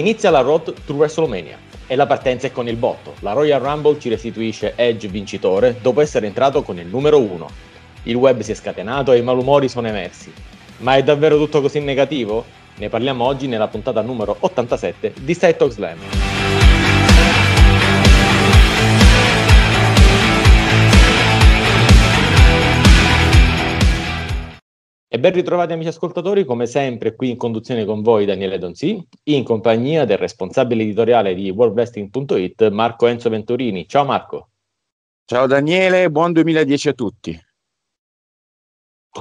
[0.00, 3.16] Inizia la road to WrestleMania e la partenza è con il botto.
[3.18, 7.46] La Royal Rumble ci restituisce Edge vincitore dopo essere entrato con il numero 1.
[8.04, 10.32] Il web si è scatenato e i malumori sono emersi.
[10.78, 12.46] Ma è davvero tutto così negativo?
[12.76, 16.59] Ne parliamo oggi nella puntata numero 87 di Side Talk Slam.
[25.12, 29.42] E ben ritrovati amici ascoltatori, come sempre qui in conduzione con voi Daniele Donzi, in
[29.42, 33.88] compagnia del responsabile editoriale di worldwrestling.it Marco Enzo Venturini.
[33.88, 34.50] Ciao Marco.
[35.24, 37.44] Ciao Daniele, buon 2010 a tutti.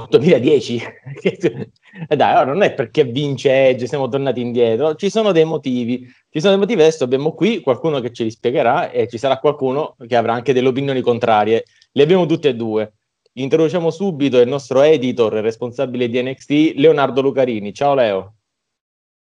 [0.09, 0.79] 2010?
[1.23, 1.67] Eh,
[2.15, 6.39] dai, ora non è perché vince Edge, siamo tornati indietro, ci sono dei motivi, ci
[6.39, 9.95] sono dei motivi, adesso abbiamo qui qualcuno che ce li spiegherà e ci sarà qualcuno
[10.07, 12.93] che avrà anche delle opinioni contrarie, le abbiamo tutte e due.
[13.39, 17.73] Introduciamo subito il nostro editor responsabile di NXT, Leonardo Lucarini.
[17.73, 18.35] Ciao Leo.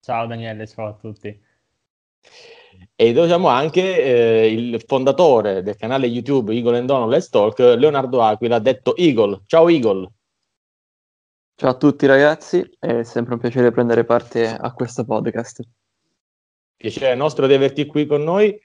[0.01, 1.29] Ciao Daniele, ciao a tutti.
[2.95, 8.23] E introduciamo anche eh, il fondatore del canale YouTube Eagle and Donald Let's Talk, Leonardo
[8.23, 9.45] Aquila, detto Eagle.
[9.47, 10.13] Ciao Eagle.
[11.55, 15.63] Ciao a tutti ragazzi, è sempre un piacere prendere parte a questo podcast.
[16.77, 18.61] Piacere nostro di averti qui con noi.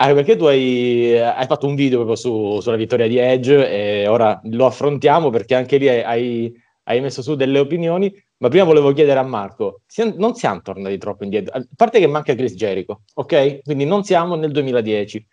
[0.00, 4.06] Ah, perché tu hai, hai, fatto un video proprio su, sulla vittoria di Edge e
[4.06, 6.52] ora lo affrontiamo perché anche lì hai,
[6.84, 9.80] hai messo su delle opinioni, ma prima volevo chiedere a Marco,
[10.16, 13.62] non siamo tornati troppo indietro, a parte che manca Chris Jericho, ok?
[13.64, 15.26] Quindi non siamo nel 2010,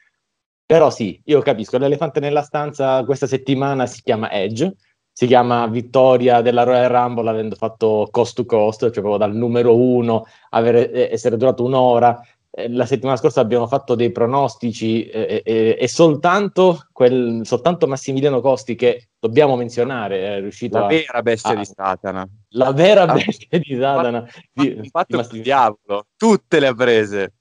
[0.65, 4.73] però sì, io capisco, l'elefante nella stanza questa settimana si chiama Edge,
[5.11, 9.77] si chiama vittoria della Royal Rumble avendo fatto cost to cost, cioè proprio dal numero
[9.77, 12.19] uno, avere, essere durato un'ora,
[12.69, 18.75] la settimana scorsa abbiamo fatto dei pronostici eh, eh, e soltanto, quel, soltanto, Massimiliano Costi,
[18.75, 20.87] che dobbiamo menzionare, è riuscito la a...
[20.87, 22.27] vera bestia a, di Satana.
[22.49, 24.25] La vera ah, bestia di Satana.
[24.53, 27.33] Di, fatto di diavolo, tutte le ha prese.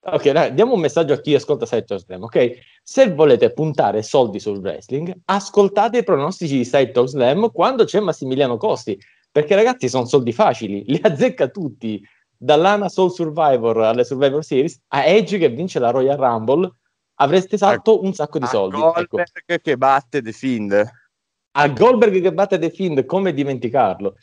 [0.00, 2.58] Ok, dai, diamo un messaggio a chi ascolta Side Slam, ok?
[2.82, 8.56] Se volete puntare soldi sul wrestling, ascoltate i pronostici di Side Slam quando c'è Massimiliano
[8.56, 8.98] Costi,
[9.30, 12.02] perché ragazzi sono soldi facili, li azzecca tutti
[12.38, 16.72] dall'Ana Soul Survivor alle Survivor Series a Edge che vince la Royal Rumble,
[17.16, 18.76] avreste salto un sacco di soldi.
[18.76, 19.62] A Goldberg ecco.
[19.62, 20.90] che batte The Fiend.
[21.50, 24.14] A Goldberg che batte The Fiend, come dimenticarlo?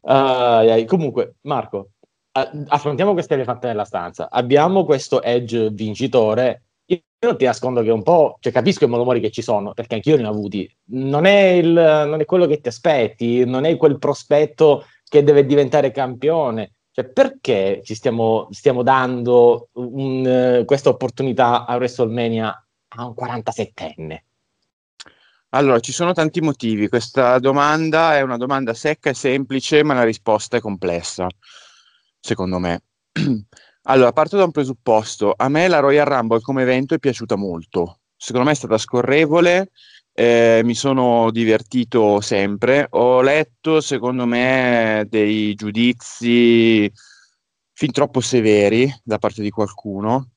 [0.00, 1.90] Uh, comunque, Marco,
[2.32, 4.28] affrontiamo queste elefante nella stanza.
[4.30, 6.64] Abbiamo questo Edge vincitore.
[6.86, 9.96] Io non ti nascondo che un po', cioè capisco i malumori che ci sono, perché
[9.96, 10.70] anch'io ne ho avuti.
[10.90, 15.44] Non è, il, non è quello che ti aspetti, non è quel prospetto che deve
[15.46, 23.06] diventare campione cioè, perché ci stiamo, stiamo dando un, uh, questa opportunità a WrestleMania a
[23.06, 24.18] un 47enne?
[25.50, 26.88] Allora, ci sono tanti motivi.
[26.88, 31.28] Questa domanda è una domanda secca e semplice, ma la risposta è complessa,
[32.18, 32.82] secondo me.
[33.82, 35.32] allora, parto da un presupposto.
[35.36, 38.00] A me la Royal Rumble come evento è piaciuta molto.
[38.16, 39.70] Secondo me è stata scorrevole,
[40.18, 42.88] eh, mi sono divertito sempre.
[42.90, 46.90] Ho letto, secondo me, dei giudizi
[47.72, 50.30] fin troppo severi da parte di qualcuno.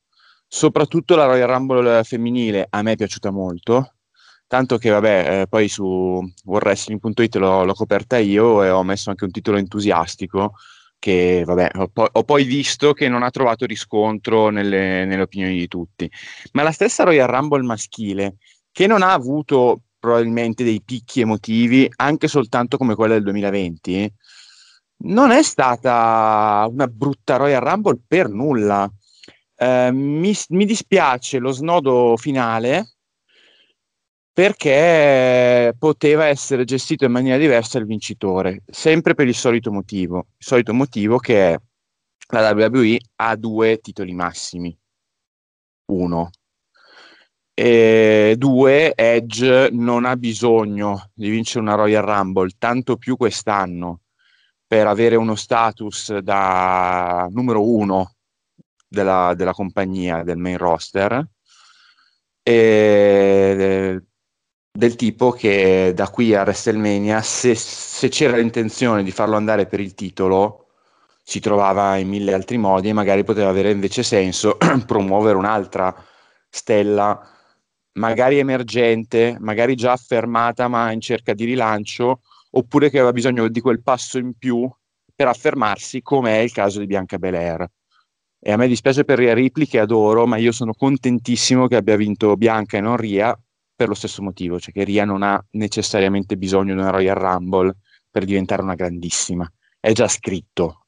[0.46, 3.94] Soprattutto la Royal Rumble femminile a me è piaciuta molto.
[4.46, 5.84] Tanto che, vabbè, eh, poi su
[6.44, 10.52] worldwrestling.it l'ho, l'ho coperta io e ho messo anche un titolo entusiastico
[11.00, 15.56] che vabbè, ho, po- ho, poi visto che non ha trovato riscontro nelle, nelle, opinioni
[15.56, 16.08] di tutti.
[16.52, 18.36] Ma la stessa Royal Rumble maschile
[18.72, 24.12] che non ha avuto probabilmente dei picchi emotivi anche soltanto come quella del 2020,
[25.04, 28.90] non è stata una brutta Royal Rumble per nulla.
[29.54, 32.94] Eh, mi, mi dispiace lo snodo finale
[34.32, 40.46] perché poteva essere gestito in maniera diversa il vincitore, sempre per il solito motivo, il
[40.46, 41.58] solito motivo che
[42.28, 44.76] la WWE ha due titoli massimi.
[45.92, 46.30] Uno,
[47.64, 54.00] e due, Edge non ha bisogno di vincere una Royal Rumble, tanto più quest'anno,
[54.66, 58.14] per avere uno status da numero uno
[58.88, 61.24] della, della compagnia, del main roster,
[62.42, 64.02] e,
[64.72, 69.78] del tipo che da qui a WrestleMania, se, se c'era l'intenzione di farlo andare per
[69.78, 70.66] il titolo,
[71.22, 75.94] si trovava in mille altri modi e magari poteva avere invece senso promuovere un'altra
[76.48, 77.31] stella
[77.94, 83.60] magari emergente, magari già affermata ma in cerca di rilancio, oppure che aveva bisogno di
[83.60, 84.70] quel passo in più
[85.14, 87.66] per affermarsi, come è il caso di Bianca Belair.
[88.44, 91.96] E a me dispiace per Ria Ripley che adoro, ma io sono contentissimo che abbia
[91.96, 93.38] vinto Bianca e non Ria
[93.74, 97.76] per lo stesso motivo, cioè che Ria non ha necessariamente bisogno di una Royal Rumble
[98.10, 99.50] per diventare una grandissima.
[99.78, 100.86] È già scritto.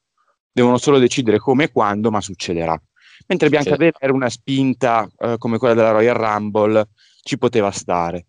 [0.51, 2.81] devono solo decidere come e quando, ma succederà.
[3.27, 6.89] Mentre Biancabella era una spinta eh, come quella della Royal Rumble,
[7.21, 8.27] ci poteva stare.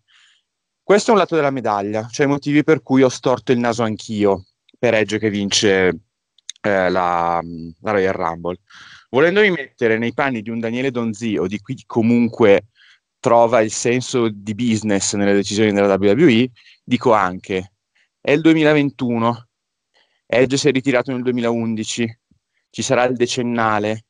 [0.81, 3.83] Questo è un lato della medaglia, cioè i motivi per cui ho storto il naso
[3.83, 4.45] anch'io
[4.79, 5.99] per Edge che vince
[6.61, 7.41] eh, la,
[7.81, 8.59] la, Royal Rumble.
[9.09, 12.67] Volendomi mettere nei panni di un Daniele Donzi o di chi comunque
[13.19, 16.49] trova il senso di business nelle decisioni della WWE,
[16.83, 17.73] dico anche,
[18.21, 19.47] è il 2021,
[20.25, 22.19] Edge si è ritirato nel 2011,
[22.69, 24.05] ci sarà il decennale,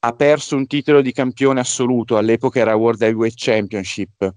[0.00, 4.34] ha perso un titolo di campione assoluto, all'epoca era World Heavyweight Championship,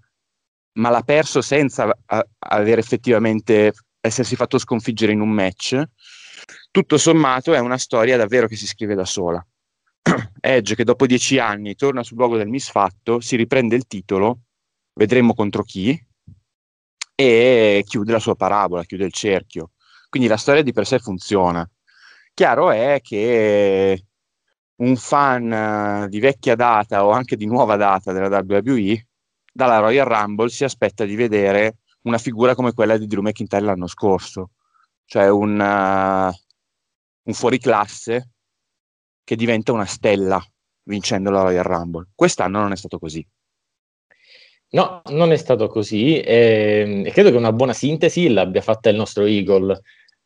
[0.74, 1.92] ma l'ha perso senza
[2.40, 5.82] aver effettivamente essersi fatto sconfiggere in un match.
[6.72, 9.46] Tutto sommato è una storia davvero che si scrive da sola.
[10.40, 14.40] Edge che dopo dieci anni torna sul luogo del misfatto, si riprende il titolo,
[14.94, 16.00] vedremo contro chi,
[17.14, 19.72] e chiude la sua parabola, chiude il cerchio.
[20.10, 21.70] Quindi la storia di per sé funziona.
[22.34, 24.06] Chiaro è che
[24.82, 29.08] un fan di vecchia data o anche di nuova data della WWE
[29.54, 33.88] dalla Royal Rumble si aspetta di vedere una figura come quella di Drew McIntyre l'anno
[33.88, 34.52] scorso,
[35.06, 36.34] cioè un, uh,
[37.24, 38.30] un fuoriclasse
[39.24, 40.44] che diventa una stella
[40.84, 42.08] vincendo la Royal Rumble.
[42.16, 43.26] Quest'anno non è stato così.
[44.74, 48.96] No, non è stato così e, e credo che una buona sintesi l'abbia fatta il
[48.96, 49.82] nostro Eagle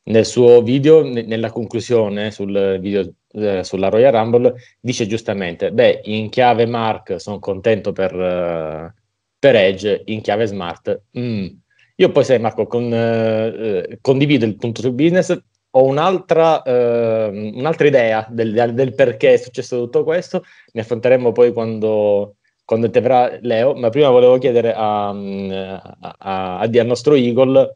[0.05, 6.01] nel suo video, ne, nella conclusione sul video eh, sulla Royal Rumble, dice giustamente, beh,
[6.05, 8.91] in chiave Mark sono contento per, uh,
[9.39, 11.47] per Edge, in chiave Smart, mm.
[11.95, 15.37] io poi sai Marco, con, uh, condivido il punto sul business,
[15.71, 20.43] ho un'altra, uh, un'altra idea del, del, perché è successo tutto questo,
[20.73, 22.35] ne affronteremo poi quando
[22.65, 27.75] quando te verrà Leo, ma prima volevo chiedere a, a, a, a, al nostro Eagle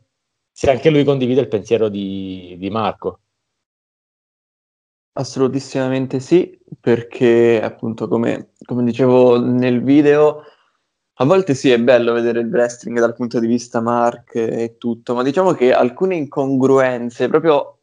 [0.59, 3.21] se anche lui condivide il pensiero di, di Marco.
[5.13, 10.44] Assolutissimamente sì, perché appunto come, come, dicevo nel video,
[11.13, 15.15] a volte sì è bello vedere il wrestling dal punto di vista Mark e tutto,
[15.15, 17.79] ma diciamo che alcune incongruenze proprio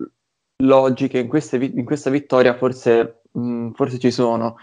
[0.63, 4.57] logiche in, queste, in questa vittoria forse, mh, forse ci sono.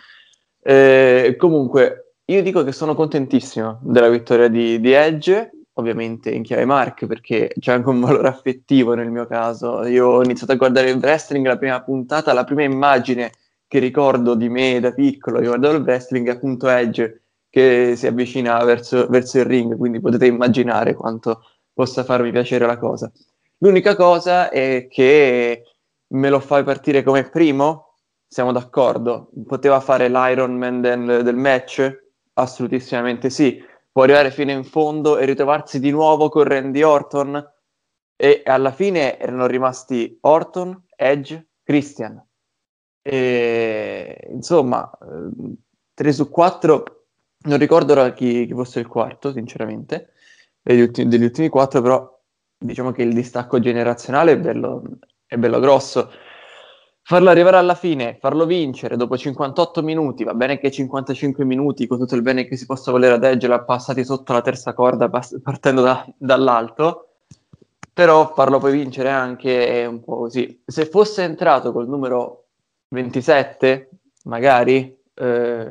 [0.61, 6.65] Eh, comunque, io dico che sono contentissimo della vittoria di, di, Edge, ovviamente in chiave
[6.65, 9.85] Mark, perché c'è anche un valore affettivo nel mio caso.
[9.85, 13.31] Io ho iniziato a guardare il wrestling la prima puntata, la prima immagine
[13.67, 18.07] che ricordo di me da piccolo, io guardavo il wrestling, è appunto Edge che si
[18.07, 21.43] avvicina verso, verso il ring, quindi potete immaginare quanto
[21.73, 23.11] possa farmi piacere la cosa.
[23.59, 25.63] L'unica cosa è che
[26.07, 27.95] me lo fai partire come primo,
[28.27, 32.01] siamo d'accordo, poteva fare l'Iron Man del, del match,
[32.35, 33.63] Assolutissimamente sì.
[33.93, 37.51] Può arrivare fino in fondo e ritrovarsi di nuovo con Randy Orton.
[38.15, 42.19] E alla fine erano rimasti Orton, Edge, Christian.
[43.03, 44.89] E, insomma,
[45.93, 47.05] 3 su 4,
[47.45, 50.13] non ricordo ora chi, chi fosse il quarto, sinceramente,
[50.59, 52.21] degli ultimi, degli ultimi 4, però
[52.57, 54.81] diciamo che il distacco generazionale è bello,
[55.27, 56.09] è bello grosso
[57.03, 61.99] farlo arrivare alla fine, farlo vincere dopo 58 minuti, va bene che 55 minuti, con
[61.99, 65.09] tutto il bene che si possa volere ad Edge, l'ha passati sotto la terza corda
[65.09, 67.09] partendo da, dall'alto,
[67.93, 70.63] però farlo poi vincere anche è un po' così.
[70.65, 72.45] Se fosse entrato col numero
[72.89, 73.89] 27,
[74.23, 75.67] magari eh,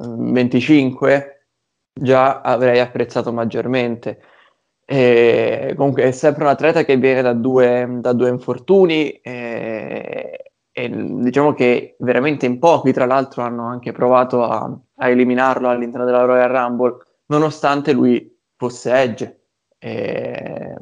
[0.00, 1.46] 25,
[1.92, 4.20] già avrei apprezzato maggiormente.
[4.84, 10.17] E comunque è sempre un atleta che viene da due, da due infortuni e,
[10.78, 16.06] e diciamo che veramente in pochi, tra l'altro, hanno anche provato a, a eliminarlo all'interno
[16.06, 19.40] della Royal Rumble, nonostante lui fosse Edge.
[19.76, 20.76] E,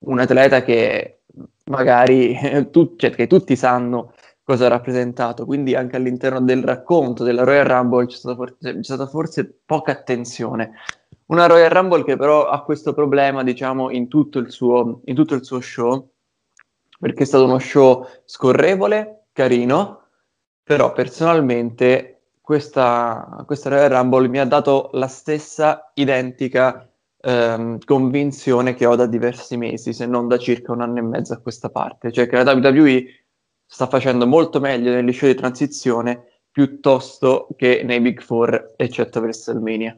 [0.00, 1.20] un atleta che
[1.66, 2.36] magari
[2.72, 4.12] tu, cioè, che tutti sanno
[4.42, 8.82] cosa ha rappresentato, quindi anche all'interno del racconto della Royal Rumble c'è stata forse, c'è
[8.82, 10.72] stata forse poca attenzione.
[11.26, 15.36] Una Royal Rumble che però ha questo problema, diciamo, in tutto il suo, in tutto
[15.36, 16.10] il suo show,
[16.98, 20.02] perché è stato uno show scorrevole, carino,
[20.62, 26.90] però personalmente questa, questa Royal Rumble mi ha dato la stessa identica
[27.20, 31.32] ehm, convinzione che ho da diversi mesi, se non da circa un anno e mezzo
[31.34, 33.04] a questa parte, cioè che la WWE
[33.64, 39.94] sta facendo molto meglio negli show di transizione piuttosto che nei Big Four, eccetto WrestleMania.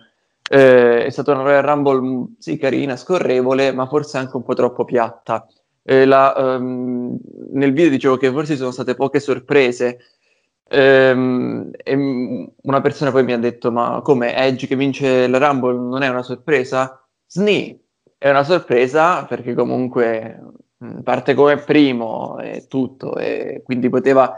[0.52, 4.84] Eh, è stata una Royal Rumble, sì, carina, scorrevole, ma forse anche un po' troppo
[4.84, 5.46] piatta
[5.90, 7.18] eh, la, um,
[7.50, 9.98] nel video dicevo che forse ci sono state poche sorprese.
[10.70, 11.94] Um, e
[12.62, 16.08] una persona poi mi ha detto: Ma come Edge che vince la Rumble non è
[16.08, 17.04] una sorpresa?
[17.26, 17.76] Sni
[18.16, 20.40] è una sorpresa perché comunque
[21.02, 24.32] parte come primo e tutto, e quindi poteva,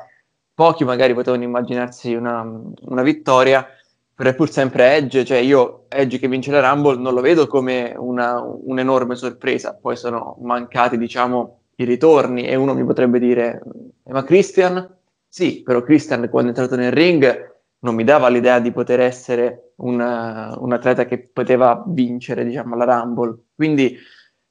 [0.54, 3.66] pochi magari potevano immaginarsi una, una vittoria,
[4.14, 7.46] però è pur sempre Edge, cioè io Edge che vince la Rumble non lo vedo
[7.46, 13.62] come una, un'enorme sorpresa, poi sono mancati diciamo i ritorni e uno mi potrebbe dire
[14.04, 14.96] eh, ma Christian?
[15.26, 17.50] Sì, però Christian quando è entrato nel ring
[17.80, 22.84] non mi dava l'idea di poter essere una, un atleta che poteva vincere diciamo la
[22.84, 23.96] Rumble, quindi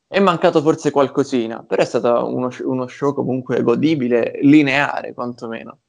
[0.07, 5.79] è mancato forse qualcosina, però è stato uno, uno show comunque godibile, lineare quantomeno.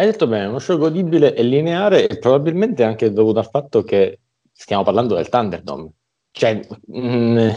[0.00, 4.20] Hai detto bene, uno show godibile e lineare e probabilmente anche dovuto al fatto che
[4.52, 5.90] stiamo parlando del Thunderdome.
[6.30, 7.48] Cioè, mh, mm,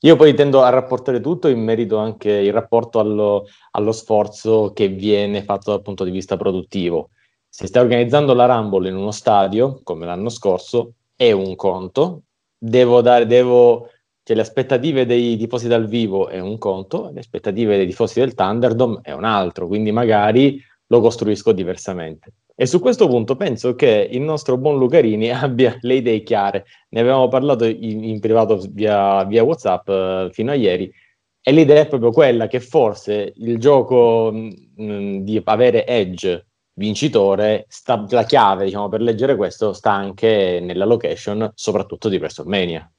[0.00, 4.88] io poi tendo a rapportare tutto in merito anche il rapporto allo, allo, sforzo che
[4.88, 7.10] viene fatto dal punto di vista produttivo.
[7.48, 12.22] Se stai organizzando la Rumble in uno stadio, come l'anno scorso, è un conto,
[12.58, 13.88] devo dare, devo,
[14.24, 18.34] cioè le aspettative dei tifosi dal vivo è un conto, le aspettative dei tifosi del
[18.34, 20.60] Thunderdome è un altro, quindi magari
[20.94, 22.32] lo costruisco diversamente.
[22.54, 26.64] E su questo punto penso che il nostro buon Lucarini abbia le idee chiare.
[26.90, 30.92] Ne avevamo parlato in, in privato via, via WhatsApp uh, fino a ieri.
[31.46, 36.46] E l'idea è proprio quella che forse il gioco mh, mm, mm, di avere Edge
[36.74, 42.90] vincitore, sta, la chiave diciamo, per leggere questo sta anche nella location, soprattutto di WrestleMania.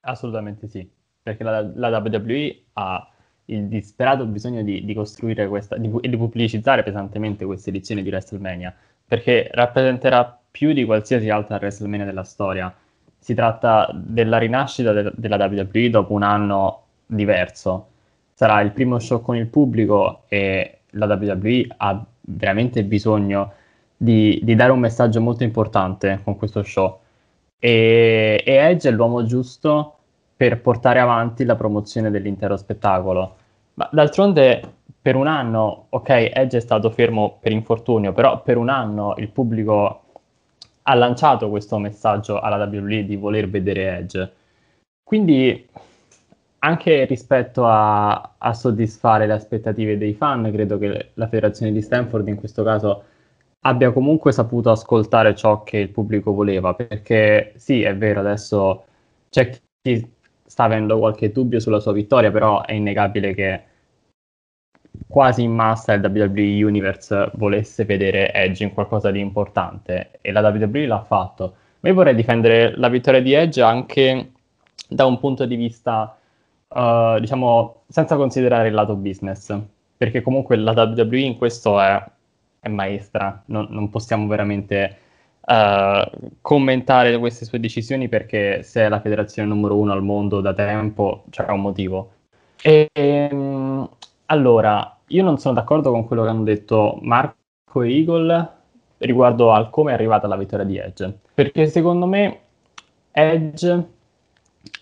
[0.00, 0.88] Assolutamente sì,
[1.22, 3.12] perché la, la WWE ha
[3.50, 8.74] il disperato bisogno di, di costruire questa di, di, pubblicizzare pesantemente questa edizione di WrestleMania
[9.06, 12.74] perché rappresenterà più di qualsiasi altra WrestleMania della storia.
[13.18, 17.86] Si tratta della rinascita de, della WWE dopo un anno diverso.
[18.34, 23.52] Sarà il primo show con il pubblico e la WWE ha veramente bisogno
[23.96, 27.00] di, di dare un messaggio molto importante con questo show.
[27.58, 29.97] E, e Edge è l'uomo giusto
[30.38, 33.36] per portare avanti la promozione dell'intero spettacolo.
[33.74, 34.62] Ma d'altronde
[35.02, 39.30] per un anno, ok, Edge è stato fermo per infortunio, però per un anno il
[39.30, 40.02] pubblico
[40.82, 44.32] ha lanciato questo messaggio alla WWE di voler vedere Edge.
[45.02, 45.68] Quindi
[46.60, 52.28] anche rispetto a, a, soddisfare le aspettative dei fan, credo che la federazione di Stanford
[52.28, 53.02] in questo caso
[53.62, 58.84] abbia comunque saputo ascoltare ciò che il pubblico voleva, perché sì, è vero, adesso
[59.30, 59.50] c'è
[59.82, 60.16] chi
[60.48, 63.62] sta avendo qualche dubbio sulla sua vittoria, però è innegabile che
[65.06, 70.40] quasi in massa il WWE Universe volesse vedere Edge in qualcosa di importante e la
[70.40, 71.54] WWE l'ha fatto.
[71.80, 74.32] Ma io vorrei difendere la vittoria di Edge anche
[74.88, 76.16] da un punto di vista,
[76.68, 79.54] uh, diciamo, senza considerare il lato business,
[79.96, 82.02] perché comunque la WWE in questo è,
[82.60, 84.96] è maestra, non, non possiamo veramente
[85.48, 90.52] uh, commentare queste sue decisioni perché se è la federazione numero uno al mondo da
[90.52, 92.12] tempo c'è un motivo.
[92.62, 92.88] E,
[93.30, 93.88] um,
[94.26, 98.52] allora, io non sono d'accordo con quello che hanno detto Marco e Eagle
[98.98, 102.40] riguardo al come è arrivata la vittoria di Edge, perché secondo me
[103.12, 103.86] Edge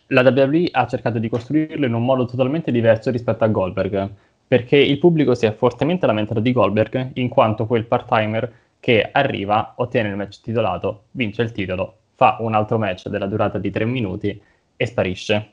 [0.08, 4.10] la WWE ha cercato di costruirlo in un modo totalmente diverso rispetto a Goldberg,
[4.48, 9.74] perché il pubblico si è fortemente lamentato di Goldberg in quanto quel part-timer che arriva,
[9.76, 13.84] ottiene il match titolato, vince il titolo, fa un altro match della durata di tre
[13.84, 14.40] minuti
[14.76, 15.52] e sparisce.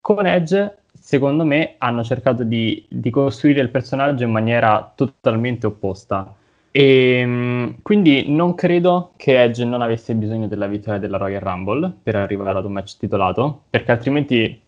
[0.00, 6.34] Con Edge, secondo me, hanno cercato di, di costruire il personaggio in maniera totalmente opposta.
[6.72, 11.92] E ehm, quindi non credo che Edge non avesse bisogno della vittoria della Royal Rumble
[12.02, 14.60] per arrivare ad un match titolato, perché altrimenti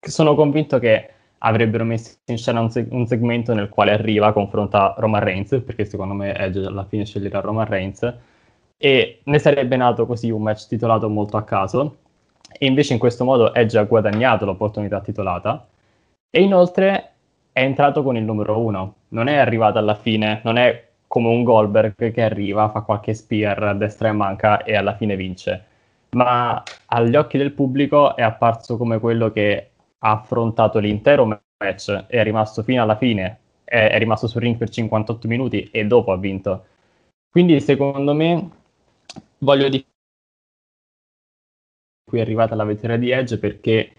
[0.00, 1.10] sono convinto che
[1.42, 5.84] avrebbero messo in scena un, seg- un, segmento nel quale arriva, confronta Roman Reigns, perché
[5.84, 8.14] secondo me Edge alla fine sceglierà Roman Reigns,
[8.76, 11.96] e ne sarebbe nato così un match titolato molto a caso,
[12.58, 15.66] e invece in questo modo Edge ha guadagnato l'opportunità titolata,
[16.30, 17.12] e inoltre
[17.52, 21.42] è entrato con il numero uno, non è arrivato alla fine, non è come un
[21.42, 25.64] Goldberg che arriva, fa qualche spear a destra e manca e alla fine vince,
[26.10, 29.69] ma agli occhi del pubblico è apparso come quello che
[30.00, 31.26] ha affrontato l'intero
[31.58, 35.86] match, è rimasto fino alla fine, è, è rimasto sul ring per 58 minuti e
[35.86, 36.66] dopo ha vinto.
[37.30, 38.50] Quindi secondo me
[39.38, 39.84] voglio di
[42.10, 43.92] qui è arrivata la vittoria di Edge perché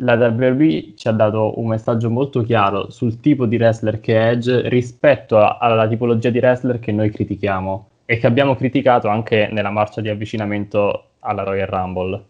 [0.00, 4.30] la WWE ci ha dato un messaggio molto chiaro sul tipo di wrestler che è
[4.30, 9.48] Edge rispetto a, alla tipologia di wrestler che noi critichiamo e che abbiamo criticato anche
[9.50, 12.24] nella marcia di avvicinamento alla Royal Rumble.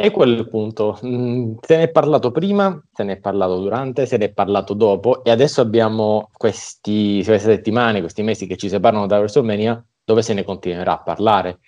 [0.00, 0.96] E il punto.
[1.04, 4.72] Mm, se ne è parlato prima, se ne è parlato durante, se ne è parlato
[4.74, 10.22] dopo e adesso abbiamo questi, queste settimane, questi mesi che ci separano da WrestleMania dove
[10.22, 11.58] se ne continuerà a parlare.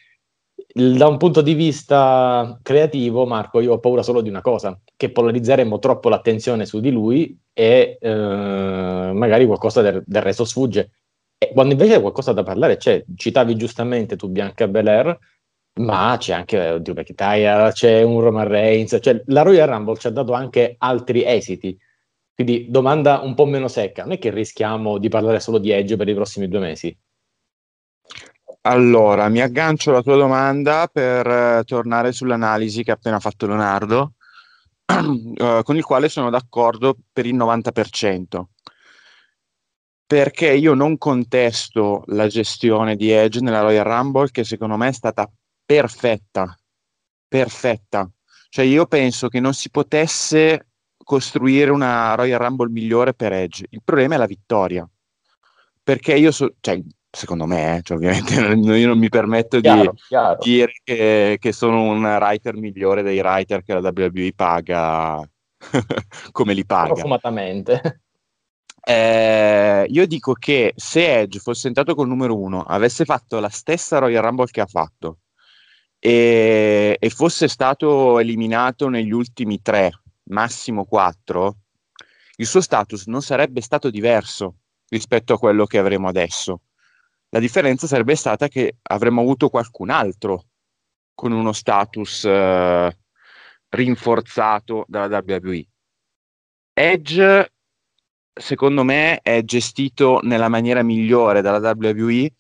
[0.73, 5.11] da un punto di vista creativo, Marco, io ho paura solo di una cosa, che
[5.11, 10.93] polarizzeremo troppo l'attenzione su di lui e eh, magari qualcosa del, del, resto sfugge.
[11.37, 15.19] E quando invece c'è qualcosa da parlare c'è, citavi giustamente tu Bianca Belair,
[15.81, 20.11] ma c'è anche oddio, McIntyre, c'è un Roman Reigns, cioè la Royal Rumble ci ha
[20.11, 21.79] dato anche altri esiti.
[22.35, 25.97] Quindi domanda un po' meno secca, non è che rischiamo di parlare solo di Edge
[25.97, 26.99] per i prossimi due mesi?
[28.63, 34.15] Allora, mi aggancio alla tua domanda per uh, tornare sull'analisi che ha appena fatto Leonardo,
[34.87, 38.43] uh, con il quale sono d'accordo per il 90%.
[40.07, 44.93] Perché io non contesto la gestione di Edge nella Royal Rumble, che secondo me è
[44.93, 45.31] stata
[45.75, 46.59] perfetta,
[47.29, 48.11] perfetta.
[48.49, 53.67] Cioè io penso che non si potesse costruire una Royal Rumble migliore per Edge.
[53.71, 54.89] Il problema è la vittoria.
[55.81, 58.35] Perché io so, cioè, secondo me, eh, cioè, ovviamente
[58.77, 60.39] io non mi permetto chiaro, di chiaro.
[60.43, 65.23] dire che, che, sono un writer migliore dei writer che la WWE paga
[66.33, 66.95] come li paga.
[66.95, 68.03] Profumatamente.
[68.83, 73.99] Eh, io dico che se Edge fosse entrato col numero uno, avesse fatto la stessa
[73.99, 75.19] Royal Rumble che ha fatto
[76.01, 79.93] e, e fosse stato eliminato negli ultimi tre,
[80.31, 81.59] massimo quattro,
[82.37, 84.57] il suo status non sarebbe stato diverso
[84.89, 86.63] rispetto a quello che avremo adesso.
[87.29, 90.47] La differenza sarebbe stata che avremmo avuto qualcun altro
[91.15, 92.99] con uno status eh,
[93.69, 95.67] rinforzato dalla WWE.
[96.73, 97.53] Edge,
[98.33, 102.33] secondo me, è gestito nella maniera migliore dalla WWE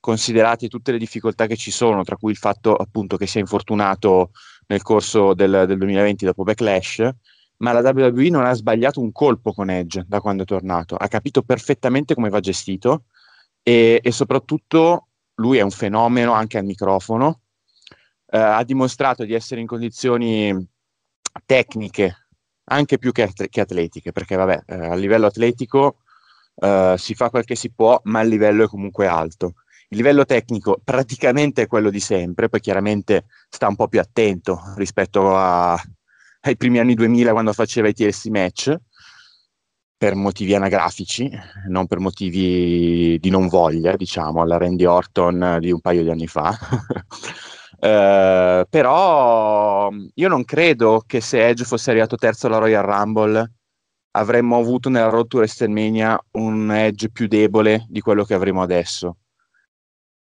[0.00, 4.30] considerate tutte le difficoltà che ci sono, tra cui il fatto appunto che sia infortunato
[4.66, 7.08] nel corso del, del 2020 dopo Backlash,
[7.58, 11.08] ma la WWE non ha sbagliato un colpo con Edge da quando è tornato, ha
[11.08, 13.04] capito perfettamente come va gestito
[13.62, 17.42] e, e soprattutto lui è un fenomeno anche al microfono,
[18.26, 20.68] eh, ha dimostrato di essere in condizioni
[21.44, 22.28] tecniche
[22.64, 25.98] anche più che, che atletiche, perché vabbè, eh, a livello atletico
[26.56, 29.54] eh, si fa quel che si può, ma il livello è comunque alto.
[29.92, 34.60] Il livello tecnico praticamente è quello di sempre, poi chiaramente sta un po' più attento
[34.76, 35.72] rispetto a,
[36.42, 38.72] ai primi anni 2000 quando faceva i TLC match,
[39.96, 41.28] per motivi anagrafici,
[41.68, 46.28] non per motivi di non voglia, diciamo, alla Randy Orton di un paio di anni
[46.28, 46.56] fa.
[47.80, 53.54] Uh, però io non credo che se Edge fosse arrivato terzo alla Royal Rumble
[54.12, 59.16] avremmo avuto nella Road to WrestleMania un Edge più debole di quello che avremo adesso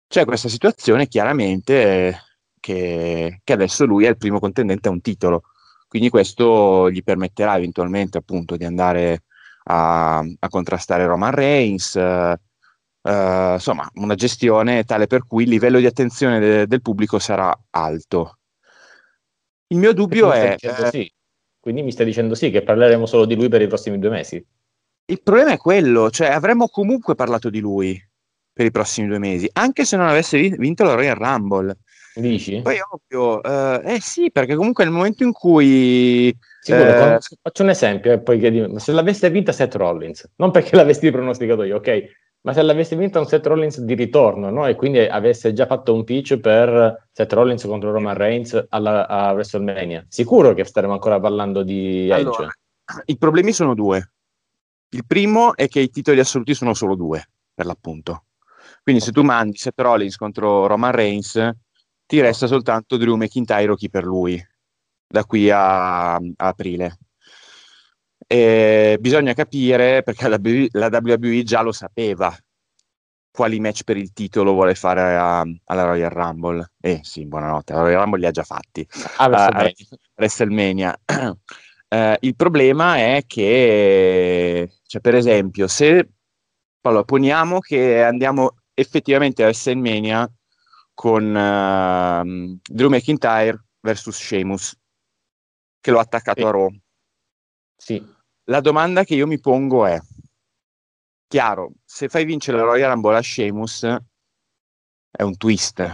[0.08, 2.22] c'è questa situazione chiaramente
[2.58, 5.42] che, che, adesso lui è il primo contendente a un titolo,
[5.86, 9.24] quindi questo gli permetterà eventualmente appunto di andare
[9.64, 12.40] a, a contrastare Roman Reigns, eh,
[13.02, 17.56] eh, insomma una gestione tale per cui il livello di attenzione de, del pubblico sarà
[17.70, 18.38] alto.
[19.68, 20.56] Il mio dubbio è...
[20.58, 21.12] Eh, sì.
[21.60, 24.42] Quindi mi stai dicendo sì, che parleremo solo di lui per i prossimi due mesi.
[25.04, 28.07] Il problema è quello, cioè avremmo comunque parlato di lui
[28.58, 31.76] per i prossimi due mesi, anche se non avesse vinto la Royal Rumble.
[32.16, 32.60] Dici?
[32.60, 36.36] Poi ovvio, eh, eh sì, perché comunque nel momento in cui...
[36.60, 38.40] Sicuro, eh, faccio un esempio, eh, poi
[38.78, 42.04] se l'avesse vinta Seth Rollins, non perché l'avessi pronosticato io, ok?
[42.40, 44.66] Ma se l'avesse vinta un Seth Rollins di ritorno, no?
[44.66, 49.30] E quindi avesse già fatto un pitch per Seth Rollins contro Roman Reigns alla, a
[49.30, 52.22] WrestleMania, sicuro che staremo ancora parlando di Edge.
[52.22, 52.52] Allora,
[53.04, 54.14] I problemi sono due.
[54.88, 58.24] Il primo è che i titoli assoluti sono solo due, per l'appunto.
[58.88, 61.50] Quindi se tu mandi Seth Rollins contro Roman Reigns,
[62.06, 64.42] ti resta soltanto Drew McIntyre o chi per lui,
[65.06, 66.98] da qui a, a aprile.
[68.26, 72.34] E bisogna capire, perché la, la WWE già lo sapeva,
[73.30, 76.72] quali match per il titolo vuole fare a, alla Royal Rumble.
[76.80, 78.88] Eh sì, buonanotte, la Royal Rumble li ha già fatti.
[79.18, 79.70] Ah, a
[80.14, 80.98] WrestleMania.
[81.90, 86.08] uh, il problema è che, cioè, per esempio, se
[86.80, 90.30] allora, poniamo che andiamo effettivamente a WrestleMania
[90.94, 94.76] con uh, Drew McIntyre versus Sheamus,
[95.80, 96.46] che l'ho attaccato sì.
[96.46, 96.68] a Raw.
[97.76, 98.16] Sì.
[98.44, 100.00] La domanda che io mi pongo è,
[101.26, 103.82] chiaro, se fai vincere la Royal Rumble a Sheamus
[105.10, 105.84] è un twist,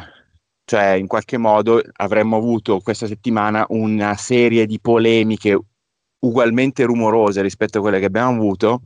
[0.64, 5.58] cioè in qualche modo avremmo avuto questa settimana una serie di polemiche
[6.18, 8.82] ugualmente rumorose rispetto a quelle che abbiamo avuto,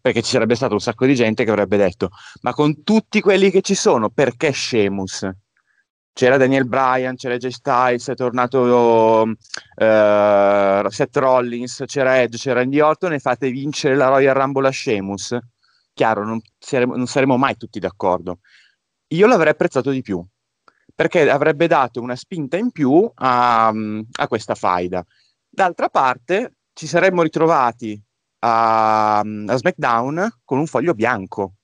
[0.00, 2.10] perché ci sarebbe stato un sacco di gente che avrebbe detto
[2.42, 5.28] ma con tutti quelli che ci sono perché Sheamus?
[6.18, 12.80] C'era Daniel Bryan, c'era Jay Styles, è tornato uh, Seth Rollins, c'era Edge, c'era Andy
[12.80, 15.38] Orton e fate vincere la Royal Rumble a Sheamus.
[15.92, 18.40] Chiaro, non saremo, non saremo mai tutti d'accordo.
[19.12, 20.20] Io l'avrei apprezzato di più,
[20.92, 25.04] perché avrebbe dato una spinta in più a, a questa faida.
[25.48, 28.02] D'altra parte, ci saremmo ritrovati
[28.40, 31.54] a, a SmackDown con un foglio bianco.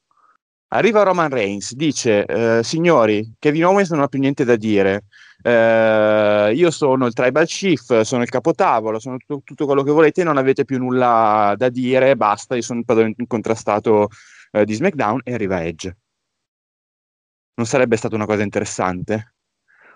[0.68, 5.04] Arriva Roman Reigns, dice, eh, signori, Kevin Owens non ha più niente da dire,
[5.42, 10.24] eh, io sono il tribal chief, sono il capotavolo, sono tutto, tutto, quello che volete,
[10.24, 14.08] non avete più nulla da dire, basta, io sono il padrone incontrastato
[14.50, 15.96] eh, di SmackDown e arriva Edge.
[17.56, 19.33] Non sarebbe stata una cosa interessante?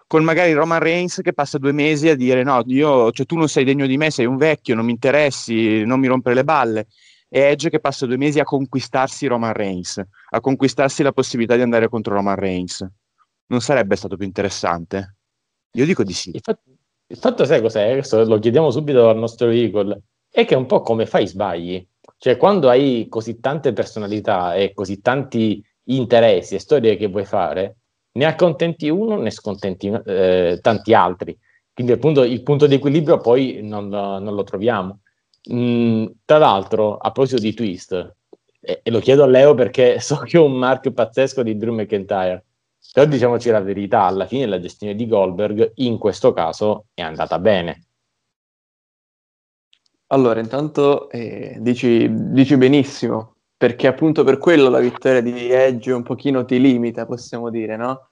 [0.09, 3.47] Con magari Roman Reigns che passa due mesi a dire no, io, cioè, tu non
[3.47, 6.87] sei degno di me, sei un vecchio, non mi interessi, non mi rompere le balle
[7.29, 11.63] e Edge che passa due mesi a conquistarsi Roman Reigns, a conquistarsi la possibilità di
[11.63, 12.87] andare contro Roman Reigns.
[13.47, 15.17] Non sarebbe stato più interessante?
[15.73, 16.31] Io dico di sì.
[16.31, 16.71] Il fatto,
[17.07, 17.93] il fatto sai cos'è?
[17.93, 20.03] Questo lo chiediamo subito al nostro Eagle.
[20.31, 21.87] È che è un po' come fai sbagli.
[22.17, 27.77] Cioè, quando hai così tante personalità e così tanti interessi e storie che vuoi fare,
[28.19, 31.39] ne accontenti uno, ne scontenti eh, tanti altri.
[31.73, 35.01] Quindi appunto il punto di equilibrio poi non, non lo troviamo.
[35.53, 38.17] Mm, tra l'altro, a proposito di twist,
[38.61, 41.73] e, e, lo chiedo a Leo perché so che ho un mark pazzesco di Drew
[41.73, 42.45] McIntyre,
[42.93, 47.39] però diciamoci la verità, alla fine la gestione di Goldberg in questo caso è andata
[47.39, 47.85] bene.
[50.11, 56.03] Allora, intanto eh, dici, dici, benissimo, perché appunto per quello la vittoria di Edge un
[56.03, 58.08] pochino ti limita, possiamo dire, no?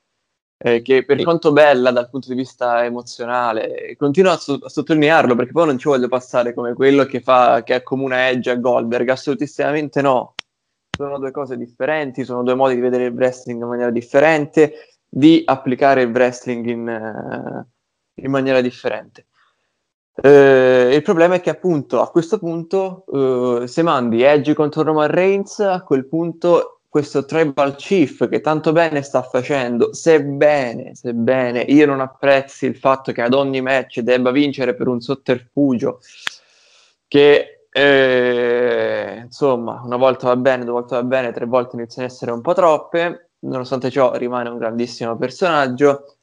[0.59, 5.35] Eh, che per quanto bella dal punto di vista emozionale, continuo a, so- a, sottolinearlo
[5.35, 9.07] perché poi non ci voglio passare come quello che, fa, che accomuna Edge a Goldberg,
[9.11, 10.35] assolutissimamente no
[10.97, 15.43] sono due cose differenti, sono due modi di vedere il wrestling in maniera differente, di
[15.45, 19.27] applicare il wrestling in, uh, in maniera differente.
[20.15, 25.11] Uh, il problema è che appunto a questo punto uh, se mandi Edge contro Roman
[25.11, 31.87] Reigns, a quel punto questo tribal chief che tanto bene sta facendo, sebbene, sebbene io
[31.87, 36.01] non apprezzi il fatto che ad ogni match debba vincere per un sotterfugio
[37.09, 42.15] che e, insomma, una volta va bene, due volte va bene, tre volte iniziano ad
[42.15, 43.33] essere un po' troppe.
[43.41, 46.17] Nonostante ciò, rimane un grandissimo personaggio.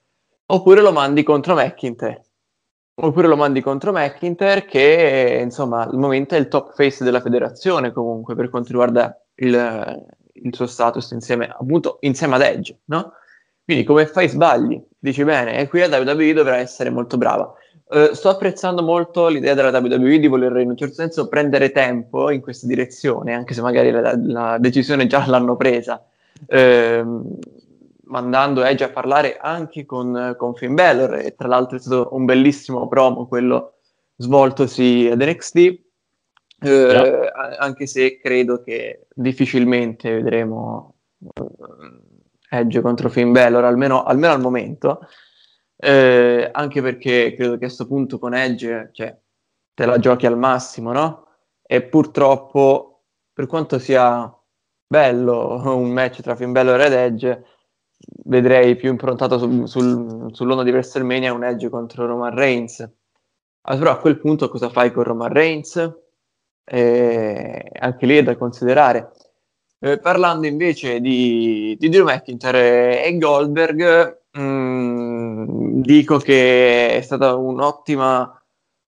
[0.47, 2.23] Oppure lo mandi contro McIntyre.
[2.95, 7.91] Oppure lo mandi contro McIntyre, che insomma al momento è il top face della federazione,
[7.91, 13.13] comunque, per quanto riguarda il, il suo status insieme, appunto, insieme ad Edge, no?
[13.63, 14.82] Quindi, come fai sbagli?
[15.00, 17.54] Dici bene, e qui la WWE dovrà essere molto brava.
[17.86, 22.30] Uh, sto apprezzando molto l'idea della WWE di voler in un certo senso prendere tempo
[22.32, 26.04] in questa direzione, anche se magari la, la decisione già l'hanno presa,
[26.48, 27.38] uh,
[28.06, 32.26] mandando Edge a parlare anche con, con Finn Balor, e tra l'altro è stato un
[32.26, 33.74] bellissimo promo quello
[34.15, 35.80] svoltosi ad NXT,
[36.63, 40.95] eh, anche se credo che difficilmente vedremo
[42.49, 44.99] Edge contro Finn Balor, almeno, almeno al momento
[45.86, 49.19] eh, anche perché credo che a questo punto con Edge cioè,
[49.73, 51.28] te la giochi al massimo, no?
[51.62, 54.34] E purtroppo, per quanto sia
[54.88, 57.45] bello un match tra Finn Balor ed Edge,
[58.26, 62.89] vedrei più improntato su, sul, sull'onda di WrestleMania un Edge contro Roman Reigns.
[63.65, 66.02] Allora, a quel punto cosa fai con Roman Reigns?
[66.65, 69.12] Eh, anche lì è da considerare.
[69.80, 77.36] Eh, parlando invece di, di Drew McIntyre e Goldberg, mh, mm, dico che è stata
[77.36, 78.41] un'ottima,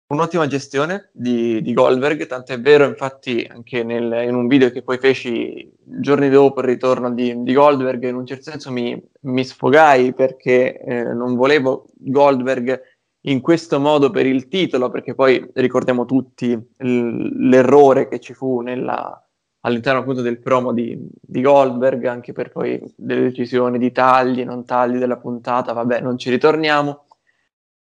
[0.08, 4.98] un'ottima gestione di, di, Goldberg, tant'è vero infatti anche nel, in un video che poi
[4.98, 10.14] feci giorni dopo il ritorno di, di Goldberg, in un certo senso mi, mi sfogai
[10.14, 12.80] perché eh, non volevo Goldberg
[13.28, 18.60] in questo modo per il titolo, perché poi ricordiamo tutti l- l'errore che ci fu
[18.60, 19.20] nella
[19.66, 24.64] all'interno appunto del promo di, di, Goldberg, anche per poi delle decisioni di tagli, non
[24.64, 27.06] tagli della puntata, vabbè, non ci ritorniamo.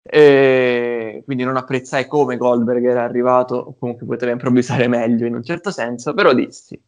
[0.00, 5.70] E quindi non apprezzai come Goldberg era arrivato, comunque poteva improvvisare meglio in un certo
[5.72, 6.80] senso, però dissi,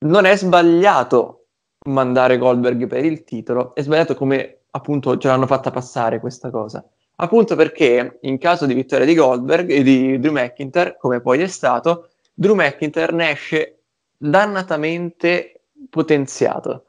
[0.00, 1.46] non è sbagliato
[1.88, 6.84] mandare Goldberg per il titolo, è sbagliato come appunto ce l'hanno fatta passare questa cosa.
[7.16, 11.46] Appunto perché in caso di vittoria di Goldberg e di Drew McIntyre, come poi è
[11.46, 13.82] stato, Drew McIntyre ne esce
[14.16, 16.86] dannatamente potenziato.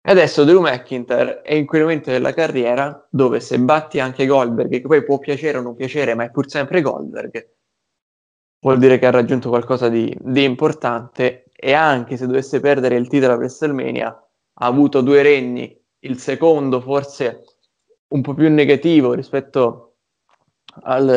[0.00, 4.70] E adesso Drew McIntyre è in quel momento della carriera dove se batti anche Goldberg,
[4.70, 7.56] che poi può piacere o non piacere, ma è pur sempre Goldberg,
[8.60, 13.08] vuol dire che ha raggiunto qualcosa di, di importante e anche se dovesse perdere il
[13.08, 14.06] titolo a WrestleMania
[14.60, 17.44] ha avuto due regni, il secondo forse
[18.08, 19.96] un po' più negativo rispetto
[20.82, 21.08] al,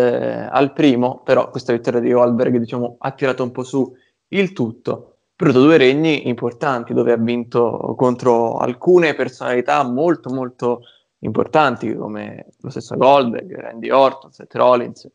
[0.51, 3.93] al primo, però questa vittoria di Goldberg diciamo, ha tirato un po' su
[4.30, 10.82] il tutto però due regni importanti dove ha vinto contro alcune personalità molto molto
[11.23, 15.10] importanti come lo stesso Goldberg, Randy Orton, Seth Rollins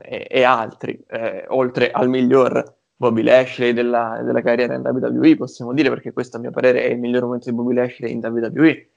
[0.00, 5.72] e, e altri, eh, oltre al miglior Bobby Lashley della, della, carriera in WWE, possiamo
[5.72, 8.90] dire, perché questo a mio parere è il miglior momento di Bobby Lashley in WWE.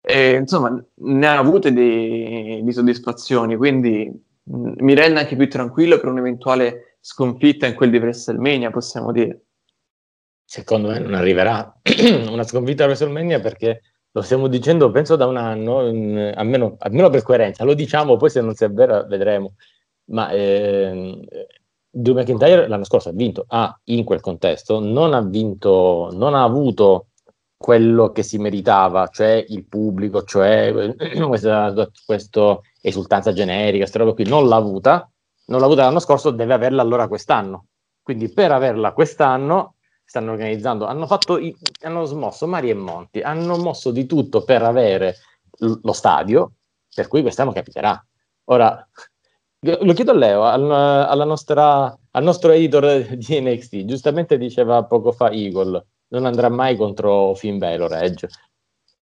[0.00, 4.10] E, insomma, ne ha avute di, di soddisfazioni, quindi
[4.42, 9.42] mh, mi rende anche più tranquillo per un'eventuale sconfitta in quel di WrestleMania, possiamo dire.
[10.44, 11.76] Secondo me non arriverà
[12.30, 13.80] una sconfitta a WrestleMania perché
[14.16, 18.30] lo stiamo dicendo, penso da un anno, in, almeno, almeno, per coerenza, lo diciamo, poi
[18.30, 19.56] se non si avvera vedremo.
[20.06, 21.20] Ma eh,
[21.90, 26.44] Drew McIntyre l'anno scorso ha vinto, ha in quel contesto, non ha vinto, non ha
[26.44, 27.08] avuto
[27.56, 30.94] quello che si meritava, cioè il pubblico, cioè
[31.26, 31.72] questa,
[32.04, 35.10] questa esultanza generica, questa roba qui, non l'ha avuta,
[35.46, 37.66] non l'ha avuta l'anno scorso, deve averla allora quest'anno.
[38.02, 41.40] Quindi per averla quest'anno stanno organizzando, hanno, fatto,
[41.82, 45.16] hanno smosso mari e monti, hanno mosso di tutto per avere
[45.58, 46.52] l- lo stadio,
[46.94, 48.00] per cui quest'anno capiterà.
[48.44, 48.88] Ora,
[49.60, 55.10] lo chiedo a Leo, al, alla nostra, al nostro editor di NXT, giustamente diceva poco
[55.10, 58.28] fa Eagle, non andrà mai contro Finn Balor Edge.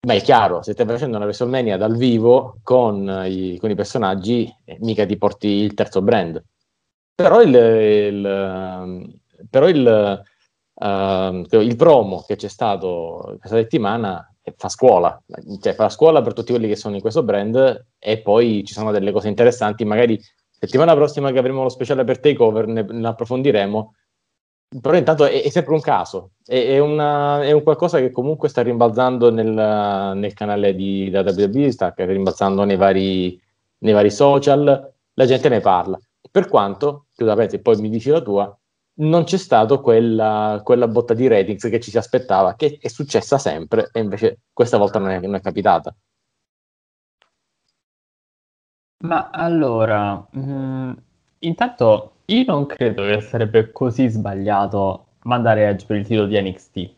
[0.07, 4.53] Ma è chiaro, se stai facendo una WrestleMania dal vivo con i, con i personaggi,
[4.63, 6.41] eh, mica ti porti il terzo brand.
[7.15, 10.23] Però il, il, però il,
[10.73, 15.21] uh, il promo che c'è stato questa settimana fa scuola,
[15.59, 18.91] cioè fa scuola per tutti quelli che sono in questo brand e poi ci sono
[18.91, 23.93] delle cose interessanti, magari settimana prossima che avremo lo speciale per Takeover ne, ne approfondiremo,
[24.81, 28.49] però intanto è, è sempre un caso, è, è, una, è, un qualcosa che comunque
[28.49, 29.47] sta rimbalzando nel,
[30.15, 33.39] nel canale di, da WWE, sta rimbalzando nei vari,
[33.79, 35.97] nei vari social, la gente ne parla.
[36.29, 37.25] Per quanto, tu
[37.61, 38.57] poi mi dici la tua,
[38.99, 43.37] non c'è stata quella, quella, botta di ratings che ci si aspettava, che è successa
[43.37, 45.95] sempre e invece questa volta non è, non capitata.
[48.99, 50.91] Ma allora, mh, mm,
[51.39, 56.89] intanto io non credo che sarebbe così sbagliato mandare Edge per il titolo di NXT.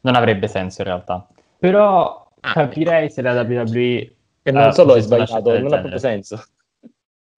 [0.00, 1.26] Non avrebbe senso in realtà.
[1.58, 4.12] Però ah, capirei se la WWE...
[4.42, 6.42] E non uh, solo è sbagliato, non ha proprio senso.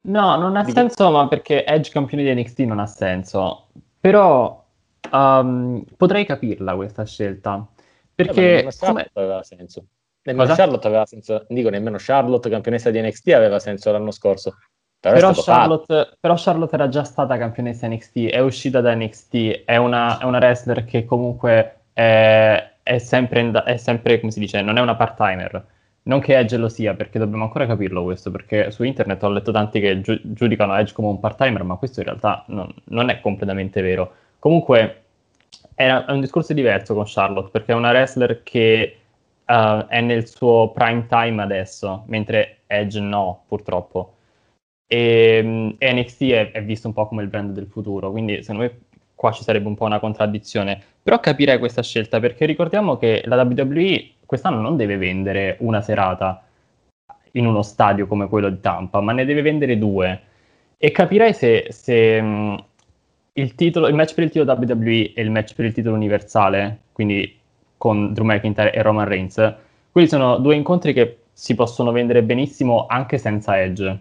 [0.03, 0.73] No, non ha Di...
[0.73, 3.69] senso, ma perché Edge campione di NXT non ha senso.
[4.01, 4.65] Però
[5.11, 7.67] um, potrei capirla questa scelta.
[8.15, 8.65] Perché...
[8.65, 9.11] Eh, come...
[9.13, 9.87] aveva senso.
[10.23, 14.57] Nemmeno Charlotte aveva senso, dico nemmeno Charlotte, campionessa di NXT, aveva senso l'anno scorso.
[15.13, 20.19] Però, Charlotte, però, Charlotte, era già stata campionessa NXT, è uscita da NXT, è una,
[20.19, 24.81] è una wrestler che comunque è, è, sempre è, sempre, come si dice, non è
[24.81, 25.65] una part-timer.
[26.03, 29.51] Non che Edge lo sia, perché dobbiamo ancora capirlo questo, perché su internet ho letto
[29.51, 33.21] tanti che giu- giudicano Edge come un part-timer, ma questo in realtà non, non è
[33.21, 34.13] completamente vero.
[34.39, 35.03] Comunque
[35.75, 38.99] è, è un discorso diverso con Charlotte, perché è una wrestler che
[39.47, 44.16] uh, è nel suo prime time adesso, mentre Edge no, purtroppo.
[44.87, 48.63] E, e NXT è, è, visto un po' come il brand del futuro, quindi secondo
[48.63, 48.79] me
[49.15, 50.81] qua ci sarebbe un po' una contraddizione.
[51.03, 56.47] Però capirei questa scelta, perché ricordiamo che la WWE quest'anno non deve vendere una serata
[57.33, 60.21] in uno stadio come quello di Tampa, ma ne deve vendere due.
[60.79, 62.63] E capirei se, se um,
[63.35, 66.81] il, titolo, il match per il titolo WWE e il match per il titolo universale,
[66.93, 67.39] quindi
[67.77, 69.55] con Drew McIntyre e Roman Reigns,
[69.91, 74.01] quelli sono due incontri che si possono vendere benissimo anche senza Edge.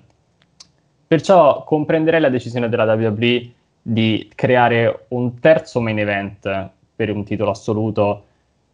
[1.08, 7.52] Perciò comprenderei la decisione della WWE di creare un terzo main event per un titolo
[7.52, 8.26] assoluto,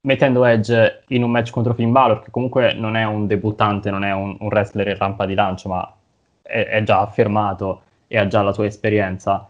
[0.01, 4.03] mettendo Edge in un match contro Finn Balor, che comunque non è un debuttante, non
[4.03, 5.93] è un, un wrestler in rampa di lancio, ma
[6.41, 9.49] è, è, già affermato e ha già la sua esperienza,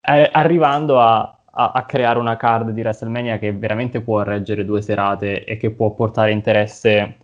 [0.00, 4.82] eh, arrivando a a, a, creare una card di WrestleMania che veramente può reggere due
[4.82, 7.16] serate e che può portare interesse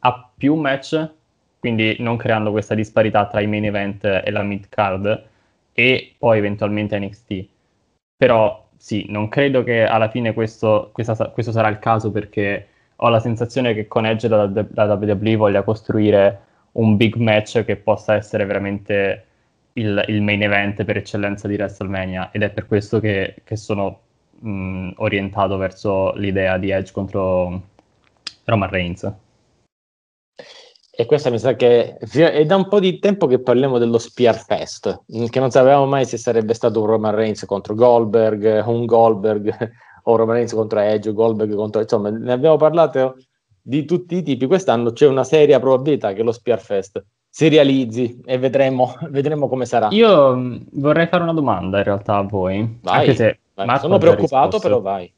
[0.00, 1.10] a più match,
[1.58, 5.26] quindi non creando questa disparità tra i main event e la mid card
[5.72, 7.46] e poi eventualmente NXT.
[8.16, 13.08] Però sì, non credo che alla fine questo, questa, questo sarà il caso perché ho
[13.08, 16.40] la sensazione che con Edge la, la WWE voglia costruire
[16.72, 19.24] un big match che possa essere veramente
[19.74, 24.00] il, il, main event per eccellenza di WrestleMania ed è per questo che, che sono
[24.40, 27.62] mh, orientato verso l'idea di Edge contro
[28.44, 29.12] Roman Reigns.
[31.00, 34.36] E questa mi sa che è da un po' di tempo che parliamo dello Spear
[34.36, 39.70] Fest, che non sapevamo mai se sarebbe stato un Roman Reigns contro Goldberg, un Goldberg
[40.02, 41.82] o Roman Reigns contro Edge, Goldberg contro...
[41.82, 43.14] Insomma, ne abbiamo parlato
[43.62, 44.46] di tutti i tipi.
[44.46, 49.66] Quest'anno c'è una seria probabilità che lo Spear Fest si realizzi e vedremo, vedremo come
[49.66, 49.86] sarà.
[49.92, 52.80] Io mm, vorrei fare una domanda in realtà a voi.
[52.82, 53.78] Vai, anche se vai.
[53.78, 55.12] sono preoccupato, però vai.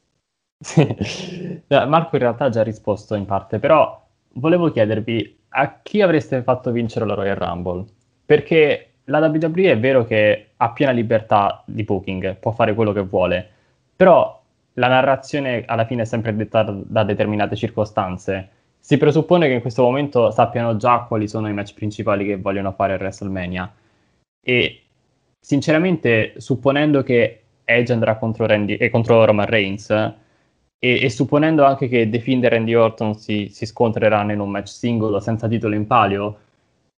[1.67, 3.99] Marco in realtà ha già risposto in parte, però
[4.33, 7.85] volevo chiedervi, a chi avreste fatto vincere la Royal Rumble?
[8.25, 13.01] Perché la WWE è vero che ha piena libertà di booking, può fare quello che
[13.01, 13.49] vuole,
[13.95, 14.41] però
[14.75, 18.49] la narrazione alla fine è sempre dettata da determinate circostanze.
[18.79, 22.71] Si presuppone che in questo momento sappiano già quali sono i match principali che vogliono
[22.71, 23.71] fare a WrestleMania.
[24.41, 24.81] E
[25.39, 30.13] sinceramente, supponendo che Edge andrà contro, Randy, eh, contro Roman Reigns,
[30.83, 34.69] e, e, supponendo anche che The e Randy Orton si, si scontreranno in un match
[34.69, 36.37] singolo senza titolo in palio,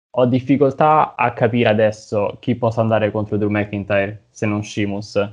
[0.10, 5.30] ho difficoltà a capire adesso chi possa andare contro Drew McIntyre se non Sheamus.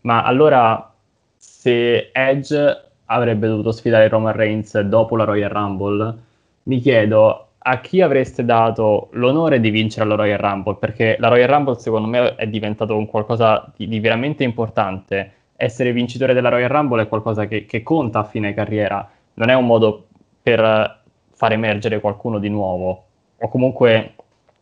[0.00, 0.92] Ma allora,
[1.36, 6.18] se Edge avrebbe dovuto sfidare Roman Reigns dopo la Royal Rumble,
[6.64, 10.76] mi chiedo a chi avreste dato l'onore di vincere la Royal Rumble?
[10.76, 15.34] Perché la Royal Rumble, secondo me, è diventato un qualcosa di, di veramente importante.
[15.56, 19.54] Essere vincitore della Royal Rumble è qualcosa che, che conta a fine carriera, non è
[19.54, 20.06] un modo
[20.42, 23.04] per far emergere qualcuno di nuovo
[23.38, 24.14] o comunque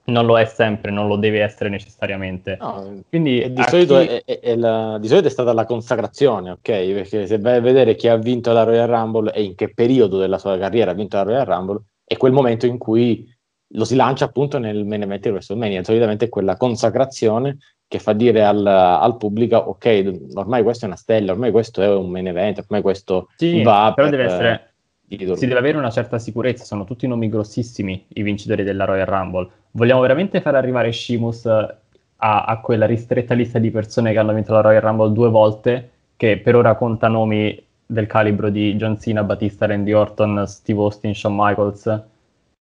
[0.05, 2.57] non lo è sempre, non lo deve essere necessariamente.
[2.61, 4.07] No, Quindi di solito, chi...
[4.07, 6.61] è, è, è la, di, solito è, stata la consacrazione, ok?
[6.63, 10.19] Perché se vai a vedere chi ha vinto la Royal Rumble e in che periodo
[10.19, 13.27] della sua carriera ha vinto la Royal Rumble, è quel momento in cui
[13.75, 15.85] lo si lancia appunto nel main event di WrestleMania.
[15.85, 17.59] Solitamente è quella consacrazione
[17.91, 21.89] che fa dire al, al, pubblico: ok, ormai questo è una stella, ormai questo è
[21.93, 23.93] un main event, ormai questo sì, va.
[23.93, 24.65] Però per, deve essere.
[25.11, 29.51] Si deve avere una certa sicurezza, sono tutti nomi grossissimi i vincitori della Royal Rumble
[29.73, 31.75] vogliamo veramente far arrivare Shimus a,
[32.17, 36.39] a, quella ristretta lista di persone che hanno vinto la Royal Rumble due volte, che
[36.39, 41.35] per ora conta nomi del calibro di John Cena, Batista, Randy Orton, Steve Austin, Shawn
[41.37, 42.03] Michaels,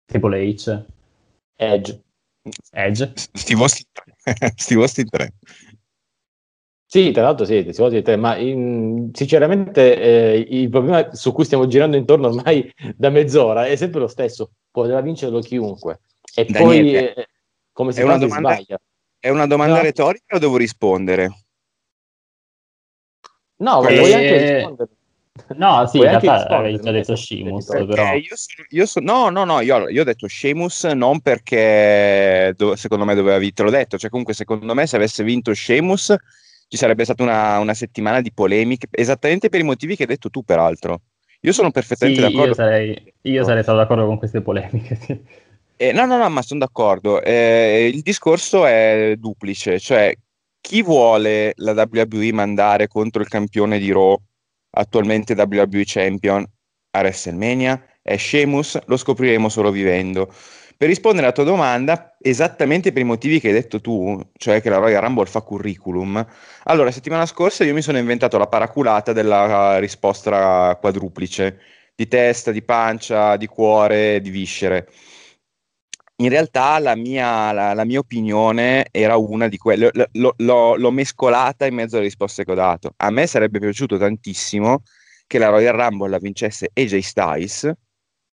[0.05, 0.83] Triple H,
[1.55, 2.01] Edge.
[2.71, 3.11] Edge.
[3.15, 3.85] Steve Austin,
[4.55, 5.33] Steve Austin 3.
[6.85, 11.43] Sì, tra l'altro sì, si può dire, ma in, sinceramente eh, il problema su cui
[11.43, 16.01] stiamo girando intorno ormai da mezz'ora è sempre lo stesso, poteva vincerlo chiunque.
[16.35, 17.27] E Daniele, poi eh,
[17.71, 18.77] come si è una domanda, sbaglia.
[19.19, 19.81] È una domanda no.
[19.81, 21.31] retorica o devo rispondere?
[23.55, 24.89] No, ma puoi anche rispondere.
[25.55, 28.13] No, sì, in realtà avevi già detto Sheamus, però...
[28.13, 32.75] Io sono, io sono, no, no, no, io, io, ho detto Sheamus non perché do,
[32.75, 36.15] secondo me doveva te l'ho detto, cioè comunque secondo me se avesse vinto Sheamus
[36.67, 40.29] ci sarebbe stata una, una settimana di polemiche, esattamente per i motivi che hai detto
[40.29, 41.01] tu peraltro.
[41.41, 42.49] Io sono perfettamente sì, d'accordo.
[42.49, 45.19] Io sarei, io sarei stato d'accordo con queste polemiche, sì.
[45.77, 47.21] Eh, no, no, no, ma sono d'accordo.
[47.21, 50.15] Eh, il discorso è duplice, cioè
[50.61, 54.15] chi vuole la WWE mandare contro il campione di Raw,
[54.75, 56.45] attualmente WWE Champion,
[56.91, 57.83] a WrestleMania?
[58.01, 60.31] È Sheamus, lo scopriremo solo vivendo.
[60.75, 64.69] Per rispondere alla tua domanda, esattamente per i motivi che hai detto tu, cioè che
[64.69, 66.25] la Royal Rumble fa curriculum,
[66.63, 71.59] allora, settimana scorsa io mi sono inventato la paraculata della risposta quadruplice,
[71.95, 74.89] di testa, di pancia, di cuore, di viscere
[76.17, 80.91] in realtà la mia, la, la mia, opinione era una di quelle, l- l- l'ho
[80.91, 82.93] mescolata in mezzo alle risposte che ho dato.
[82.97, 84.83] A me sarebbe piaciuto tantissimo
[85.25, 87.71] che la Royal Rumble la vincesse AJ Styles,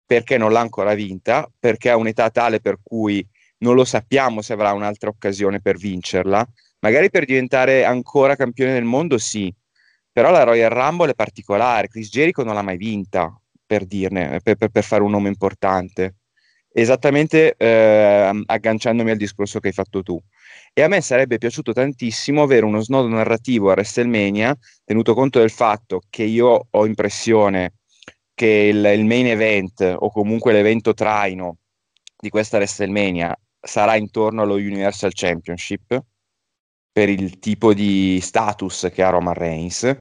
[0.06, 3.26] perché non l'ha ancora vinta, perché ha un'età tale per cui
[3.60, 6.46] non lo sappiamo se avrà un'altra occasione per vincerla.
[6.80, 9.54] Magari per diventare ancora campione del mondo, sì,
[10.12, 11.88] però la Royal Rumble è particolare.
[11.88, 16.16] Chris Jericho non l'ha mai vinta, per dirne, per, per, per fare un nome importante
[16.82, 20.22] esattamente eh, agganciandomi al discorso che hai fatto tu.
[20.74, 25.50] E a me sarebbe piaciuto tantissimo avere uno snodo narrativo a WrestleMania, tenuto conto del
[25.50, 27.78] fatto che io ho impressione
[28.36, 31.58] che il, il main event o comunque l'evento traino
[32.16, 36.00] di questa WrestleMania sarà intorno allo Universal Championship
[36.92, 39.98] per il tipo di status che ha Roman Reigns.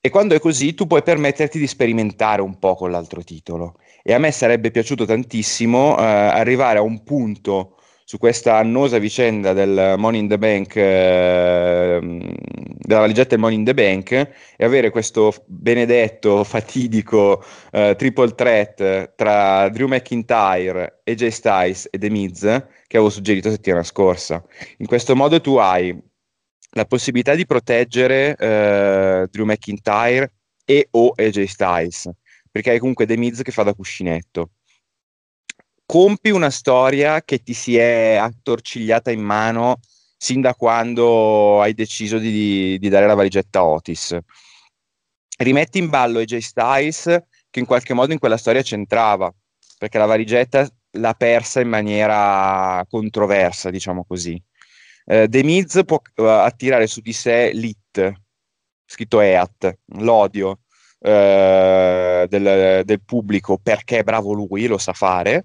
[0.00, 4.12] E quando è così, tu puoi permetterti di sperimentare un po' con l'altro titolo e
[4.12, 9.96] a me sarebbe piaciuto tantissimo eh, arrivare a un punto su questa annosa vicenda del
[9.98, 11.98] Money in the Bank, eh,
[12.78, 19.14] della valigetta del Money in the Bank e avere questo benedetto, fatidico eh, triple threat
[19.16, 22.42] tra Drew McIntyre, AJ Styles e The Miz
[22.86, 24.40] che avevo suggerito settimana scorsa.
[24.76, 25.92] In questo modo tu hai
[26.74, 30.32] la possibilità di proteggere eh, Drew McIntyre
[30.64, 32.08] e o AJ Styles
[32.56, 34.52] perché hai comunque The Miz che fa da cuscinetto.
[35.84, 39.80] Compi una storia che ti si è attorcigliata in mano
[40.16, 44.16] sin da quando hai deciso di, di dare la valigetta a Otis.
[45.36, 49.30] Rimetti in ballo AJ Styles che in qualche modo in quella storia c'entrava,
[49.76, 54.42] perché la valigetta l'ha persa in maniera controversa, diciamo così.
[55.04, 58.12] Uh, The Miz può uh, attirare su di sé l'it,
[58.86, 60.60] scritto EAT, l'odio,
[61.06, 65.44] eh, del, del, pubblico perché è bravo lui, lo sa fare,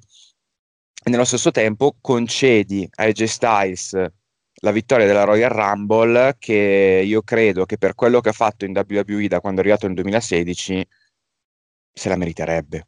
[1.03, 4.11] e nello stesso tempo concedi a AJ Styles
[4.63, 8.73] la vittoria della Royal Rumble che io credo che per quello che ha fatto in
[8.75, 10.87] WWE da quando è arrivato nel 2016
[11.93, 12.87] se la meriterebbe.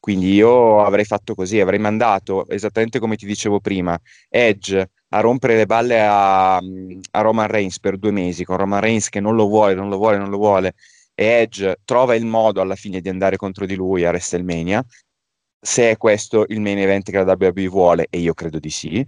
[0.00, 3.98] Quindi io avrei fatto così, avrei mandato esattamente come ti dicevo prima,
[4.28, 9.08] Edge a rompere le balle a, a Roman Reigns per due mesi, con Roman Reigns
[9.10, 10.74] che non lo vuole, non lo vuole, non lo vuole,
[11.20, 14.82] Edge trova il modo alla fine di andare contro di lui a WrestleMania,
[15.60, 19.06] se è questo il main event che la WWE vuole, e io credo di sì,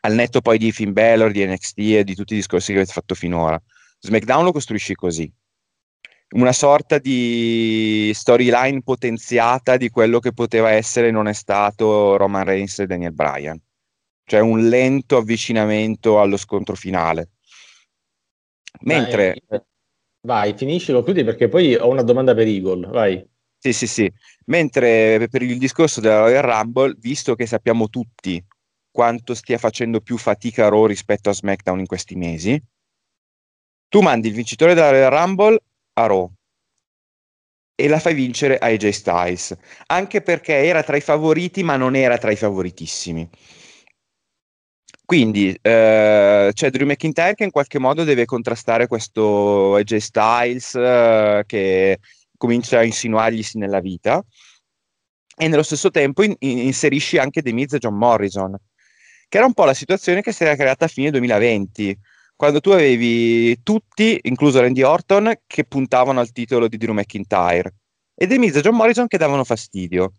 [0.00, 2.92] al netto poi di Finn Balor, di NXT e di tutti i discorsi che avete
[2.92, 3.60] fatto finora.
[3.98, 5.30] SmackDown lo costruisci così,
[6.36, 12.78] una sorta di storyline potenziata di quello che poteva essere non è stato Roman Reigns
[12.78, 13.60] e Daniel Bryan,
[14.24, 17.32] cioè un lento avvicinamento allo scontro finale.
[18.80, 19.42] Mentre...
[19.46, 19.60] Vai,
[20.24, 23.24] vai finiscilo, chiudi perché poi ho una domanda per Eagle, vai.
[23.58, 24.12] Sì, sì, sì.
[24.46, 28.44] Mentre per il discorso della Royal Rumble, visto che sappiamo tutti
[28.90, 32.62] quanto stia facendo più fatica Raw rispetto a SmackDown in questi mesi,
[33.88, 35.58] tu mandi il vincitore della Royal Rumble
[35.94, 36.30] a Raw
[37.76, 39.56] e la fai vincere a AJ Styles,
[39.86, 43.28] anche perché era tra i favoriti ma non era tra i favoritissimi.
[45.04, 51.42] Quindi eh, c'è Drew McIntyre che in qualche modo deve contrastare questo AJ Styles eh,
[51.46, 51.98] che
[52.38, 54.24] comincia a insinuarglisi nella vita
[55.36, 58.56] e nello stesso tempo in- inserisci anche The Miz e John Morrison,
[59.28, 61.98] che era un po' la situazione che si era creata a fine 2020
[62.36, 67.74] quando tu avevi tutti, incluso Randy Orton, che puntavano al titolo di Drew McIntyre
[68.14, 70.14] e The Miz e John Morrison che davano fastidio.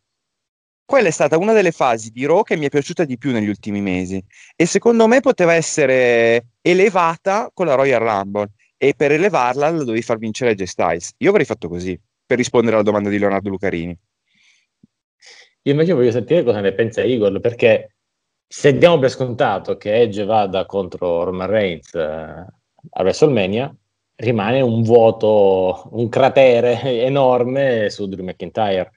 [0.85, 3.47] Quella è stata una delle fasi di Raw che mi è piaciuta di più negli
[3.47, 4.23] ultimi mesi
[4.55, 10.03] e secondo me poteva essere elevata con la Royal Rumble e per elevarla la dovevi
[10.03, 11.13] far vincere J Styles.
[11.17, 13.97] Io avrei fatto così per rispondere alla domanda di Leonardo Lucarini.
[15.63, 17.95] Io invece voglio sentire cosa ne pensa Igor perché
[18.47, 23.75] se diamo per scontato che Edge vada contro Roman Reigns eh, a WrestleMania,
[24.17, 28.91] rimane un vuoto, un cratere enorme su Drew McIntyre.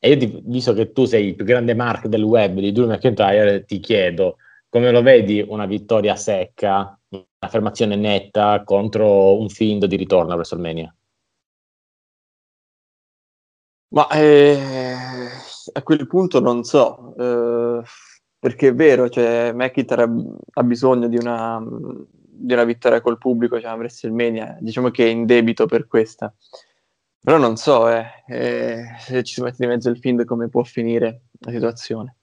[0.00, 2.88] E io, ti, visto che tu sei il più grande mark del web di Drew
[2.88, 4.38] McIntyre, ti chiedo
[4.68, 10.94] come lo vedi una vittoria secca, un'affermazione netta contro un find di ritorno a WrestleMania?
[13.92, 14.58] Ma eh,
[15.72, 17.14] a quel punto non so.
[17.16, 17.82] Eh
[18.40, 20.10] perché è vero, cioè, McIntyre
[20.54, 25.08] ha bisogno di una, di una vittoria col pubblico, cioè a WrestleMania, diciamo che è
[25.10, 26.32] in debito per questa.
[27.22, 30.62] Però non so eh, eh, se ci si mette di mezzo il film come può
[30.62, 32.16] finire la situazione.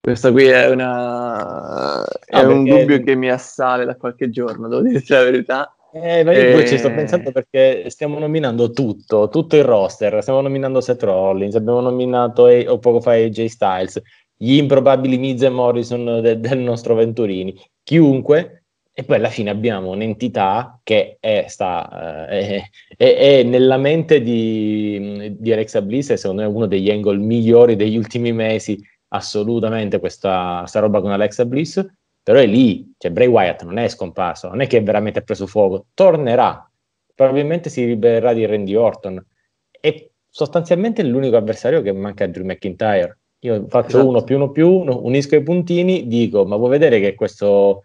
[0.00, 4.80] Questa qui è, una, è ah, un dubbio che mi assale da qualche giorno, devo
[4.80, 5.74] dirti la verità.
[5.92, 6.66] Eh, ma io e...
[6.66, 11.80] ci sto pensando perché stiamo nominando tutto, tutto il roster, stiamo nominando Seth Rollins, abbiamo
[11.80, 14.00] nominato o poco fa AJ Styles,
[14.34, 18.59] gli improbabili Miz e Morrison de- del nostro Venturini, chiunque,
[18.92, 25.36] e poi alla fine abbiamo un'entità che è, sta, eh, è, è nella mente di,
[25.38, 28.78] di, Alexa Bliss e secondo me è uno degli angle migliori degli ultimi mesi,
[29.08, 31.84] assolutamente questa, questa roba con Alexa Bliss,
[32.22, 35.46] però è lì, cioè Bray Wyatt non è scomparso, non è che è veramente preso
[35.46, 36.70] fuoco, tornerà,
[37.14, 39.24] probabilmente si libererà di Randy Orton,
[39.70, 43.18] e sostanzialmente è l'unico avversario che manca a Drew McIntyre.
[43.42, 44.08] Io faccio esatto.
[44.08, 47.84] uno più uno più uno, unisco i puntini, dico, ma vuoi vedere che questo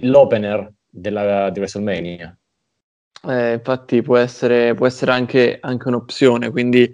[0.00, 2.36] l'opener della, di WrestleMania?
[3.26, 6.92] Eh, infatti può essere, può essere anche, anche, un'opzione, quindi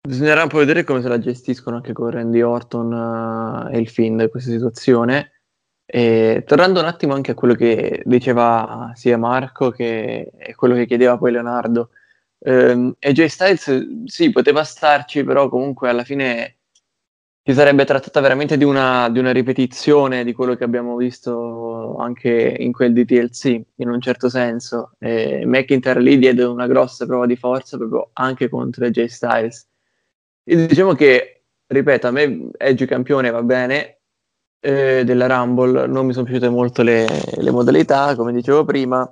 [0.00, 3.88] bisognerà un po' vedere come se la gestiscono anche con Randy Orton uh, e il
[3.88, 5.32] Find questa situazione.
[5.84, 11.16] E, tornando un attimo anche a quello che diceva sia Marco che quello che chiedeva
[11.16, 11.90] poi Leonardo,
[12.40, 16.55] ehm, AJ Styles sì, poteva starci, però comunque alla fine
[17.48, 22.56] si sarebbe trattata veramente di una, di una, ripetizione di quello che abbiamo visto anche
[22.58, 24.96] in quel DTLC, in un certo senso.
[24.98, 29.68] E McIntyre lì diede una grossa prova di forza proprio anche contro AJ Styles.
[30.42, 34.00] E diciamo che, ripeto, a me Edge campione va bene,
[34.58, 39.08] eh, della Rumble non mi sono piaciute molto le, le modalità, come dicevo prima,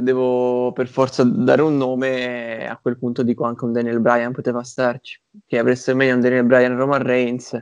[0.00, 4.62] devo per forza dare un nome, a quel punto dico anche un Daniel Bryan poteva
[4.62, 7.58] starci, che avreste meglio un Daniel Bryan Roman Reigns,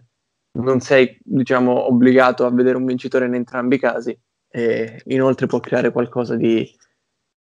[0.58, 4.18] non sei diciamo obbligato a vedere un vincitore in entrambi i casi
[4.48, 6.64] e inoltre può creare qualcosa di,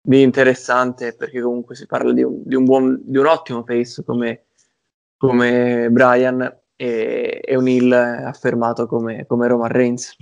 [0.01, 4.05] di interessante perché comunque si parla di un, di un, buon, di un ottimo face
[4.05, 4.49] come,
[5.17, 10.15] come Bryan e, e un heel affermato come, come Roman Reigns.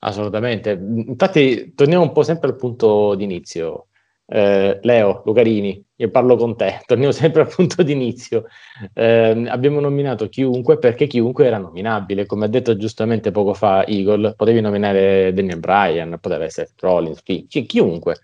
[0.00, 0.70] Assolutamente.
[0.70, 3.88] Infatti, torniamo un po' sempre al punto d'inizio.
[4.28, 8.44] Eh, Leo, Lucarini, io parlo con te, torniamo sempre al punto d'inizio.
[8.92, 14.34] Eh, abbiamo nominato chiunque perché chiunque era nominabile, come ha detto giustamente poco fa Eagle,
[14.34, 18.18] potevi nominare Daniel Bryan, poteva essere Rollins, chi, chi, chiunque.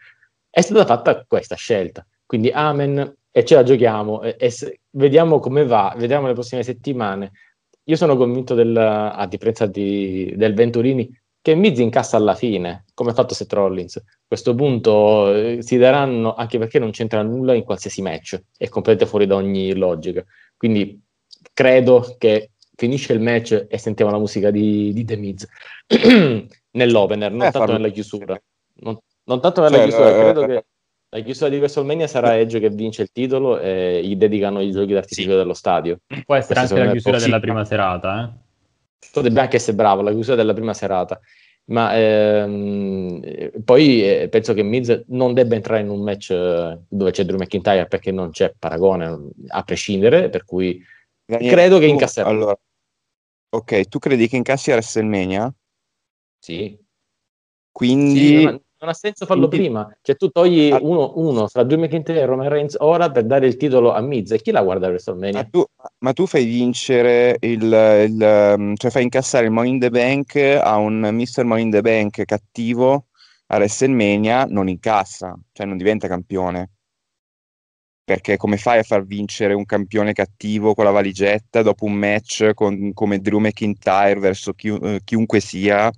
[0.50, 5.64] È stata fatta questa scelta, quindi amen e ce la giochiamo e, e vediamo come
[5.64, 7.30] va, vediamo le prossime settimane.
[7.84, 11.08] Io sono convinto del, a differenza di, del Venturini
[11.42, 13.96] che Miz incassa alla fine, come ha fatto Seth Rollins.
[13.96, 18.68] A questo punto eh, si daranno, anche perché non c'entra nulla in qualsiasi match, è
[18.68, 20.24] completamente fuori da ogni logica.
[20.56, 21.02] Quindi
[21.52, 25.46] credo che finisce il match e sentiamo la musica di, di The Miz
[26.70, 28.40] nell'opener, non eh, tanto nella chiusura.
[28.74, 30.64] Non, non tanto nella cioè, chiusura, eh, credo che
[31.08, 34.92] la chiusura di WrestleMania sarà Edge che vince il titolo e gli dedicano i giochi
[34.92, 35.36] d'artificio sì.
[35.36, 35.98] dello stadio.
[36.24, 38.41] Può essere Questo anche la chiusura della prima serata, eh?
[39.10, 41.20] Potrebbe anche essere bravo, la chiusura della prima serata.
[41.64, 47.10] Ma ehm, poi eh, penso che Miz non debba entrare in un match eh, dove
[47.12, 50.82] c'è Drew McIntyre perché non c'è paragone a prescindere, per cui
[51.24, 52.28] Daniele, credo che incasserà.
[52.28, 52.58] Allora,
[53.50, 55.54] ok, tu credi che incassi a WrestleMania?
[56.38, 56.76] Sì.
[57.70, 58.38] Quindi...
[58.38, 59.66] Sì, non ha senso farlo Quindi...
[59.66, 59.96] prima.
[60.02, 63.56] Cioè, tu togli uno, uno fra Drew McIntyre e Roman Reigns ora per dare il
[63.56, 64.32] titolo a Miz.
[64.32, 65.40] E chi la guarda WrestleMania?
[65.40, 65.64] Ma tu,
[65.98, 70.34] ma tu fai vincere il, il, um, cioè fai incassare il Money in the Bank
[70.36, 71.44] a un Mr.
[71.44, 73.06] Money in the Bank cattivo
[73.46, 76.70] a WrestleMania, non incassa, cioè non diventa campione.
[78.04, 82.52] Perché come fai a far vincere un campione cattivo con la valigetta dopo un match
[82.52, 85.88] con, come Drew McIntyre verso chi, uh, chiunque sia?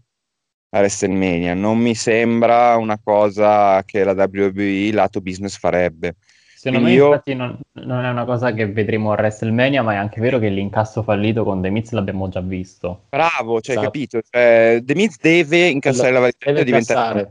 [0.75, 1.55] A WrestleMania.
[1.55, 6.16] Non mi sembra una cosa che la WWE lato business farebbe.
[6.57, 7.07] Secondo me, io...
[7.07, 10.49] infatti, non, non, è una cosa che vedremo a WrestleMania, ma è anche vero che
[10.49, 13.05] l'incasso fallito con The Miz l'abbiamo già visto.
[13.11, 13.91] Bravo, cioè, esatto.
[13.91, 14.20] capito?
[14.29, 17.29] Cioè, The Miz deve incassare allora, la valigetta e diventare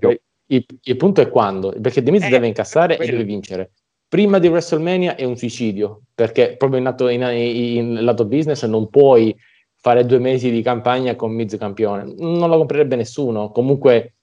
[0.48, 3.12] il, il, punto è quando, perché The Miz eh, deve incassare quello.
[3.12, 3.72] e deve vincere.
[4.08, 8.88] Prima di WrestleMania è un suicidio, perché proprio in lato, in, in lato business non
[8.90, 9.36] puoi
[9.84, 12.14] fare due mesi di campagna con Miz campione.
[12.18, 13.52] Non lo comprerebbe nessuno.
[13.52, 14.14] Comunque,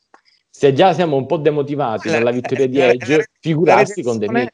[0.49, 4.49] se già siamo un po' demotivati la, dalla vittoria di Edge, figurarsi con The Miz.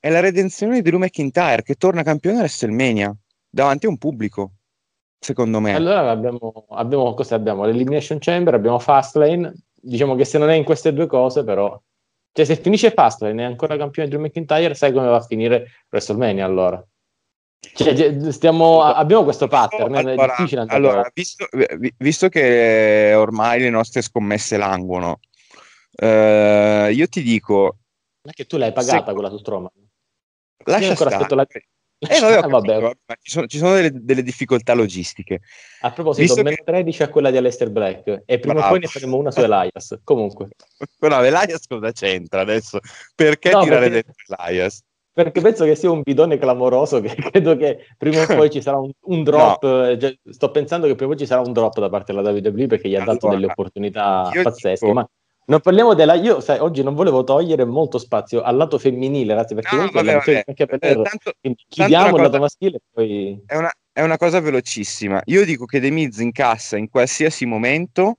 [0.00, 3.14] È la redenzione di Drew McIntyre che torna campione a WrestleMania
[3.48, 4.50] davanti a un pubblico,
[5.20, 5.76] secondo me.
[5.76, 7.64] Allora abbiamo, abbiamo, cosa abbiamo?
[7.64, 9.54] L'Elimination Chamber, abbiamo Fastlane.
[9.80, 11.80] Diciamo che se non è in queste due cose, però...
[12.32, 15.68] Cioè, se finisce Fastlane e è ancora campione Drew McIntyre, sai come va a finire
[15.88, 16.84] WrestleMania allora.
[17.60, 21.46] Cioè, stiamo, abbiamo questo pattern, allora, è difficile allora, visto,
[21.96, 25.20] visto, che ormai le nostre scommesse languono,
[25.94, 27.78] eh, io ti dico...
[28.22, 29.12] Ma che tu l'hai pagata se...
[29.12, 29.70] quella su Stroma?
[30.64, 31.34] Lascia stare.
[31.34, 31.46] La...
[31.98, 32.38] Eh, vabbè,
[32.74, 32.96] ah, vabbè.
[33.20, 35.40] Ci sono, ci sono delle, delle, difficoltà logistiche.
[35.80, 36.64] A proposito, Visto meno che...
[36.64, 39.98] 13 a quella di Alester Black e prima o poi ne faremo una su Elias.
[40.04, 40.48] Comunque,
[41.00, 42.78] no, Elias cosa c'entra adesso?
[43.14, 44.12] Perché no, tirare perché...
[44.14, 44.82] dentro Elias?
[45.24, 48.78] Perché penso che sia un bidone clamoroso che credo che prima o poi ci sarà
[48.78, 49.86] un, un drop no.
[49.88, 52.68] eh, sto pensando che prima o poi ci sarà un drop da parte della WWE
[52.68, 54.92] perché gli ha allora, dato delle opportunità pazzesche dico...
[54.96, 55.08] ma
[55.46, 59.54] non parliamo della io sai, oggi non volevo togliere molto spazio al lato femminile ragazzi
[59.54, 60.44] perché no, comunque vabbè, vabbè.
[60.46, 61.32] anche per eh, tanto,
[61.68, 65.80] chiudiamo il lato maschile e poi è una, è una cosa velocissima io dico che
[65.80, 68.18] The Miz incassa in qualsiasi momento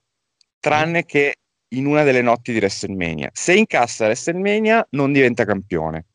[0.59, 1.35] tranne che
[1.75, 6.07] in una delle notti di WrestleMania se incassa WrestleMania non diventa campione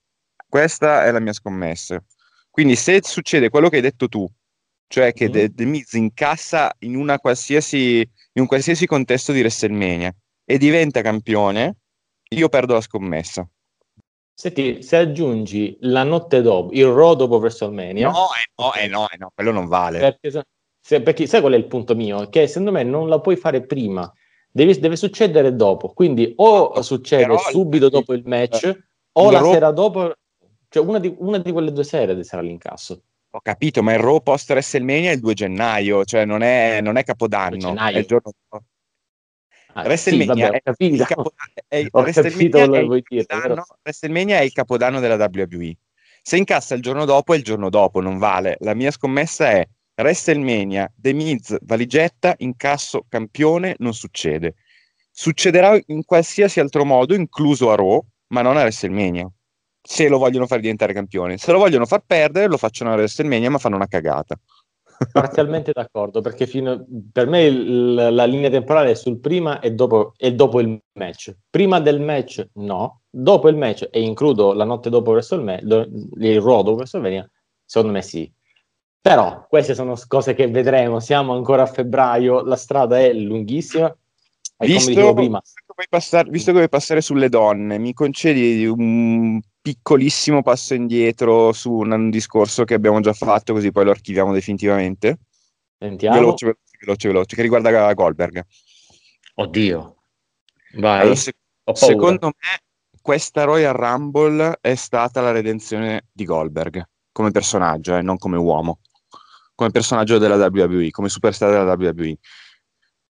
[0.55, 2.01] questa è la mia scommessa.
[2.49, 4.25] Quindi se succede quello che hai detto tu,
[4.87, 5.47] cioè che mm-hmm.
[5.53, 11.79] The, Miz incassa in, una qualsiasi, in un qualsiasi contesto di WrestleMania e diventa campione,
[12.29, 13.45] io perdo la scommessa.
[14.33, 18.09] Senti, se aggiungi la notte dopo, il Raw dopo WrestleMania...
[18.09, 19.99] No, eh, no, eh, no, eh, no, quello non vale.
[19.99, 20.45] Perché,
[20.81, 22.29] se, perché sai qual è il punto mio?
[22.29, 24.09] Che secondo me non la puoi fare prima,
[24.53, 25.89] deve, deve succedere dopo.
[25.89, 28.85] Quindi o succede Però, subito dopo il match, eh,
[29.17, 30.15] o la sera dopo
[30.75, 33.01] cioè una di, una di quelle due serie sarà l'incasso.
[33.31, 36.97] Ho capito, ma il Raw post WrestleMania è il 2 gennaio, cioè non è, non
[36.97, 38.65] è Capodanno, è il giorno dopo.
[39.75, 41.33] Ah, WrestleMania, sì, vabbè, è, il capodanno,
[41.69, 45.77] è, WrestleMania, è il dire, WrestleMania è il capodanno della WWE.
[46.23, 48.57] Se incassa il giorno dopo è il giorno dopo, non vale.
[48.61, 54.55] La mia scommessa è WrestleMania, The Miz, valigetta, incasso, campione, non succede.
[55.13, 59.31] Succederà in qualsiasi altro modo, incluso a Raw, ma non a WrestleMania
[59.87, 61.37] se lo vogliono far diventare campione.
[61.37, 64.35] Se lo vogliono far perdere, lo facciano a WrestleMania, ma fanno una cagata.
[65.13, 70.15] Parzialmente d'accordo, perché fino, per me il, la linea temporale è sul prima e dopo,
[70.17, 71.37] e dopo, il match.
[71.51, 73.03] Prima del match, no.
[73.11, 77.29] Dopo il match, e includo la notte dopo WrestleMania, il Raw dopo WrestleMania,
[77.63, 78.33] secondo me sì.
[79.03, 80.99] Però queste sono cose che vedremo.
[80.99, 83.95] Siamo ancora a febbraio, la strada è lunghissima.
[84.57, 90.43] Visto, prima, visto che, passare, visto che vuoi passare sulle donne, mi concedi un piccolissimo
[90.43, 95.21] passo indietro su un, un discorso che abbiamo già fatto, così poi lo archiviamo definitivamente.
[95.79, 96.17] Sentiamo.
[96.17, 98.45] Veloce, veloce, veloce, veloce, che riguarda Goldberg.
[99.37, 99.97] Oddio.
[100.75, 101.01] Vai.
[101.01, 101.35] Allora, se-
[101.73, 102.63] secondo me
[103.01, 108.81] questa Royal Rumble è stata la redenzione di Goldberg come personaggio, eh, non come uomo,
[109.55, 112.19] come personaggio della WWE, come superstar della WWE.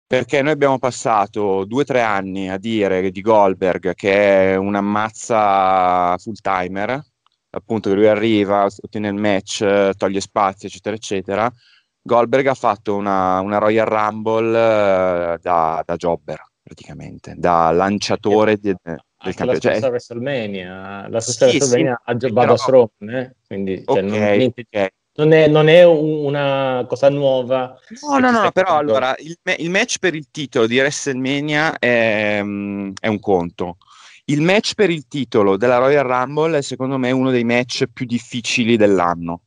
[0.09, 4.81] Perché noi abbiamo passato due o tre anni a dire di Goldberg che è una
[4.81, 6.99] mazza full timer,
[7.51, 11.53] appunto che lui arriva, ottiene il match, toglie spazio, eccetera, eccetera.
[12.01, 18.73] Goldberg ha fatto una, una Royal Rumble uh, da, da, jobber, praticamente, da lanciatore di,
[18.81, 19.45] del campionato.
[19.45, 23.35] La stessa cioè, WrestleMania, la stessa sì, WrestleMania sì, ha giocato a Strowman, eh?
[23.45, 24.89] quindi cioè, okay, non, niente, okay.
[25.15, 27.77] Non, è, non, è, una cosa nuova.
[28.07, 32.93] No, no, no, però allora il, il, match per il titolo di WrestleMania è, um,
[32.99, 33.77] è un conto.
[34.25, 38.05] Il match per il titolo della Royal Rumble è secondo me uno dei match più
[38.05, 39.41] difficili dell'anno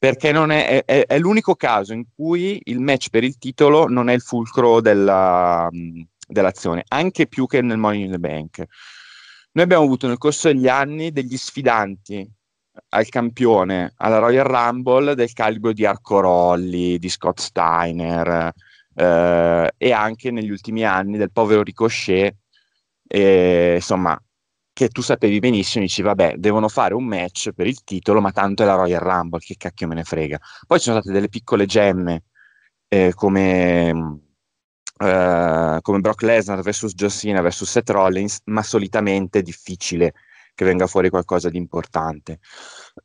[0.00, 4.14] perché è, è, è, l'unico caso in cui il match per il titolo non è
[4.14, 5.68] il fulcro della,
[6.26, 8.64] dell'azione, anche più che nel Money in the Bank.
[9.52, 12.26] Noi abbiamo avuto nel corso degli anni degli sfidanti
[12.88, 18.52] al campione alla Royal Rumble del calibro di Arco Rolli, di Scott Steiner
[18.94, 22.34] eh, e anche negli ultimi anni del povero Ricochet.
[23.06, 24.20] E, insomma,
[24.72, 28.62] che tu sapevi benissimo, dici vabbè, devono fare un match per il titolo, ma tanto
[28.62, 30.38] è la Royal Rumble, che cacchio me ne frega.
[30.66, 32.22] Poi ci sono state delle piccole gemme
[32.88, 34.20] eh, come,
[34.98, 40.14] eh, come Brock Lesnar vs John Cena vs Seth Rollins, ma solitamente è difficile
[40.54, 42.40] che venga fuori qualcosa di importante.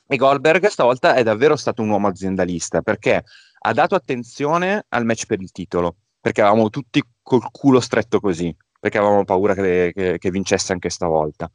[0.07, 3.23] e Goldberg stavolta è davvero stato un uomo aziendalista perché
[3.63, 8.55] ha dato attenzione al match per il titolo, perché avevamo tutti col culo stretto così
[8.81, 11.49] perché avevamo paura che, che, che vincesse anche stavolta.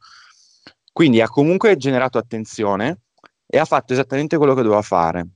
[0.93, 3.01] Quindi ha comunque generato attenzione
[3.45, 5.27] e ha fatto esattamente quello che doveva fare,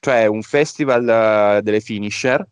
[0.00, 2.46] cioè un festival uh, delle finisher,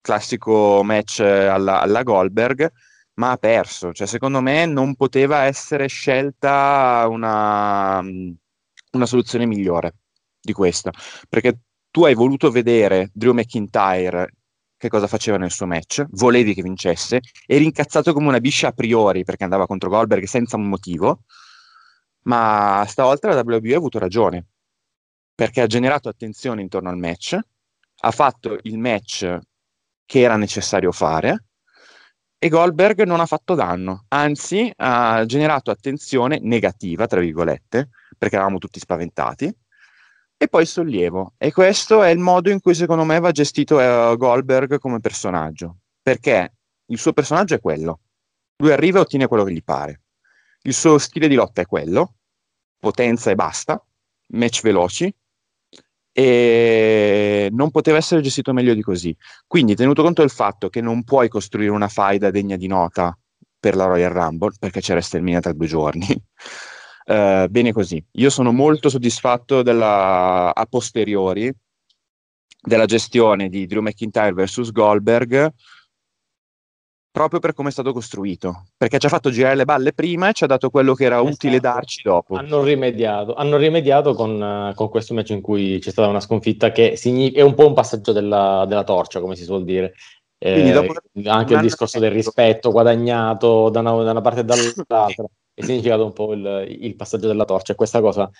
[0.00, 2.70] classico match alla, alla, Goldberg,
[3.16, 3.92] ma ha perso.
[3.92, 9.96] Cioè, secondo me non poteva essere scelta una, una soluzione migliore
[10.40, 10.90] di questa,
[11.28, 11.60] perché
[11.90, 14.32] tu hai voluto vedere Drew McIntyre
[14.78, 18.72] che cosa faceva nel suo match, volevi che vincesse, eri incazzato come una biscia a
[18.72, 21.22] priori perché andava contro Goldberg senza un motivo,
[22.22, 24.46] ma stavolta la WWE ha avuto ragione,
[25.34, 27.38] perché ha generato attenzione intorno al match,
[28.00, 29.38] ha fatto il match
[30.04, 31.45] che era necessario fare
[32.38, 38.58] e Goldberg non ha fatto danno, anzi ha generato attenzione negativa, tra virgolette, perché eravamo
[38.58, 39.54] tutti spaventati,
[40.36, 41.34] e poi sollievo.
[41.38, 45.78] E questo è il modo in cui secondo me va gestito uh, Goldberg come personaggio,
[46.02, 46.52] perché
[46.86, 48.00] il suo personaggio è quello.
[48.58, 50.02] Lui arriva e ottiene quello che gli pare.
[50.62, 52.14] Il suo stile di lotta è quello,
[52.78, 53.82] potenza e basta,
[54.28, 55.14] match veloci,
[56.18, 59.14] e non poteva essere gestito meglio di così.
[59.46, 63.14] Quindi, tenuto conto del fatto che non puoi costruire una faida degna di nota
[63.60, 66.06] per la Royal Rumble, perché c'è WrestleMania tra due giorni,
[67.06, 68.02] Uh, bene così.
[68.12, 71.52] Io sono molto soddisfatto della, a posteriori
[72.60, 75.52] della gestione di Drew McIntyre vs Goldberg
[77.16, 80.34] proprio per come è stato costruito, perché ci ha fatto girare le balle prima e
[80.34, 81.32] ci ha dato quello che era esatto.
[81.32, 82.34] utile darci dopo.
[82.34, 86.72] Hanno rimediato, hanno rimediato con, uh, con, questo match in cui c'è stata una sconfitta
[86.72, 89.94] che è un po' un passaggio della, della torcia, come si suol dire.
[90.36, 90.70] Eh,
[91.24, 96.04] anche il discorso del rispetto guadagnato da una, da una parte e dall'altra è significato
[96.04, 97.74] un po' il, il, passaggio della torcia.
[97.74, 98.30] Questa cosa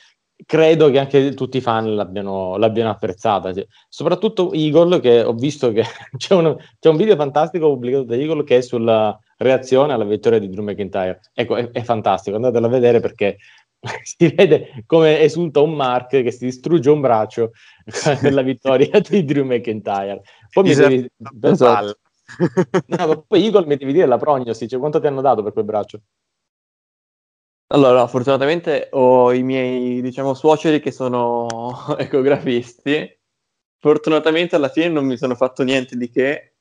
[0.45, 3.53] credo che anche tutti i fan l'abbiano, l'abbiano apprezzata.
[3.89, 5.83] Soprattutto Eagle, che ho visto che
[6.17, 10.39] c'è, uno, c'è, un video fantastico pubblicato da Eagle che è sulla reazione alla vittoria
[10.39, 11.21] di Drew McIntyre.
[11.33, 13.39] Ecco, è, è fantastico, andatelo a vedere perché
[14.03, 17.53] si vede come esulta un Mark che si distrugge un braccio
[18.21, 20.23] per la vittoria di Drew McIntyre.
[20.53, 21.11] Poi mi devi...
[21.43, 21.99] Esatto.
[22.87, 25.65] No, poi Eagle mi devi dire la prognosi, cioè quanto ti hanno dato per quel
[25.65, 26.01] braccio?
[27.69, 33.13] Allora, fortunatamente ho i miei, diciamo, suoceri che sono ecografisti.
[33.79, 36.55] Fortunatamente alla fine non mi sono fatto niente di che,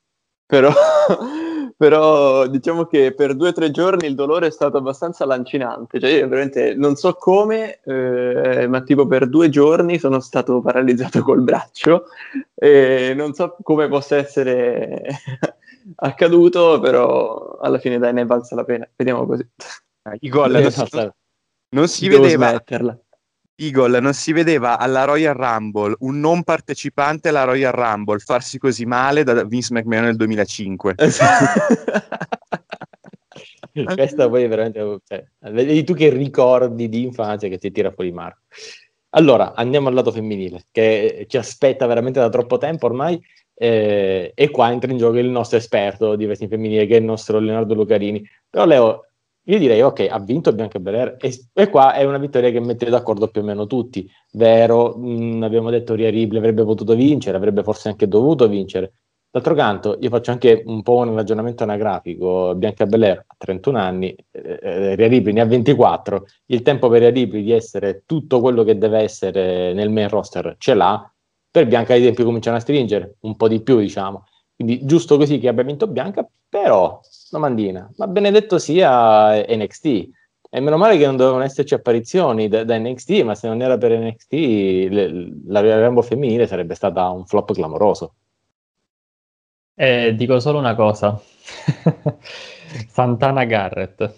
[0.46, 0.72] però,
[1.78, 6.00] però diciamo che per due o tre giorni il dolore è stato abbastanza lancinante.
[6.00, 11.22] Cioè, io veramente non so come, eh, ma tipo per due giorni sono stato paralizzato
[11.24, 12.06] col braccio
[12.56, 15.04] e non so come possa essere
[15.98, 18.90] accaduto, però alla fine dai, ne è valsa la pena.
[18.96, 19.48] Vediamo così.
[20.20, 21.12] Igor, non, si,
[21.70, 22.64] non si vedeva
[23.58, 28.86] Eagle non si vedeva alla Royal Rumble un non partecipante alla Royal Rumble farsi così
[28.86, 30.96] male da Vince McMahon nel 2005.
[33.94, 35.00] Questa poi è veramente...
[35.06, 38.40] Cioè, vedi tu che ricordi di infanzia che ti tira fuori Marco.
[39.12, 43.22] Allora, andiamo al lato femminile, che ci aspetta veramente da troppo tempo ormai,
[43.54, 47.06] eh, e qua entra in gioco il nostro esperto di wrestling femminile, che è il
[47.06, 48.26] nostro Leonardo Lucarini.
[48.50, 49.08] Però Leo,
[49.46, 52.90] io direi, ok, ha vinto Bianca Belair, e, e qua è una vittoria che mette
[52.90, 54.10] d'accordo più o meno tutti.
[54.34, 58.94] Vero, mh, mm, abbiamo detto Ria Ripley avrebbe potuto vincere, avrebbe forse anche dovuto vincere,
[59.36, 62.56] D'altro canto, io faccio anche un po' un ragionamento anagrafico.
[62.56, 66.26] Bianca Belair ha 31 anni, eh, eh, Ria Ripley ne ha 24.
[66.46, 70.56] Il tempo per Ria Ripley di essere tutto quello che deve essere nel main roster
[70.58, 71.14] ce l'ha.
[71.52, 74.24] Per Bianca i tempi cominciano a stringere, un po' di più, diciamo.
[74.56, 77.02] Quindi giusto così che abbia vinto Bianca, però,
[77.36, 79.86] domandina, ma benedetto sia NXT.
[80.50, 83.78] E meno male che non dovevano esserci apparizioni da, da NXT, ma se non era
[83.78, 88.16] per NXT, le, la Rambo femminile sarebbe stata un flop clamoroso.
[89.78, 91.20] Eh, dico solo una cosa.
[92.88, 94.14] Santana Garrett.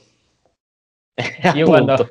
[1.56, 2.10] Io quando,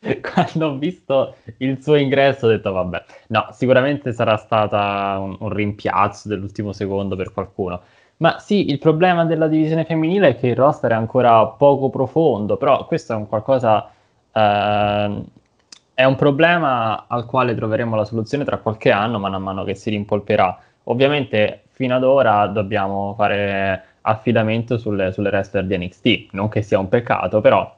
[0.20, 5.48] quando, ho visto il suo ingresso ho detto vabbè, no, sicuramente sarà stata un, un,
[5.48, 7.82] rimpiazzo dell'ultimo secondo per qualcuno.
[8.22, 12.56] Ma sì, il problema della divisione femminile è che il roster è ancora poco profondo,
[12.56, 13.90] però questo è un qualcosa...
[14.32, 15.22] Eh,
[15.94, 19.90] è un problema al quale troveremo la soluzione tra qualche anno, man mano che si
[19.90, 20.56] rimpolperà.
[20.84, 26.78] Ovviamente fino ad ora dobbiamo fare affidamento sulle, sulle wrestler di NXT, non che sia
[26.78, 27.74] un peccato, però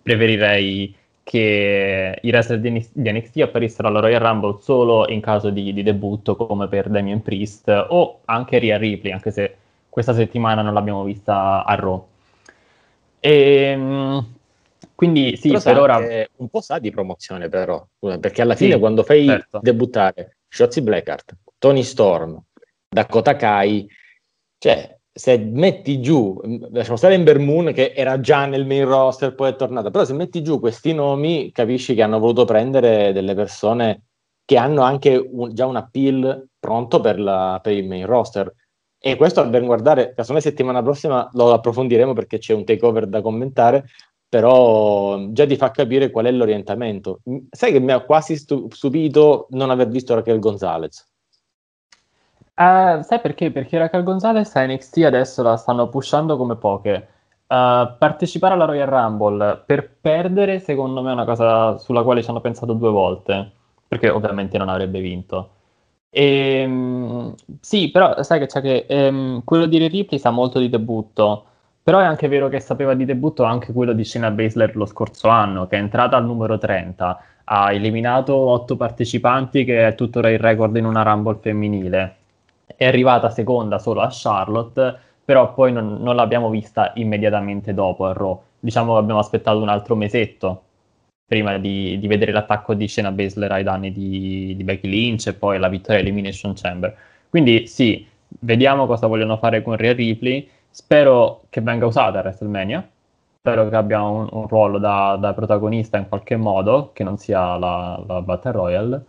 [0.00, 2.70] preferirei che i wrestler di
[3.10, 7.68] NXT, apparissero alla Royal Rumble solo in caso di, di, debutto come per Damien Priest
[7.88, 9.56] o anche Rhea Ripley, anche se
[9.92, 12.06] questa settimana non l'abbiamo vista a Raw.
[13.20, 14.34] E, ehm,
[14.94, 16.28] quindi sì, però per ora...
[16.36, 19.58] Un po' sa di promozione però, perché alla fine sì, quando fai certo.
[19.60, 22.42] debuttare Shotzi Blackheart, Tony Storm,
[22.88, 23.86] Dakota Kai,
[24.56, 26.40] cioè se metti giù,
[26.70, 30.14] lasciamo stare Ember Moon che era già nel main roster, poi è tornata, però se
[30.14, 34.04] metti giù questi nomi capisci che hanno voluto prendere delle persone
[34.46, 38.50] che hanno anche un, già un appeal pronto per, la, per, il main roster.
[39.04, 43.20] E questo a ben guardare, la settimana prossima lo approfondiremo perché c'è un takeover da
[43.20, 43.86] commentare,
[44.28, 47.18] però già ti fa capire qual è l'orientamento.
[47.50, 51.04] Sai che mi ha quasi stupito non aver visto Raquel Gonzalez.
[52.54, 53.50] Uh, sai perché?
[53.50, 57.08] Perché Raquel Gonzalez a NXT adesso la stanno pushando come poche.
[57.48, 62.30] Uh, partecipare alla Royal Rumble per perdere, secondo me, è una cosa sulla quale ci
[62.30, 63.50] hanno pensato due volte,
[63.88, 65.50] perché ovviamente non avrebbe vinto.
[66.14, 70.68] E, um, sì, però sai che c'è che um, quello di Ripley sa molto di
[70.68, 71.44] debutto,
[71.82, 75.28] però è anche vero che sapeva di debutto anche quello di Shayna Baszler lo scorso
[75.28, 80.38] anno, che è entrata al numero 30, ha eliminato otto partecipanti, che è tuttora il
[80.38, 82.16] record in una Rumble femminile
[82.76, 88.12] è arrivata seconda solo a Charlotte, però poi non, non l'abbiamo vista immediatamente dopo a
[88.12, 88.40] Raw.
[88.58, 90.62] Diciamo che abbiamo aspettato un altro mesetto
[91.32, 95.32] prima di, di vedere l'attacco di Shayna Baszler ai danni di, di Becky Lynch e
[95.32, 96.94] poi la vittoria Elimination Chamber.
[97.30, 98.06] Quindi sì,
[98.40, 100.46] vediamo cosa vogliono fare con Rhea Ripley.
[100.68, 102.86] Spero che venga usata a WrestleMania.
[103.38, 107.56] Spero che abbia un, un ruolo da, da, protagonista in qualche modo, che non sia
[107.56, 109.04] la, la Battle Royale.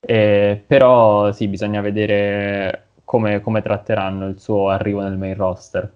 [0.00, 5.92] Eh, però sì, bisogna vedere come, come tratteranno il suo arrivo nel main roster.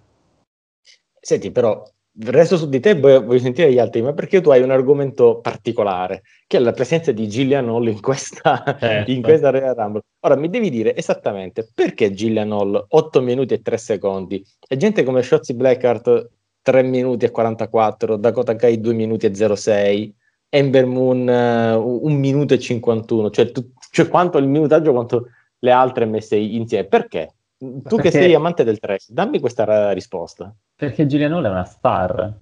[1.18, 1.82] Senti, però
[2.24, 6.22] resto su di te voglio, sentire gli altri, ma perché tu hai un argomento particolare,
[6.46, 9.10] che è la presenza di Gillian Hall in questa, certo.
[9.10, 10.02] in questa Royal Rumble.
[10.20, 15.02] Ora mi devi dire esattamente perché Gillian Hall 8 minuti e 3 secondi e gente
[15.02, 16.30] come Shotzi Blackheart
[16.62, 20.14] 3 minuti e 44, Dakota Kai 2 minuti e 06,
[20.50, 25.28] Ember Moon uh, 1 minuto e 51, cioè, tu, cioè quanto il minutaggio, quanto
[25.60, 26.86] le altre messe insieme.
[26.86, 27.34] Perché?
[27.60, 28.02] Tu perché...
[28.02, 30.54] che sei amante del trash, dammi questa risposta.
[30.74, 32.32] Perché Giuliano è una star.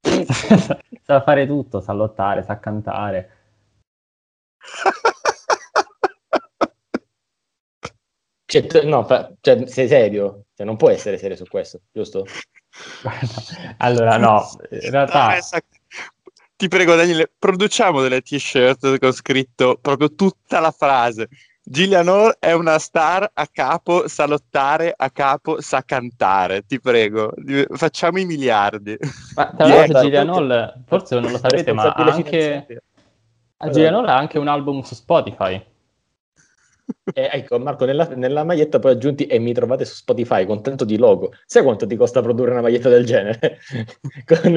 [1.02, 3.30] sa fare tutto, sa lottare, sa cantare.
[8.44, 10.44] Cioè, no, fa, cioè, sei serio?
[10.54, 12.24] Cioè, non può essere serio su questo, giusto?
[13.78, 15.36] allora, no, in realtà...
[16.56, 21.28] Ti prego, Daniele, produciamo delle t-shirt con scritto proprio tutta la frase.
[21.66, 26.66] Gillian Hall è una star a capo, sa lottare, a capo, sa cantare.
[26.66, 27.32] Ti prego,
[27.72, 28.98] facciamo i miliardi.
[29.34, 32.66] Ma tra l'altro Gillian Hall, forse non lo sapete, ma anche...
[33.70, 35.64] Gillian Hall ha anche un album su Spotify.
[37.12, 40.84] Eh, ecco, Marco, nella, nella, maglietta poi aggiunti e mi trovate su Spotify con tanto
[40.84, 41.32] di logo.
[41.46, 43.58] Sai quanto ti costa produrre una maglietta del genere?
[44.26, 44.56] con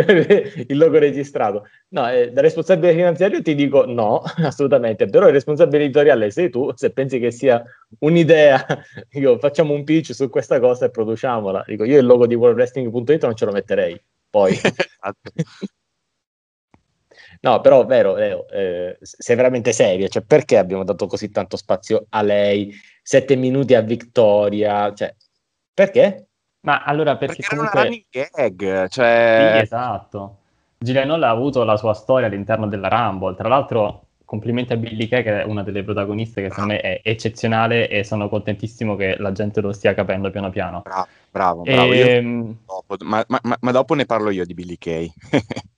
[0.68, 1.68] il logo registrato.
[1.90, 6.72] No, eh, da responsabile finanziario ti dico no, assolutamente, però il responsabile editoriale sei tu,
[6.76, 7.64] se pensi che sia
[8.00, 8.66] un'idea,
[9.10, 11.64] dico, facciamo un pitch su questa cosa e produciamola.
[11.66, 14.02] Dico, io il logo di worldwrestling.it non ce lo metterei.
[14.30, 14.58] poi.
[17.42, 22.06] No, però vero, vero eh, sei veramente serio, cioè perché abbiamo dato così tanto spazio
[22.10, 25.14] a lei, sette minuti a Victoria, cioè
[25.74, 26.28] perché?
[26.62, 27.80] Ma allora perché, perché comunque...
[27.80, 29.52] era una running gag, cioè...
[29.58, 30.38] Sì, esatto.
[30.80, 35.24] Hall ha avuto la sua storia all'interno della Rumble, tra l'altro complimenti a Billy Kay
[35.24, 39.32] che è una delle protagoniste che secondo me è eccezionale e sono contentissimo che la
[39.32, 40.82] gente lo stia capendo piano piano.
[40.82, 41.94] Bravo, bravo, bravo.
[41.94, 42.00] E...
[42.00, 45.10] Ehm, dopo, ma, ma, ma, dopo ne parlo io di Billy Kay.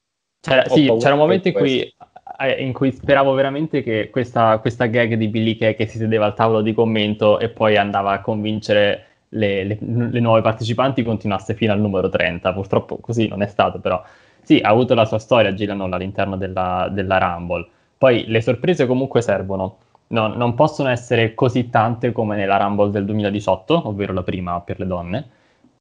[0.50, 1.94] c'era, sì, c'era un momento in cui,
[2.40, 6.26] eh, in cui, speravo veramente che questa, questa gag di Billy Kay che si sedeva
[6.26, 11.54] al tavolo di commento e poi andava a convincere le, le, le nuove partecipanti continuasse
[11.54, 12.52] fino al numero 30.
[12.54, 14.02] Purtroppo così non è stato, però
[14.42, 17.68] sì, ha avuto la sua storia Gillian all'interno della, della Rumble.
[17.98, 19.78] Poi le sorprese comunque servono.
[20.08, 24.80] No, non possono essere così tante come nella Rumble del 2018, ovvero la prima per
[24.80, 25.30] le donne,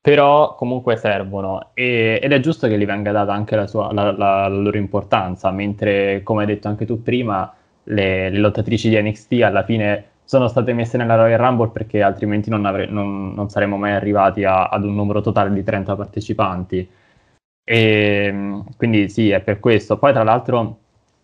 [0.09, 4.11] però comunque servono e, ed è giusto che gli venga data anche la, sua, la,
[4.11, 7.53] la, la, loro importanza, mentre come hai detto anche tu prima,
[7.85, 12.49] le, le lottatrici di NXT alla fine sono state messe nella Royal Rumble perché altrimenti
[12.49, 16.89] non, avre- non, non saremmo mai arrivati a, ad un numero totale di 30 partecipanti.
[17.65, 19.99] E, quindi sì, è per questo.
[19.99, 20.79] Poi tra l'altro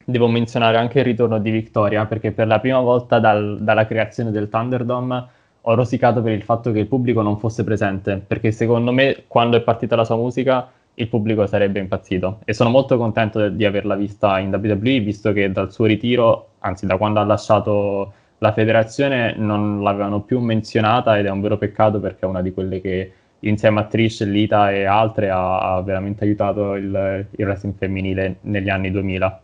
[0.05, 4.31] devo menzionare anche il ritorno di Victoria perché per la prima volta dal, dalla creazione
[4.31, 5.27] del Thunderdome
[5.67, 9.57] ho rosicato per il fatto che il pubblico non fosse presente perché secondo me quando
[9.57, 13.97] è partita la sua musica il pubblico sarebbe impazzito e sono molto contento di averla
[13.97, 19.35] vista in WWE visto che dal suo ritiro, anzi da quando ha lasciato la federazione
[19.37, 23.13] non l'avevano più menzionata ed è un vero peccato perché è una di quelle che
[23.41, 28.69] insieme a Trish, Lita e altre ha, ha veramente aiutato il, il, wrestling femminile negli
[28.69, 29.41] anni 2000.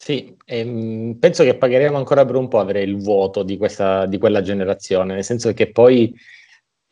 [0.00, 4.16] Sì, ehm, penso che pagheremo ancora per un po' avere il vuoto di, questa, di
[4.16, 6.14] quella generazione, nel senso che poi,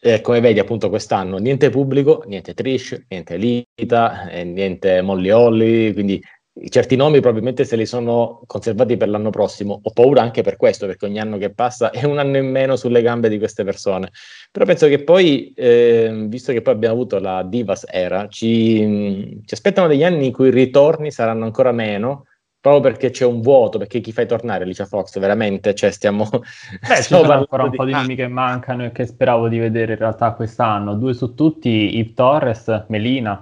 [0.00, 5.92] eh, come vedi appunto quest'anno, niente pubblico, niente Trish, niente Lita, eh, niente Molly Holly,
[5.92, 6.20] quindi
[6.68, 9.78] certi nomi probabilmente se li sono conservati per l'anno prossimo.
[9.82, 12.74] Ho paura anche per questo, perché ogni anno che passa è un anno in meno
[12.76, 14.10] sulle gambe di queste persone.
[14.50, 19.54] Però penso che poi, eh, visto che poi abbiamo avuto la Divas era, ci, ci,
[19.54, 22.25] aspettano degli anni in cui i ritorni saranno ancora meno.
[22.66, 25.20] Proprio perché c'è un vuoto, perché chi fai tornare Alicia Fox?
[25.20, 26.28] Veramente, cioè stiamo...
[26.28, 29.92] Beh, ci sono ancora un po' di nomi che mancano e che speravo di vedere
[29.92, 30.96] in realtà quest'anno.
[30.96, 33.40] Due su tutti, Yves Torres, Melina.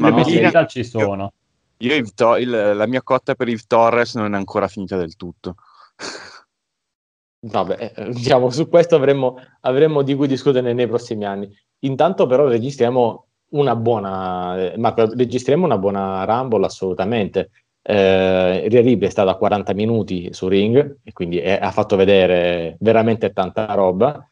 [0.00, 1.32] Ma Le no, possibilità ci sono.
[1.76, 5.54] Io il, il, la mia cotta per Yves Torres non è ancora finita del tutto.
[7.46, 11.48] Vabbè, eh, diciamo, su questo avremmo, avremmo, di cui discutere nei prossimi anni.
[11.84, 17.50] Intanto però registriamo una buona, eh, Marco, registriamo una buona Rumble assolutamente.
[17.82, 22.76] Eh, Ria è stata a 40 minuti su Ring e quindi è, ha fatto vedere
[22.80, 24.24] veramente tanta roba.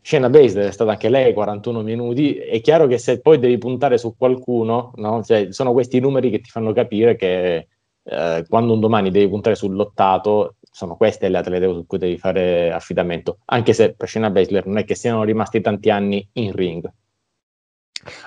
[0.00, 3.96] Scena Baszler è stata anche lei 41 minuti, è chiaro che se poi devi puntare
[3.96, 5.22] su qualcuno, no?
[5.22, 7.68] cioè, sono questi numeri che ti fanno capire che
[8.02, 12.70] eh, quando un domani devi puntare sull'ottato, sono queste le atlete su cui devi fare
[12.70, 16.92] affidamento, anche se per Scena Baszler non è che siano rimasti tanti anni in ring.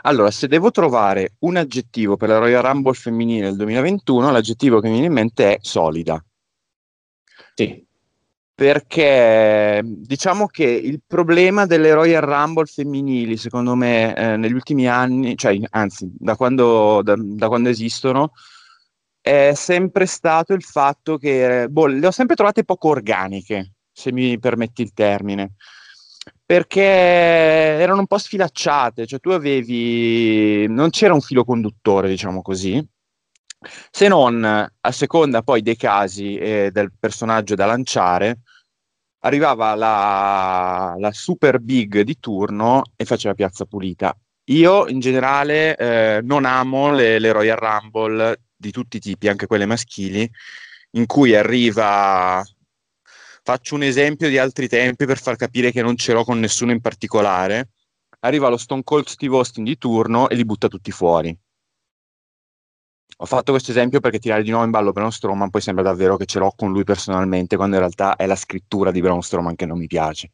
[0.03, 4.87] Allora, se devo trovare un aggettivo per la Royal Rumble femminile del 2021, l'aggettivo che
[4.87, 6.23] mi viene in mente è solida.
[7.53, 7.85] Sì,
[8.57, 15.35] perché diciamo che il problema delle Royal Rumble femminili, secondo me, eh, negli ultimi anni,
[15.37, 18.31] cioè anzi, da quando, da, da quando, esistono,
[19.21, 24.39] è sempre stato il fatto che boh, le ho sempre trovate poco organiche, se mi
[24.39, 25.53] permetti il termine.
[26.47, 30.65] Perché erano un po' sfilacciate, cioè tu avevi.
[30.69, 32.81] non c'era un filo conduttore, diciamo così,
[33.91, 38.39] se non a seconda poi dei casi e del personaggio da lanciare,
[39.21, 44.15] arrivava la, la, super big di turno e faceva piazza pulita.
[44.45, 49.47] Io in generale eh, non amo le, le, Royal Rumble di tutti i tipi, anche
[49.47, 50.29] quelle maschili,
[50.91, 52.41] in cui arriva.
[53.47, 56.73] Faccio un esempio di altri tempi per far capire che non ce l'ho con nessuno
[56.73, 57.69] in particolare.
[58.19, 61.33] Arriva lo Stone Cold Steve Austin di turno e li butta tutti fuori
[63.19, 66.17] ho fatto questo esempio perché tirare di nuovo in ballo Braun Strowman poi sembra davvero
[66.17, 69.55] che ce l'ho con lui personalmente, quando in realtà è la scrittura di Braun Strowman
[69.55, 70.29] che non mi piace.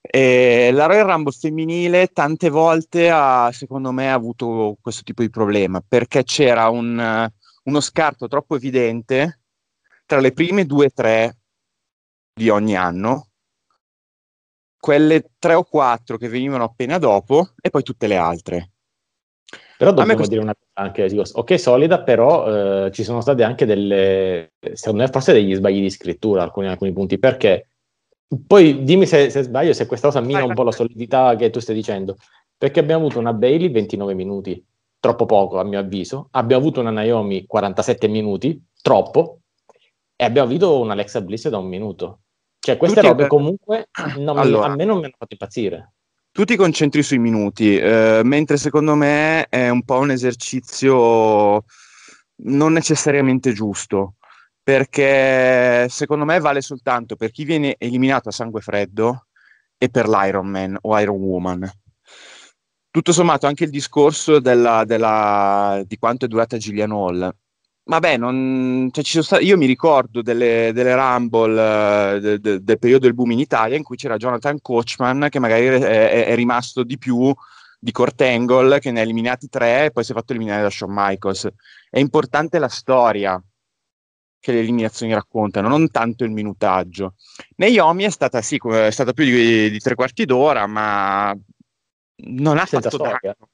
[0.00, 5.82] E la Royal Rumble femminile tante volte ha, secondo me, avuto questo tipo di problema
[5.86, 7.28] perché c'era un,
[7.64, 9.40] uno scarto troppo evidente
[10.06, 11.41] tra le prime due o tre
[12.34, 13.28] di ogni anno,
[14.78, 18.70] quelle tre o quattro che venivano appena dopo e poi tutte le altre.
[19.76, 20.32] Però dobbiamo questo...
[20.32, 25.02] dire una cosa anche, dico, ok, solida, però eh, ci sono state anche delle, secondo
[25.02, 27.68] me, forse degli sbagli di scrittura alcuni, alcuni punti, perché
[28.46, 31.60] poi dimmi se, se, sbaglio, se questa cosa mina un po' la solidità che tu
[31.60, 32.16] stai dicendo,
[32.56, 34.64] perché abbiamo avuto una Bailey 29 minuti,
[35.00, 36.28] troppo poco a mio avviso.
[36.30, 39.40] Abbiamo avuto una Naomi 47 minuti, troppo,
[40.14, 42.20] e abbiamo avuto una Alexa Bliss da un minuto.
[42.64, 44.72] Cioè, queste Tutti robe comunque mi- Allora.
[44.72, 45.94] a me non mi hanno fatto impazzire.
[46.30, 51.64] Tu ti concentri sui minuti, eh, mentre secondo me è un po' un esercizio
[52.44, 54.14] non necessariamente giusto,
[54.62, 59.26] perché secondo me vale soltanto per chi viene eliminato a sangue freddo
[59.76, 61.70] e per l'Iron Man o Iron Woman.
[62.90, 67.34] Tutto sommato anche il discorso della- della- di quanto è durata Gillian Hall.
[67.84, 72.62] Vabbè, non, cioè, ci sono sta- io mi ricordo delle, delle Rumble eh, de- de-
[72.62, 76.26] del periodo del boom in Italia in cui c'era Jonathan Coachman che magari è, è-
[76.26, 77.34] è rimasto di più
[77.80, 80.70] di Kurt Angle che ne ha eliminati tre e poi si è fatto eliminare da
[80.70, 81.48] Shawn Michaels.
[81.90, 83.42] È importante la storia
[84.38, 87.14] che le eliminazioni raccontano, non tanto il minutaggio.
[87.56, 91.36] Naomi è stata, sì, è stata più di, di tre quarti d'ora, ma
[92.24, 93.18] non ha Senza fatto storia.
[93.20, 93.48] danno.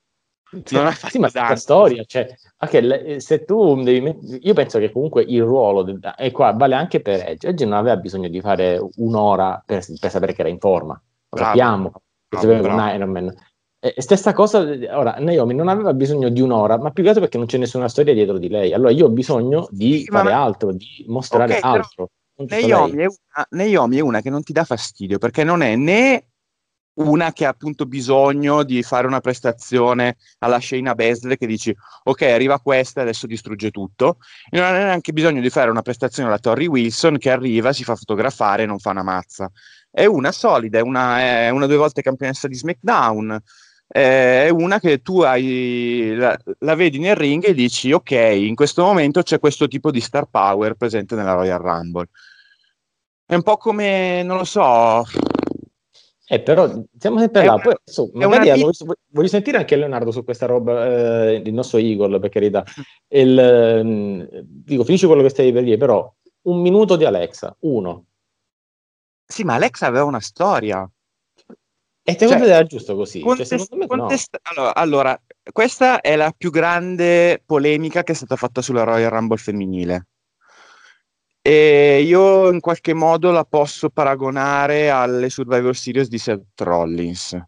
[0.51, 1.57] Non ha Sì, fatto ma senza danno.
[1.57, 2.27] storia, cioè,
[2.59, 6.53] anche le- se tu devi met- io penso che comunque il ruolo, del- e qua
[6.53, 10.41] vale anche per Edge, Edge non aveva bisogno di fare un'ora per, per sapere che
[10.41, 11.93] era in forma, lo Bravo, sappiamo,
[12.31, 12.79] sapeva bravo.
[12.81, 13.35] con Iron Man.
[13.81, 17.39] E stessa cosa, ora, Naomi non aveva bisogno di un'ora, ma più che altro perché
[17.39, 18.73] non c'è nessuna storia dietro di lei.
[18.73, 22.09] Allora io ho bisogno di Sì, ma- fare altro, di mostrare Ok, però altro.
[22.35, 25.77] tutto Naomi è, una, Naomi è una che non ti dà fastidio perché non è
[25.77, 26.28] né
[26.99, 31.75] una che ha appunto bisogno di fare una prestazione alla Shayna Baszler che dici
[32.05, 34.19] ok arriva questa e adesso distrugge tutto.
[34.51, 37.85] E non ha neanche bisogno di fare una prestazione alla Tori Wilson che arriva, si
[37.85, 39.51] fa fotografare e non fa una mazza.
[39.91, 43.39] È una solida, è una, è una due volte campionessa di SmackDown.
[43.91, 48.85] È una che tu hai, la, la vedi nel ring e dici ok in questo
[48.85, 52.09] momento c'è questo tipo di star power presente nella Royal Rumble.
[53.25, 55.05] È un po' come, non lo so,
[56.31, 57.55] Eh, però siamo sempre È là.
[57.55, 60.87] una- Poi, è magari una voglio, voglio sentire anche Leonardo su questa roba,
[61.31, 62.65] eh, il nostro Igor, per carità.
[63.09, 66.13] Il, ehm, dico, finisci quello che stavi per dire, però
[66.43, 68.05] un minuto di Alexa, uno.
[69.31, 70.89] sì, ma Alexa aveva una storia.
[72.03, 73.19] E Cioè, te era giusto così?
[73.21, 73.99] Cioè, Contest- secondo me no.
[74.03, 75.23] contest- allora, allora,
[75.53, 80.07] questa è la più grande polemica che è stata fatta sulla Royal Rumble femminile.
[81.49, 87.43] E io in qualche modo la posso paragonare alle Survivor Series di Seth Rollins,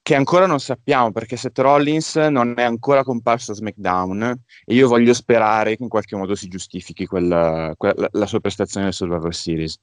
[0.00, 4.34] che ancora non sappiamo perché Seth Rollins non è ancora comparso a SmackDown
[4.64, 8.86] e io voglio sperare che in qualche modo si giustifichi quella- quella- la sua prestazione
[8.86, 9.78] nel Survivor Series.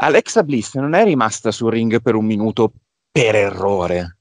[0.00, 2.72] Alexa Bliss non è rimasta sul ring per un minuto
[3.12, 4.17] per errore.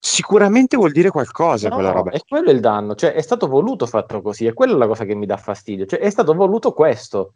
[0.00, 2.10] Sicuramente vuol dire qualcosa No, quella roba.
[2.12, 5.14] è quello il danno, cioè è stato voluto fatto così, è quella la cosa che
[5.14, 7.34] mi dà fastidio, cioè è stato voluto questo.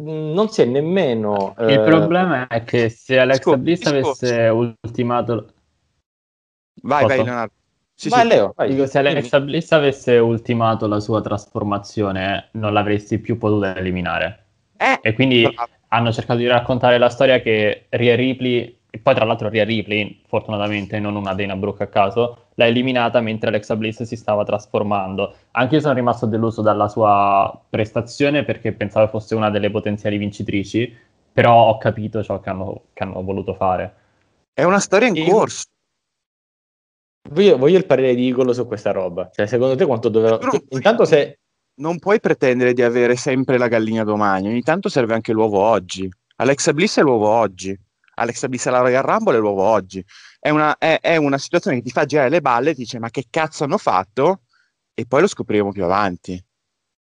[0.00, 1.54] Non si è nemmeno...
[1.58, 5.52] Il eh, problema è che se Alexa Bliss avesse ultimato
[6.82, 7.16] Vai, Posso?
[7.16, 7.52] vai, Leonardo.
[7.94, 8.26] Sì, vai sì.
[8.28, 8.68] Leo, vai.
[8.70, 14.46] Dico, se Alexa Bliss avesse ultimato la sua trasformazione, non l'avresti più potuta eliminare.
[14.76, 15.70] Eh, E quindi bravo.
[15.88, 20.20] hanno cercato di raccontare la storia che Rhea Ripley, e poi tra l'altro Rhea Ripley,
[20.26, 25.34] fortunatamente non una Dana Brooke a caso, l'ha eliminata mentre Alexa Bliss si stava trasformando.
[25.52, 30.94] Anche io sono rimasto deluso dalla sua prestazione perché pensavo fosse una delle potenziali vincitrici,
[31.32, 33.94] però ho capito ciò che hanno, che hanno voluto fare.
[34.52, 35.24] È una storia in Sì.
[35.24, 35.64] corso.
[37.30, 39.30] Voglio, voglio il parere di Igolo su questa roba.
[39.32, 41.38] Cioè, secondo te quanto non puoi- Intanto se...
[41.76, 46.06] Non puoi pretendere di avere sempre la gallina domani, ogni tanto serve anche l'uovo oggi.
[46.36, 47.74] Alexa Bliss è l'uovo oggi.
[48.22, 50.04] Alexa Bliss alla Royal Rumble è l'uovo oggi.
[50.38, 53.10] È una, è- è una situazione che ti fa girare le balle ti dice ma
[53.10, 54.42] che cazzo hanno fatto?
[54.94, 56.42] E poi lo scopriremo più avanti.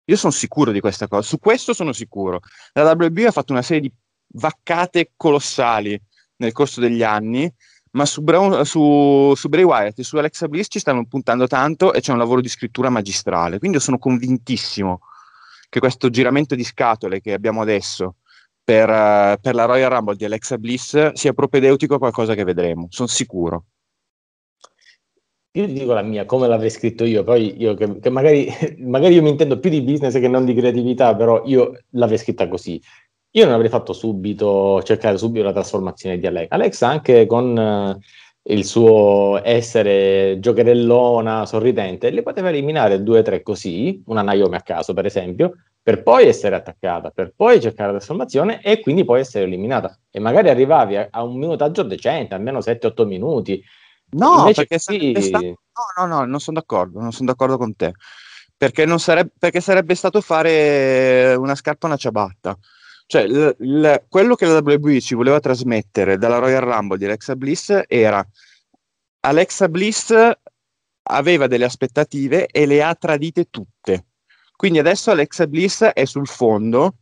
[0.10, 2.40] Io sono sicuro di questa cosa, su questo sono sicuro.
[2.74, 3.94] La WB ha fatto una serie di
[4.30, 6.00] vaccate colossali
[6.38, 7.52] nel corso degli anni,
[7.92, 11.94] ma su, Brown- su, su Bray Wyatt e su Alexa Bliss ci stanno puntando tanto
[11.94, 13.60] e c'è un lavoro di scrittura magistrale.
[13.60, 15.02] Quindi io sono convintissimo
[15.70, 18.16] che questo giramento di scatole che abbiamo adesso
[18.68, 22.88] per, eh, per la Royal Rumble di Alexa Bliss sia propedeutico a qualcosa che vedremo,
[22.90, 23.64] sono sicuro.
[25.52, 28.50] Io ti dico la mia, come l'avrei scritto io, poi io che, che magari,
[28.84, 32.50] magari io mi intendo più di business che non di creatività, però io l'avrei scritta
[32.50, 32.82] così.
[33.32, 36.56] Io non avrei fatto subito, cercare subito la trasformazione di Alexa.
[36.56, 43.42] Alexa anche con eh, il suo essere giocherellona, sorridente, le poteva eliminare due o tre
[43.44, 45.54] così, una Naomi a caso per esempio,
[45.88, 49.98] per poi essere attaccata, per poi cercare la trasformazione e quindi poi essere eliminata.
[50.12, 53.64] E magari arrivavi a, a un minutaggio decente, almeno 7-8 minuti.
[54.10, 55.46] No, Invece perché sarebbe stato...
[55.46, 57.94] no, no, no, non sono d'accordo, non sono d'accordo con te.
[58.58, 62.58] Perché, non sarebbe, perché sarebbe stato fare una scarpa a una ciabatta.
[63.06, 67.38] Cioè, l- l- quello che la WWE ci voleva trasmettere dalla Royal Rumble di Alexa
[67.38, 68.28] Bliss era
[69.22, 70.14] Alexa Bliss
[71.04, 74.04] aveva delle aspettative e le ha tradite tutte.
[74.58, 76.96] Quindi adesso Alexa Bliss è sul fondo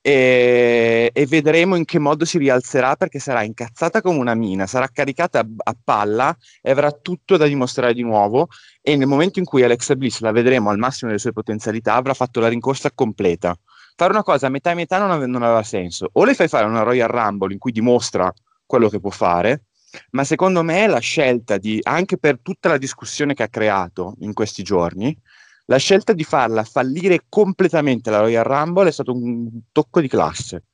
[0.00, 4.86] e, e, vedremo in che modo si rialzerà perché sarà incazzata come una mina, sarà
[4.86, 8.46] caricata a, a, palla e avrà tutto da dimostrare di nuovo
[8.80, 12.14] e nel momento in cui Alexa Bliss la vedremo al massimo delle sue potenzialità avrà
[12.14, 13.58] fatto la rincorsa completa.
[13.96, 16.08] Fare una cosa a metà e metà non, ave- non aveva senso.
[16.12, 18.32] O le fai fare una Royal Rumble in cui dimostra
[18.64, 19.64] quello che può fare,
[20.10, 24.34] ma secondo me la scelta di, anche per tutta la discussione che ha creato in
[24.34, 25.18] questi giorni,
[25.66, 30.64] la scelta di farla fallire completamente la Royal Rumble è stato un tocco di classe.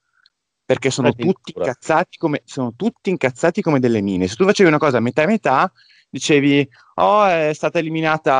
[0.64, 4.26] Perché sono tutti, incazzati come, sono tutti incazzati come delle mine.
[4.26, 5.70] Se tu facevi una cosa a metà e metà,
[6.08, 8.34] dicevi, oh, è stata eliminata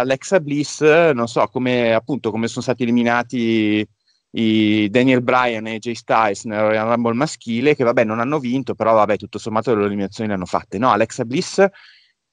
[0.00, 0.82] Alexa Bliss,
[1.12, 3.86] non so, come appunto come sono stati eliminati
[4.34, 8.74] i Daniel Bryan e Jay Styles nel Royal Rumble maschile, che vabbè non hanno vinto,
[8.74, 10.78] però vabbè tutto sommato le loro eliminazioni le hanno fatte.
[10.78, 11.64] No, Alexa Bliss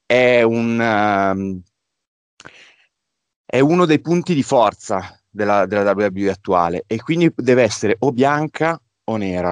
[0.05, 0.80] è un...
[0.80, 1.62] Um,
[3.52, 8.12] è uno dei punti di forza della, della WWE attuale e quindi deve essere o
[8.12, 9.50] bianca o nera.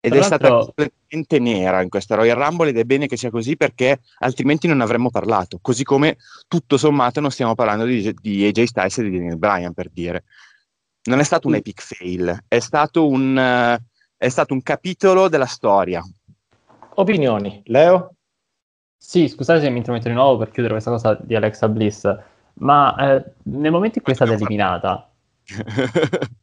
[0.00, 3.28] Ed Tra è stata completamente nera in questa Royal Rumble ed è bene che sia
[3.28, 5.58] così perché altrimenti non avremmo parlato.
[5.60, 6.16] Così come
[6.46, 10.24] tutto sommato non stiamo parlando di, di AJ Styles e di Daniel Bryan per dire.
[11.10, 13.84] Non è stato un epic fail, è stato un, uh,
[14.16, 16.02] è stato un capitolo della storia.
[16.94, 18.14] Opinioni, Leo?
[18.96, 22.36] Sì, scusate se mi intrometto di nuovo per chiudere questa cosa di Alexa Bliss.
[22.58, 25.10] Ma eh, nel momento in cui è stata eliminata...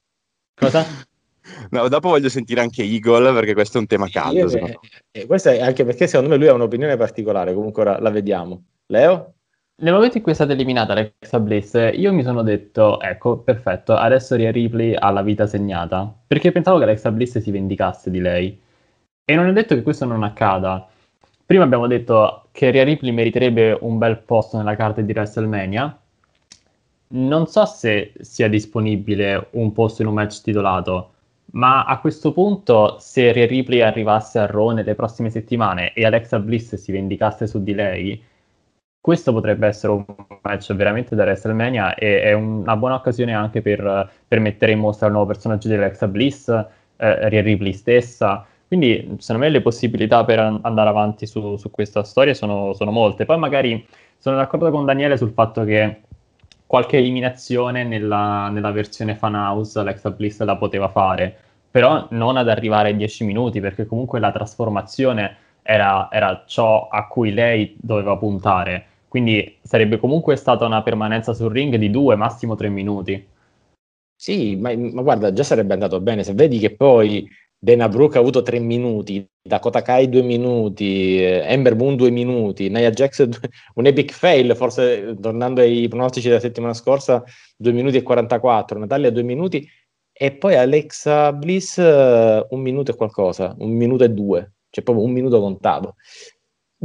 [0.55, 0.85] Cosa?
[1.69, 4.49] No, dopo voglio sentire anche Eagle perché questo è un tema caldo.
[4.49, 4.79] Eh,
[5.11, 8.63] eh, questo è anche perché secondo me lui ha un'opinione particolare, comunque ora la vediamo.
[8.87, 9.33] Leo?
[9.77, 13.93] Nel momento in cui è stata eliminata Alexa Bliss, io mi sono detto, ecco, perfetto,
[13.93, 18.21] adesso Ria Ripley ha la vita segnata, perché pensavo che Alexa Bliss si vendicasse di
[18.21, 18.61] lei.
[19.25, 20.87] E non è detto che questo non accada.
[21.45, 25.99] Prima abbiamo detto che Ria Ripley meriterebbe un bel posto nella carta di WrestleMania,
[27.09, 31.11] non so se sia disponibile un posto in un match titolato,
[31.51, 36.39] ma a questo punto, se Rhea Ripley arrivasse a Raw nelle prossime settimane e Alexa
[36.39, 38.21] Bliss si vendicasse su di lei,
[38.99, 40.03] questo potrebbe essere un
[40.41, 45.05] match veramente da WrestleMania e è una buona occasione anche per, per mettere in mostra
[45.05, 48.45] il nuovo personaggio di Alexa Bliss, eh, Rhea Ripley stessa.
[48.67, 53.25] Quindi, secondo me, le possibilità per andare avanti su, su questa storia sono, sono molte.
[53.25, 53.85] Poi, magari
[54.17, 56.01] sono d'accordo con Daniele sul fatto che
[56.65, 61.35] qualche eliminazione nella, nella versione fan house Alexa Bliss la poteva fare,
[61.69, 67.07] però non ad arrivare ai 10 minuti, perché comunque la trasformazione era, era ciò a
[67.07, 68.85] cui lei doveva puntare.
[69.07, 73.27] Quindi sarebbe comunque stata una permanenza sul ring di due, massimo tre minuti.
[74.17, 76.23] Sì, ma, ma, guarda, già sarebbe andato bene.
[76.23, 77.27] Se vedi che poi
[77.65, 82.69] Dana Brooke ha avuto tre minuti, Dakota Kai due minuti, eh, Ember Moon due minuti,
[82.69, 83.27] Nia Jax
[83.73, 87.23] un epic fail, forse tornando ai pronostici della settimana scorsa,
[87.57, 89.67] due minuti e 44, Natalia due minuti
[90.13, 95.03] e poi Alexa Bliss uh, un minuto e qualcosa, un minuto e due, cioè proprio
[95.03, 95.95] un minuto contato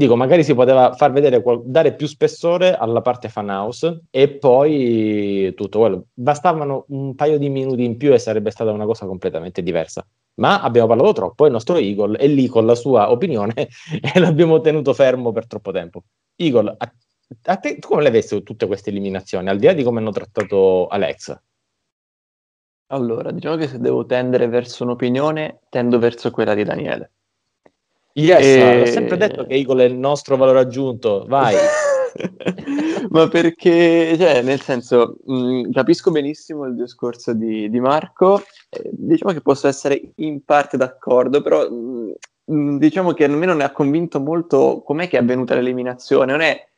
[0.01, 5.53] dico, magari si poteva far vedere, dare più spessore alla parte fan house e poi
[5.55, 6.07] tutto quello.
[6.15, 10.07] Bastavano un paio di minuti in più e sarebbe stata una cosa completamente diversa.
[10.37, 13.53] Ma abbiamo parlato troppo il nostro Eagle è lì con la sua opinione
[14.15, 16.05] e l'abbiamo tenuto fermo per troppo tempo.
[16.35, 16.93] Eagle, a,
[17.45, 20.87] a te, come le vedi tutte queste eliminazioni, al di là di come hanno trattato
[20.87, 21.39] Alex?
[22.93, 27.13] Allora, diciamo che se devo tendere verso un'opinione, tendo verso quella di Daniele.
[28.13, 28.81] Yes, e...
[28.81, 31.55] ho sempre detto che Eagle è il nostro valore aggiunto, vai.
[33.11, 38.91] Ma perché, cioè, nel senso, mh, mm, capisco benissimo il discorso di, di Marco, eh,
[38.93, 42.15] diciamo che posso essere in parte d'accordo, però mh,
[42.53, 46.33] mm, mm, diciamo che a me non ha convinto molto com'è che è avvenuta l'eliminazione,
[46.33, 46.69] non è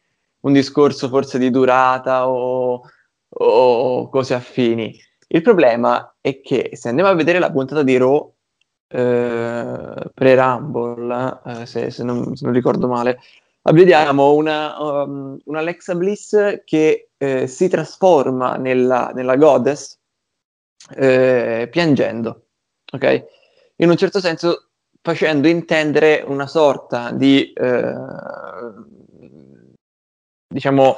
[0.41, 2.83] un discorso forse di durata o,
[3.29, 4.95] o cose affini.
[5.29, 8.33] Il problema è che se andiamo a vedere la puntata di Raw,
[8.93, 13.21] eh, pre-Rumble, eh, se, se, non, se, non, ricordo male,
[13.73, 19.99] vediamo una, um, una Alexa Bliss che eh, si trasforma nella, nella goddess
[20.95, 22.47] eh, piangendo,
[22.93, 23.27] ok?
[23.77, 24.69] In un certo senso
[25.01, 27.95] facendo intendere una sorta di, eh,
[30.49, 30.97] diciamo,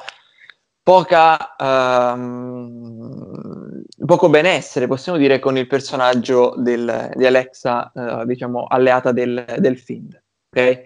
[0.83, 3.64] poca, um,
[4.05, 9.79] poco benessere, possiamo dire, con il personaggio del, di Alexa, uh, diciamo, alleata del, del
[9.79, 10.21] Find.
[10.51, 10.85] Okay?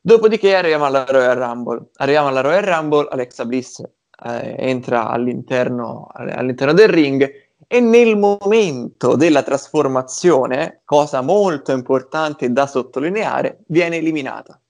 [0.00, 1.90] Dopodiché arriviamo alla Royal Rumble.
[1.96, 3.80] Arriviamo alla Royal Rumble, Alexa Bliss
[4.24, 7.30] eh, entra all'interno, all'interno del ring
[7.66, 14.60] e nel momento della trasformazione, cosa molto importante da sottolineare, viene eliminata.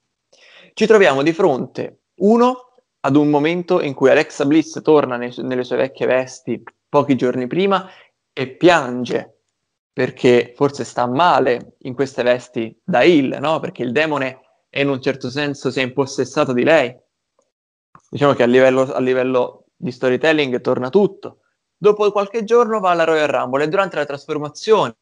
[0.73, 2.68] Ci troviamo di fronte, uno,
[3.01, 7.47] ad un momento in cui Alexa Bliss torna nei, nelle sue vecchie vesti pochi giorni
[7.47, 7.89] prima
[8.33, 9.39] e piange
[9.93, 13.59] perché forse sta male in queste vesti da Hill, no?
[13.59, 16.97] Perché il demone è in un certo senso si è impossessato di lei.
[18.09, 21.41] Diciamo che a livello, a livello di storytelling torna tutto.
[21.77, 24.97] Dopo qualche giorno va alla Royal Rumble e durante la trasformazione,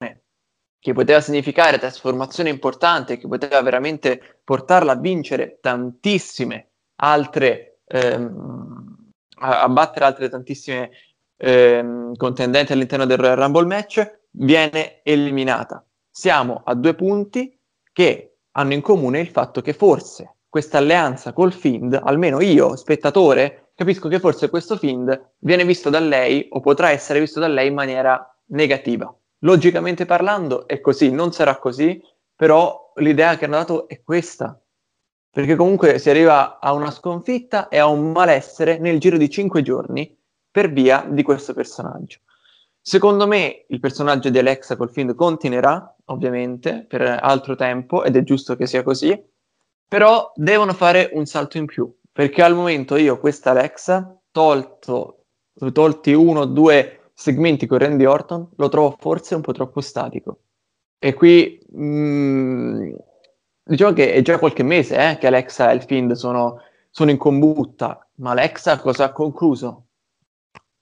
[0.79, 8.97] che poteva significare trasformazione importante, che poteva veramente portarla a vincere tantissime altre, ehm,
[9.39, 10.91] a, a battere altre tantissime
[11.37, 15.85] ehm, contendenti all'interno del Royal Rumble match, viene eliminata.
[16.11, 17.59] Siamo a due punti
[17.93, 23.73] che hanno in comune il fatto che forse questa alleanza col Find, almeno io, spettatore,
[23.75, 27.69] capisco che forse questo Find viene visto da lei o potrà essere visto da lei
[27.69, 29.15] in maniera negativa.
[29.41, 32.01] Logicamente parlando è così, non sarà così,
[32.35, 34.59] però l'idea che hanno dato è questa.
[35.37, 39.61] Perché comunque si arriva a una sconfitta e a un malessere nel giro di cinque
[39.61, 40.19] giorni
[40.51, 42.21] per via di questo personaggio.
[42.81, 48.23] Secondo me il personaggio di Alexa col Find continuerà, ovviamente, per altro tempo ed è
[48.23, 49.15] giusto che sia così,
[49.87, 55.25] però devono fare un salto in più, perché al momento io questa Alexa, tolto,
[55.71, 60.45] tolti uno o due segmenti con Randy Orton, lo trovo forse un po' troppo statico.
[60.99, 62.95] E qui mh, mm,
[63.69, 67.17] diciamo che è già qualche mese eh, che Alexa e il Find sono, sono in
[67.17, 69.89] combutta, ma Alexa cosa ha concluso?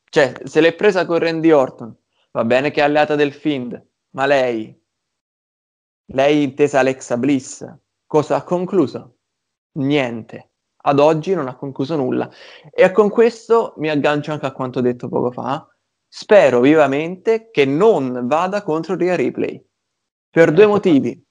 [0.05, 1.97] Cioè, se l'è presa con Randy Orton,
[2.33, 4.79] va bene che è alleata del Find, ma lei,
[6.13, 7.67] lei intesa Alexa Bliss,
[8.07, 9.17] cosa ha concluso?
[9.73, 10.51] Niente.
[10.87, 12.31] Ad oggi non ha concluso nulla.
[12.71, 15.67] E con questo mi aggancio anche a quanto detto poco fa.
[16.07, 19.67] Spero vivamente che non vada contro Ria Ripley.
[20.29, 20.73] Per due ecco.
[20.73, 21.25] motivi.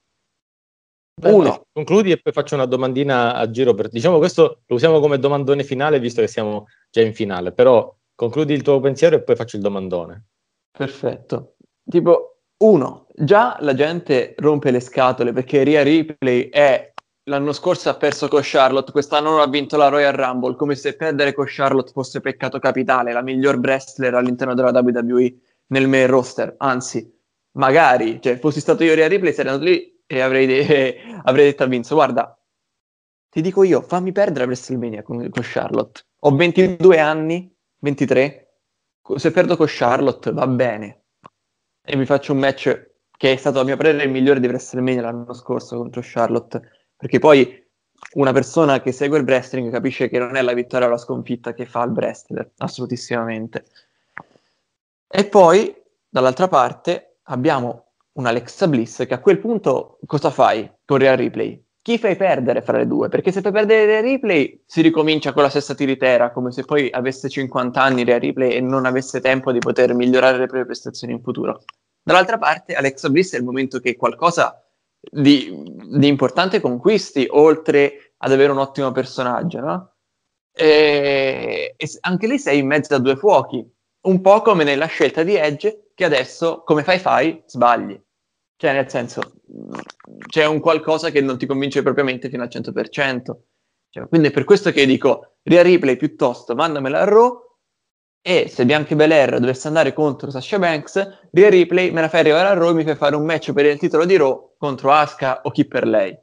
[1.22, 1.66] Uno.
[1.72, 3.74] Concludi e poi faccio una domandina a giro.
[3.74, 7.94] Per, diciamo questo lo usiamo come domandone finale visto che siamo già in finale, però
[8.14, 10.24] concludi il tuo pensiero e poi faccio il domandone.
[10.76, 11.54] Perfetto.
[11.88, 16.92] Tipo, uno, già la gente rompe le scatole perché Ria Ripley è
[17.26, 20.94] l'anno scorso ha perso con Charlotte, quest'anno non ha vinto la Royal Rumble, come se
[20.94, 25.34] perdere con Charlotte fosse peccato capitale, la miglior wrestler all'interno della WWE
[25.68, 27.10] nel main roster, anzi,
[27.52, 31.62] magari, cioè, fossi stato io Ria Ripley, sarei andato lì e avrei, de- avrei detto
[31.62, 32.38] a Vince, guarda,
[33.28, 38.58] ti dico io, fammi perdere WrestleMania con, con Charlotte, ho 22 anni, 23,
[39.16, 41.04] se perdo con Charlotte va bene,
[41.86, 45.02] e mi faccio un match che è stato a mio parere il migliore di WrestleMania
[45.02, 46.60] l'anno scorso contro Charlotte.
[46.96, 47.62] Perché poi
[48.14, 51.52] una persona che segue il wrestling capisce che non è la vittoria o la sconfitta
[51.52, 53.66] che fa il wrestler, assolutissimamente.
[55.06, 55.74] E poi,
[56.08, 57.83] dall'altra parte, abbiamo
[58.14, 61.62] un Alexa Bliss che a quel punto cosa fai con Real Replay?
[61.82, 63.08] Chi fai perdere fra le due?
[63.08, 66.88] Perché se fai perdere Real Replay si ricomincia con la stessa tiritera, come se poi
[66.90, 71.12] avesse 50 anni Real Replay e non avesse tempo di poter migliorare le proprie prestazioni
[71.12, 71.62] in futuro.
[72.02, 74.62] Dall'altra parte, Alexa Bliss è il momento che qualcosa
[74.98, 75.50] di,
[75.98, 79.92] di importanti conquisti, oltre ad avere un ottimo personaggio, no?
[80.52, 83.66] E, e, anche lì sei in mezzo a due fuochi,
[84.02, 88.00] un po' come nella scelta di Edge, che adesso, come fai fai, sbagli.
[88.64, 89.20] Cioè, nel senso,
[90.26, 93.36] c'è un qualcosa che non ti convince propriamente fino al 100%.
[93.90, 97.42] Cioè, quindi è per questo che dico, Ria Ripley piuttosto, mandamela a Raw,
[98.22, 102.48] e se Bianca Belair dovesse andare contro Sasha Banks, Rhea Ripley me la fai arrivare
[102.48, 105.42] a Raw e mi fai fare un match per il titolo di Raw contro Asuka
[105.42, 106.18] o chi per lei.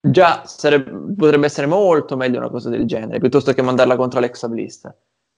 [0.00, 4.48] Già sarebbe, potrebbe essere molto meglio una cosa del genere, piuttosto che mandarla contro Alexa
[4.48, 4.88] Bliss.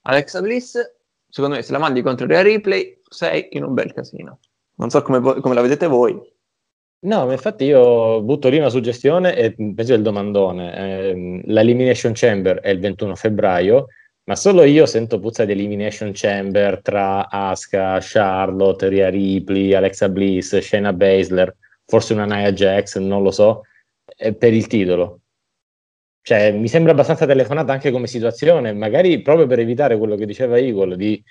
[0.02, 0.78] Alexa Bliss,
[1.30, 4.40] secondo me, se la mandi contro Rhea Ripley, sei in un bel casino.
[4.76, 6.20] Non so come, come la vedete voi.
[7.04, 10.76] No, infatti io butto lì una suggestione e penso il domandone.
[10.76, 13.86] Eh, L'Elimination Chamber è il 21 febbraio
[14.26, 20.56] ma solo io sento puzza di Elimination Chamber tra Asuka, Charlotte, Rhea Ripley, Alexa Bliss,
[20.58, 23.64] Shayna Baszler, forse una Nia Jax, non lo so,
[24.16, 25.20] per il titolo.
[26.22, 30.56] Cioè, mi sembra abbastanza telefonata anche come situazione, magari proprio per evitare quello che diceva
[30.56, 31.22] Eagle, di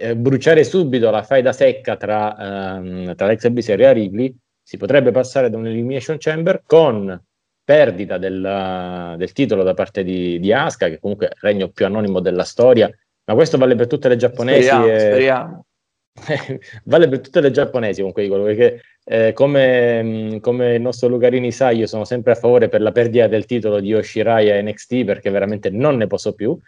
[0.00, 4.78] eh, bruciare subito la faida secca tra, ehm, tra Alexa Bliss e Rhea Ripley, si
[4.78, 7.22] potrebbe passare da un Elimination Chamber con
[7.62, 11.84] perdita del, del titolo da parte di, di Asuka, che comunque è il regno più
[11.84, 12.90] anonimo della storia,
[13.24, 14.68] ma questo vale per tutte le giapponesi.
[14.68, 14.98] Speriamo, e...
[14.98, 15.64] speriamo.
[16.84, 21.70] vale per tutte le giapponesi comunque dico, perché eh, come, come, il nostro Lucarini sa
[21.70, 25.30] io sono sempre a favore per la perdita del titolo di Yoshirai a NXT perché
[25.30, 26.58] veramente non ne posso più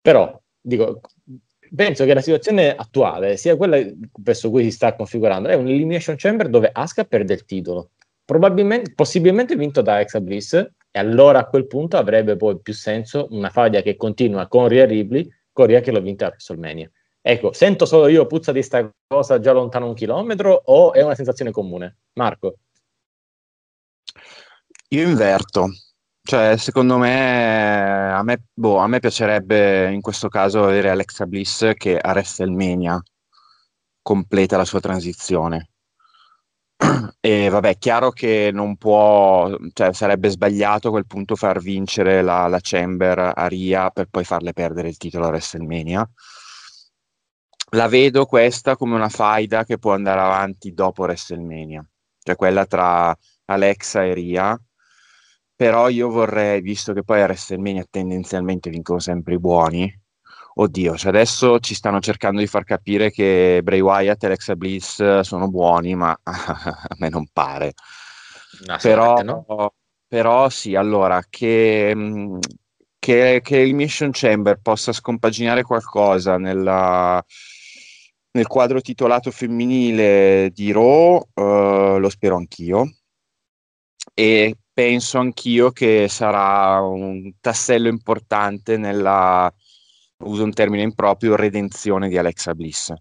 [0.00, 1.00] però dico
[1.74, 3.78] penso che la situazione attuale sia quella
[4.18, 7.90] verso cui si sta configurando è un Elimination Chamber dove Asuka perde il titolo
[8.26, 13.28] probabilmente, possibilmente vinto da Alexa Bliss E allora a quel punto avrebbe poi più senso
[13.30, 16.90] una faida che continua con Rhea Ripley, con Rhea che l'ho vinta a WrestleMania.
[17.20, 21.14] Ecco, sento solo io puzza di sta cosa già lontano un chilometro o è una
[21.14, 21.98] sensazione comune?
[22.14, 22.56] Marco?
[24.90, 25.68] Io inverto.
[26.26, 31.70] Cioè, secondo me a, me, boh, a me piacerebbe in questo caso avere Alexa Bliss
[31.74, 33.00] che a WrestleMania
[34.02, 35.68] completa la sua transizione.
[37.20, 42.48] E vabbè, chiaro che non può, cioè sarebbe sbagliato a quel punto far vincere la,
[42.48, 46.08] la Chamber a Ria per poi farle perdere il titolo a WrestleMania.
[47.70, 51.88] La vedo questa come una faida che può andare avanti dopo WrestleMania,
[52.20, 54.60] cioè quella tra Alexa e Ria.
[55.56, 60.04] Però io vorrei, visto che poi a WrestleMania tendenzialmente vincono sempre i buoni,
[60.58, 65.20] Oddio, cioè adesso ci stanno cercando di far capire che Bray Wyatt e Alexa Bliss
[65.20, 67.74] sono buoni, ma a me non pare.
[68.80, 69.74] Però, no?
[70.08, 72.38] però sì, allora, che, mm,
[72.98, 77.22] che, che, il Mission Chamber possa scompaginare qualcosa nella,
[78.30, 82.90] nel quadro titolato femminile di Raw, uh, lo spero anch'io.
[84.14, 89.50] E penso anch'io che sarà un tassello importante nella
[90.18, 92.92] uso un termine improprio, redenzione di Alexa Bliss.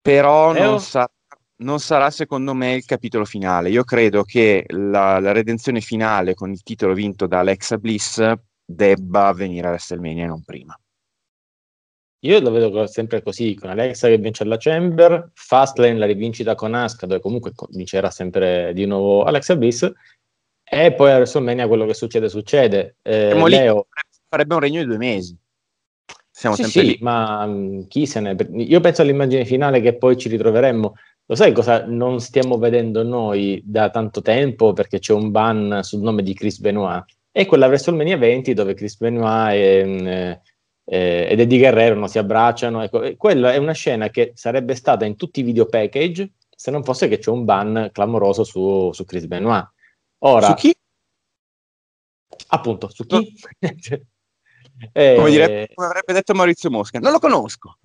[0.00, 1.10] Però eh, non, sa-
[1.56, 3.68] non, sarà secondo me il capitolo finale.
[3.68, 8.32] Io credo che la, la, redenzione finale con il titolo vinto da Alexa Bliss
[8.64, 10.74] debba avvenire a WrestleMania e non prima.
[12.22, 16.74] Io lo vedo sempre così, con Alexa che vince la Chamber, Fastlane la rivincita con
[16.74, 19.88] Asuka, dove comunque vincerà sempre di nuovo Alexa Bliss,
[20.70, 22.96] e poi a WrestleMania quello che succede succede.
[23.02, 23.86] Eh, Leo...
[24.28, 25.36] farebbe un regno di due mesi.
[26.30, 26.98] Siamo sì, sempre sì, lì.
[27.00, 28.36] ma mm, chi se ne...
[28.52, 30.94] Io penso all'immagine finale che poi ci ritroveremmo.
[31.26, 36.00] Lo sai cosa non stiamo vedendo noi da tanto tempo perché c'è un ban sul
[36.00, 37.04] nome di Chris Benoit?
[37.30, 40.40] È quella WrestleMania 20 dove Chris Benoit e, mm, eh,
[41.28, 42.82] ed Eddie Guerrero non si abbracciano.
[42.82, 46.82] Ecco, quella è una scena che sarebbe stata in tutti i video package se non
[46.82, 49.68] fosse che c'è un ban clamoroso su, su Chris Benoit.
[50.20, 50.74] Ora, su chi?
[52.48, 53.34] Appunto, su chi?
[54.92, 57.78] Eh, come, direbbe, come, avrebbe detto Maurizio Mosca, non lo conosco.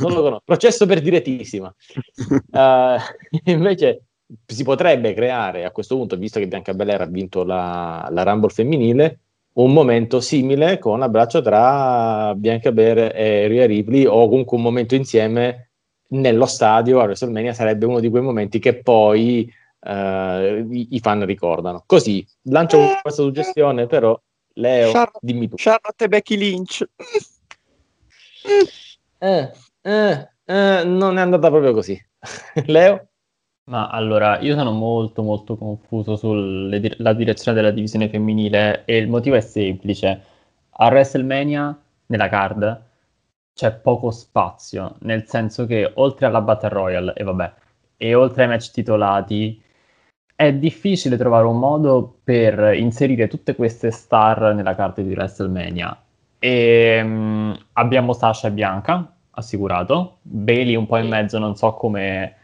[0.00, 0.42] Non lo conosco.
[0.44, 1.66] Processo per direttissima.
[1.66, 2.96] uh,
[3.50, 4.04] invece
[4.46, 8.50] si potrebbe creare a questo punto, visto che Bianca Belair ha vinto la, la Rumble
[8.50, 9.20] femminile,
[9.54, 14.94] un momento simile con abbraccio tra Bianca Belair e Rhea Ripley o comunque un momento
[14.94, 15.70] insieme
[16.10, 21.24] nello stadio a WrestleMania sarebbe uno di quei momenti che poi uh, i, i, fan
[21.24, 21.84] ricordano.
[21.86, 24.18] Così lancio questa suggestione, però
[24.54, 25.54] Leo, Charlotte, dimmi tu.
[25.56, 26.88] Charlotte e Becky Lynch.
[29.18, 29.52] Eh,
[29.82, 32.00] eh, eh, non è andata proprio così.
[32.66, 33.08] Leo?
[33.64, 39.36] Ma allora, io sono molto molto confuso sulla direzione della divisione femminile e il motivo
[39.36, 40.22] è semplice.
[40.70, 42.82] A WrestleMania, nella card,
[43.52, 47.52] c'è poco spazio, nel senso che oltre alla Battle Royale, e vabbè,
[47.96, 49.60] e oltre ai match titolati,
[50.40, 56.00] è difficile trovare un modo per inserire tutte queste star nella carta di WrestleMania.
[56.38, 60.18] E, um, abbiamo Sasha e Bianca, assicurato.
[60.22, 62.36] Bailey un po' in mezzo, non so come,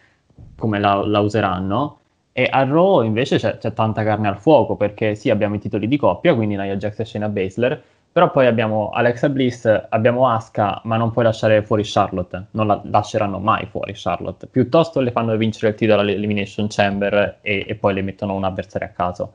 [0.57, 1.99] come la, la, useranno.
[2.33, 5.87] E a Raw invece c'è, c'è, tanta carne al fuoco, perché sì, abbiamo i titoli
[5.87, 7.81] di coppia, quindi Nia Jax e Shayna Baszler,
[8.15, 12.47] però poi abbiamo Alexa Bliss, abbiamo Asuka, ma non puoi lasciare fuori Charlotte.
[12.53, 14.47] Non la lasceranno mai fuori Charlotte.
[14.47, 18.87] Piuttosto le fanno vincere il titolo all'Elimination Chamber e, e poi le mettono un avversario
[18.87, 19.33] a caso.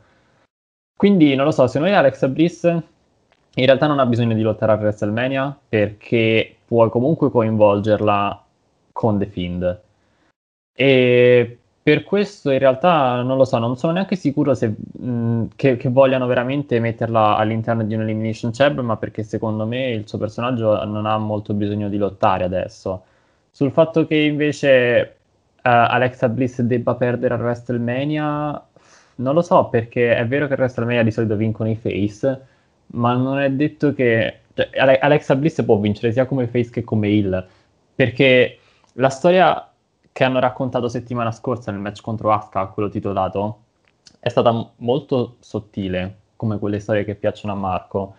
[0.96, 4.72] Quindi non lo so, secondo me Alexa Bliss in realtà non ha bisogno di lottare
[4.72, 8.46] a WrestleMania perché puoi comunque coinvolgerla
[8.94, 9.82] con The Fiend.
[10.74, 11.60] E
[11.90, 15.90] per questo in realtà non lo so, non sono neanche sicuro se, mh, che, che,
[15.90, 20.86] vogliano veramente metterla all'interno di un Elimination Chamber, ma perché secondo me il suo personaggio
[20.86, 23.06] non ha molto bisogno di lottare adesso.
[23.50, 25.16] Sul fatto che invece
[25.56, 28.68] uh, Alexa Bliss debba perdere a WrestleMania,
[29.16, 32.42] non lo so, perché è vero che a WrestleMania di solito vincono i face,
[32.88, 34.42] ma non è detto che...
[34.54, 34.70] Cioè,
[35.02, 37.48] Alexa Bliss può vincere sia come face che come heel,
[37.96, 38.60] perché
[38.94, 39.69] la storia
[40.12, 43.60] che hanno raccontato settimana scorsa nel match contro Asuka, quello titolato,
[44.20, 48.16] è stata molto sottile, come quelle storie che piacciono a Marco.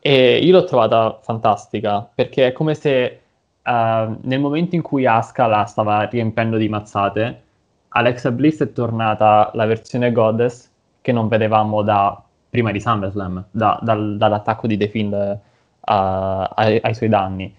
[0.00, 3.20] E io l'ho trovata fantastica, perché è come se
[3.64, 7.42] uh, nel momento in cui Asuka la stava riempendo di mazzate,
[7.88, 13.78] Alexa Bliss è tornata la versione Goddess che non vedevamo da prima di SummerSlam, da,
[13.82, 15.38] dal, dall'attacco di The Fiend uh,
[15.84, 17.54] ai, ai, suoi danni.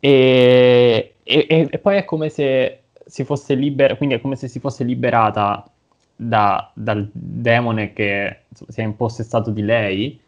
[0.00, 4.60] E, e, e, poi è come se si fosse libera, quindi è come se si
[4.60, 5.64] fosse liberata
[6.14, 10.20] da, dal demone che si è impossessato di lei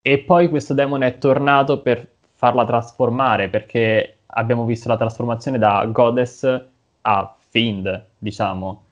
[0.00, 5.84] e poi questo demone è tornato per farla trasformare perché abbiamo visto la trasformazione da
[5.86, 6.64] goddess
[7.02, 8.82] a fiend, diciamo.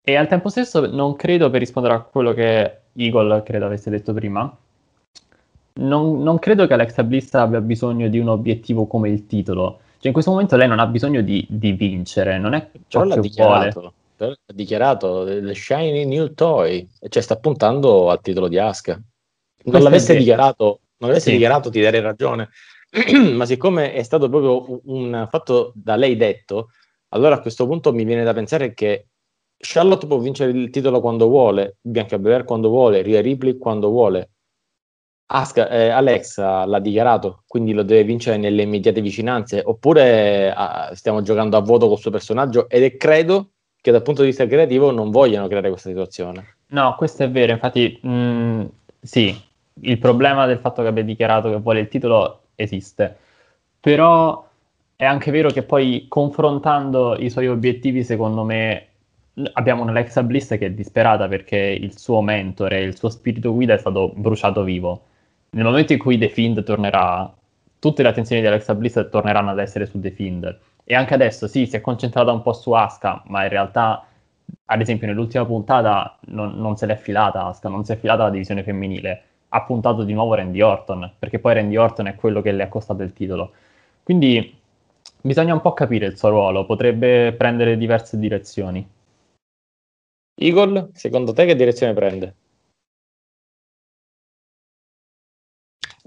[0.00, 4.14] E al tempo stesso non credo, per rispondere a quello che Eagle credo avesse detto
[4.14, 4.56] prima,
[5.74, 9.80] non, non credo che Alexa Bliss abbia bisogno di un obiettivo come il titolo.
[9.98, 13.14] Cioè in questo momento lei non ha bisogno di, di vincere, non è ciò Però
[13.14, 13.94] che dichiarato, vuole.
[14.16, 18.92] l'ha dichiarato, the shiny new toy, cioè sta puntando al titolo di Asuka.
[18.92, 19.04] Non
[19.64, 21.32] Questo l'avesse dichiarato, non l'avesse Sì.
[21.32, 22.48] dichiarato ti darei ragione,
[23.34, 26.68] ma siccome è stato proprio un- fatto da lei detto,
[27.08, 29.08] allora a questo punto mi viene da pensare che
[29.56, 34.30] Charlotte può vincere il titolo quando vuole, Bianca Belair quando vuole, Rhea Ripley quando vuole.
[35.30, 41.20] Asuka, eh, Alexa l'ha dichiarato, quindi lo deve vincere nelle immediate vicinanze, oppure ah, stiamo
[41.20, 43.50] giocando a vuoto col suo personaggio ed è credo
[43.80, 46.56] che dal punto di vista creativo non vogliano creare questa situazione.
[46.68, 48.64] No, questo è vero, infatti mh,
[49.02, 49.38] sì,
[49.82, 53.14] il problema del fatto che abbia dichiarato che vuole il titolo esiste,
[53.80, 54.46] però
[54.96, 58.86] è anche vero che poi confrontando i suoi obiettivi, secondo me,
[59.52, 63.78] abbiamo un'Alexa Bliss che è disperata perché il suo mentore, il suo spirito guida è
[63.78, 65.02] stato bruciato vivo.
[65.50, 67.32] Nel momento in cui The Fiend tornerà,
[67.78, 70.58] tutte le attenzioni di Alexa Bliss torneranno ad essere su The Fiend.
[70.84, 74.04] E anche adesso sì, si è concentrata un po' su Asuka, ma in realtà,
[74.66, 78.30] ad esempio, nell'ultima puntata non, non se l'è filata Asuka, non si è filata la
[78.30, 79.22] divisione femminile.
[79.50, 82.68] Ha puntato di nuovo Randy Orton, perché poi Randy Orton è quello che le ha
[82.68, 83.52] costato il titolo.
[84.02, 84.54] Quindi
[85.22, 88.86] bisogna un po' capire il suo ruolo, potrebbe prendere diverse direzioni.
[90.40, 92.34] Eagle, secondo te che direzione prende?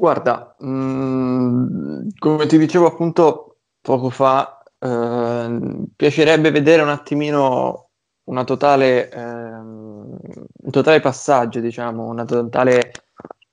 [0.01, 7.89] Guarda, mh, come ti dicevo appunto poco fa, ehm, piacerebbe vedere un attimino
[8.23, 10.17] una totale, ehm,
[10.63, 12.91] un totale passaggio, diciamo, una totale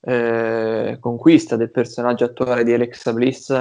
[0.01, 3.53] eh, conquista del personaggio attuale di Alexa Bliss,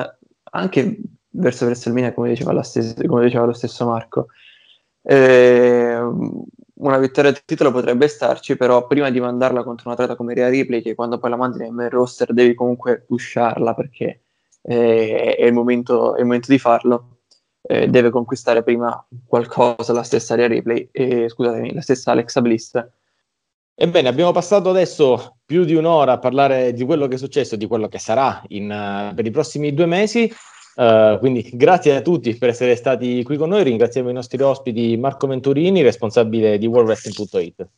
[0.52, 0.98] anche
[1.30, 4.28] verso WrestleMania, come diceva, stessa- come diceva lo stesso Marco.
[5.10, 5.98] Eh,
[6.80, 10.50] una vittoria del titolo potrebbe starci, però prima di mandarla contro un atleta come Rhea
[10.50, 14.24] Ripley, che quando poi la mandi nel main roster devi comunque pusharla perché
[14.60, 17.20] eh, è, il momento, è il momento di farlo,
[17.62, 22.86] eh, deve conquistare prima qualcosa la stessa Rhea Ripley, e, scusatemi, la stessa Alexa Bliss.
[23.74, 27.58] Ebbene, abbiamo passato adesso più di un'ora a parlare di quello che è successo e
[27.58, 30.30] di quello che sarà in, eh, per i prossimi due mesi.
[30.78, 33.64] Eh, quindi grazie a tutti per essere stati qui con noi.
[33.64, 37.68] Ringraziamo i nostri ospiti Marco Venturini, responsabile di WorldWrestling.it.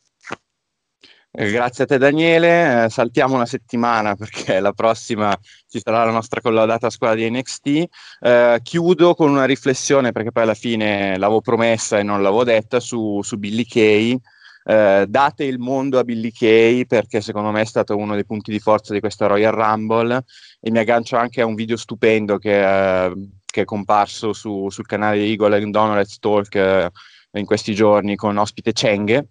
[1.33, 5.35] Eh, Grazie a te Daniele, Eh, saltiamo una settimana perché la prossima
[5.67, 7.83] ci sarà la nostra collaudata squadra di NXT.
[8.19, 12.79] Eh, chiudo con una riflessione perché poi alla fine l'avevo promessa e non l'avevo detta
[12.79, 14.19] su, su Billy Kay.
[14.63, 18.51] Eh, date il mondo a Billy Kay perché secondo me è stato uno dei punti
[18.51, 20.23] di forza di questa Royal Rumble
[20.59, 23.13] e mi aggancio anche a un video stupendo che, eh,
[23.45, 26.89] che è comparso su- sul canale Eagle and Let's Talk eh,
[27.33, 29.25] in questi giorni con ospite Cheng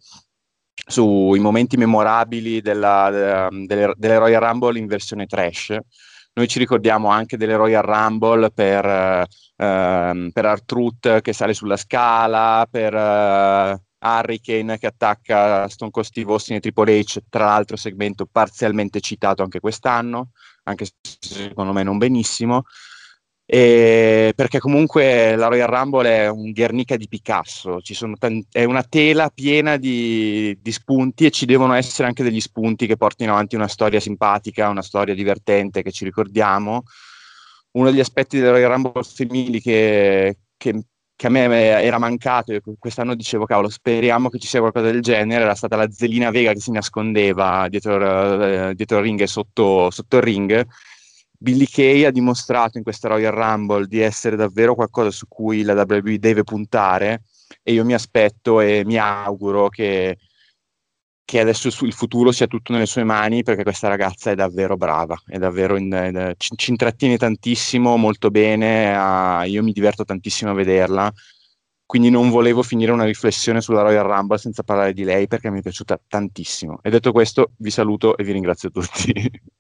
[0.87, 5.77] sui momenti memorabili della, de- delle, delle Royal Rumble in versione trash.
[6.33, 9.27] Noi ci ricordiamo anche delle Royal Rumble per, eh,
[9.57, 16.33] ehm, per R-Truth che sale sulla scala, per eh, Hurricane che attacca Stone Cold Steve
[16.33, 20.31] Austin e Triple H, tra l'altro segmento parzialmente citato anche quest'anno,
[20.65, 22.65] anche se secondo me non benissimo.
[23.53, 27.81] E perché comunque la Royal Rumble è un Guernica di Picasso,
[28.17, 32.87] tan- è una tela piena di, di spunti e ci devono essere anche degli spunti
[32.87, 36.85] che portino avanti una storia simpatica, una storia divertente che ci ricordiamo.
[37.73, 40.85] Uno degli aspetti delle Royal Rumble femminili che, che-
[41.21, 41.45] che a me
[41.83, 45.77] era mancato, e quest'anno dicevo, cavolo, speriamo che ci sia qualcosa del genere, era stata
[45.77, 50.23] la Zelina Vega che si nascondeva dietro, eh, dietro il ring e sotto, sotto il
[50.23, 50.67] ring.
[51.37, 55.75] Billy Kay ha dimostrato in questa Royal Rumble di essere davvero qualcosa su cui la
[55.75, 57.25] WWE deve puntare
[57.63, 60.17] e io mi aspetto e mi auguro che,
[61.31, 65.17] che adesso il futuro sia tutto nelle sue mani perché questa ragazza è davvero brava,
[65.25, 70.51] è davvero in- eh, ci, ci intrattiene tantissimo, molto bene, ah, io mi diverto tantissimo
[70.51, 71.13] a vederla,
[71.87, 75.61] quindi non volevo finire una riflessione sulla Royal Rumble senza parlare di lei perché mi
[75.61, 76.81] è piaciuta tantissimo.
[76.83, 79.13] E detto questo vi saluto e vi ringrazio tutti.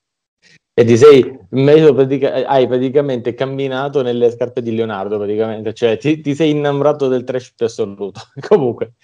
[0.80, 6.22] E ti sei messo pratica- hai praticamente camminato nelle scarpe di Leonardo, praticamente, cioè ti,
[6.22, 8.18] ti sei innamorato del trash più assoluto.
[8.48, 8.94] Comunque,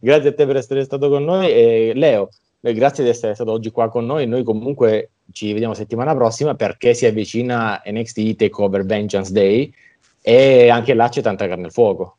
[0.00, 2.30] grazie a te per essere stato con noi e Leo,
[2.62, 4.26] eh, grazie di essere stato oggi qua con noi.
[4.26, 9.70] Noi comunque ci vediamo settimana prossima perché si avvicina NXT Takeover Vengeance Day
[10.22, 12.16] e anche là c'è tanta carne al fuoco.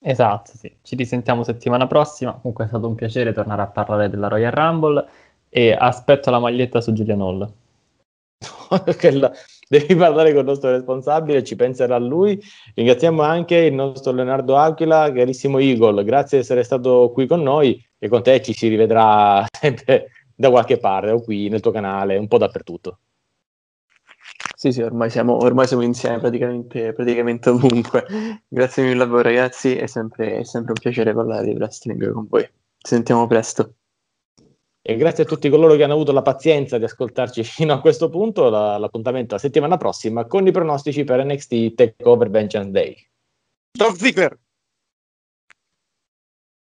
[0.00, 0.74] Esatto, sì.
[0.80, 2.32] Ci risentiamo settimana prossima.
[2.32, 5.06] Comunque è stato un piacere tornare a parlare della Royal Rumble
[5.50, 7.52] e aspetto la maglietta su Julian Hall.
[9.68, 12.40] devi parlare con il nostro responsabile, ci penserà lui.
[12.74, 17.82] Ringraziamo anche il nostro Leonardo Aquila, carissimo Eagle, grazie di essere stato qui con noi
[17.98, 22.16] e con te ci si rivedrà sempre da qualche parte, o qui nel tuo canale,
[22.16, 22.98] un po' dappertutto.
[24.56, 28.06] Sì, sì, ormai siamo, ormai siamo insieme praticamente, praticamente ovunque.
[28.48, 32.26] Grazie mille a voi ragazzi, è sempre, è sempre un piacere parlare di wrestling con
[32.28, 32.42] voi.
[32.42, 32.50] Ci
[32.94, 33.74] sentiamo presto.
[34.86, 38.10] E grazie a tutti coloro che hanno avuto la pazienza di ascoltarci fino a questo
[38.10, 38.50] punto.
[38.50, 42.94] La, l'appuntamento la settimana prossima con i pronostici per NXT Takeover Vengeance Day.
[43.78, 44.38] Top Ziggler!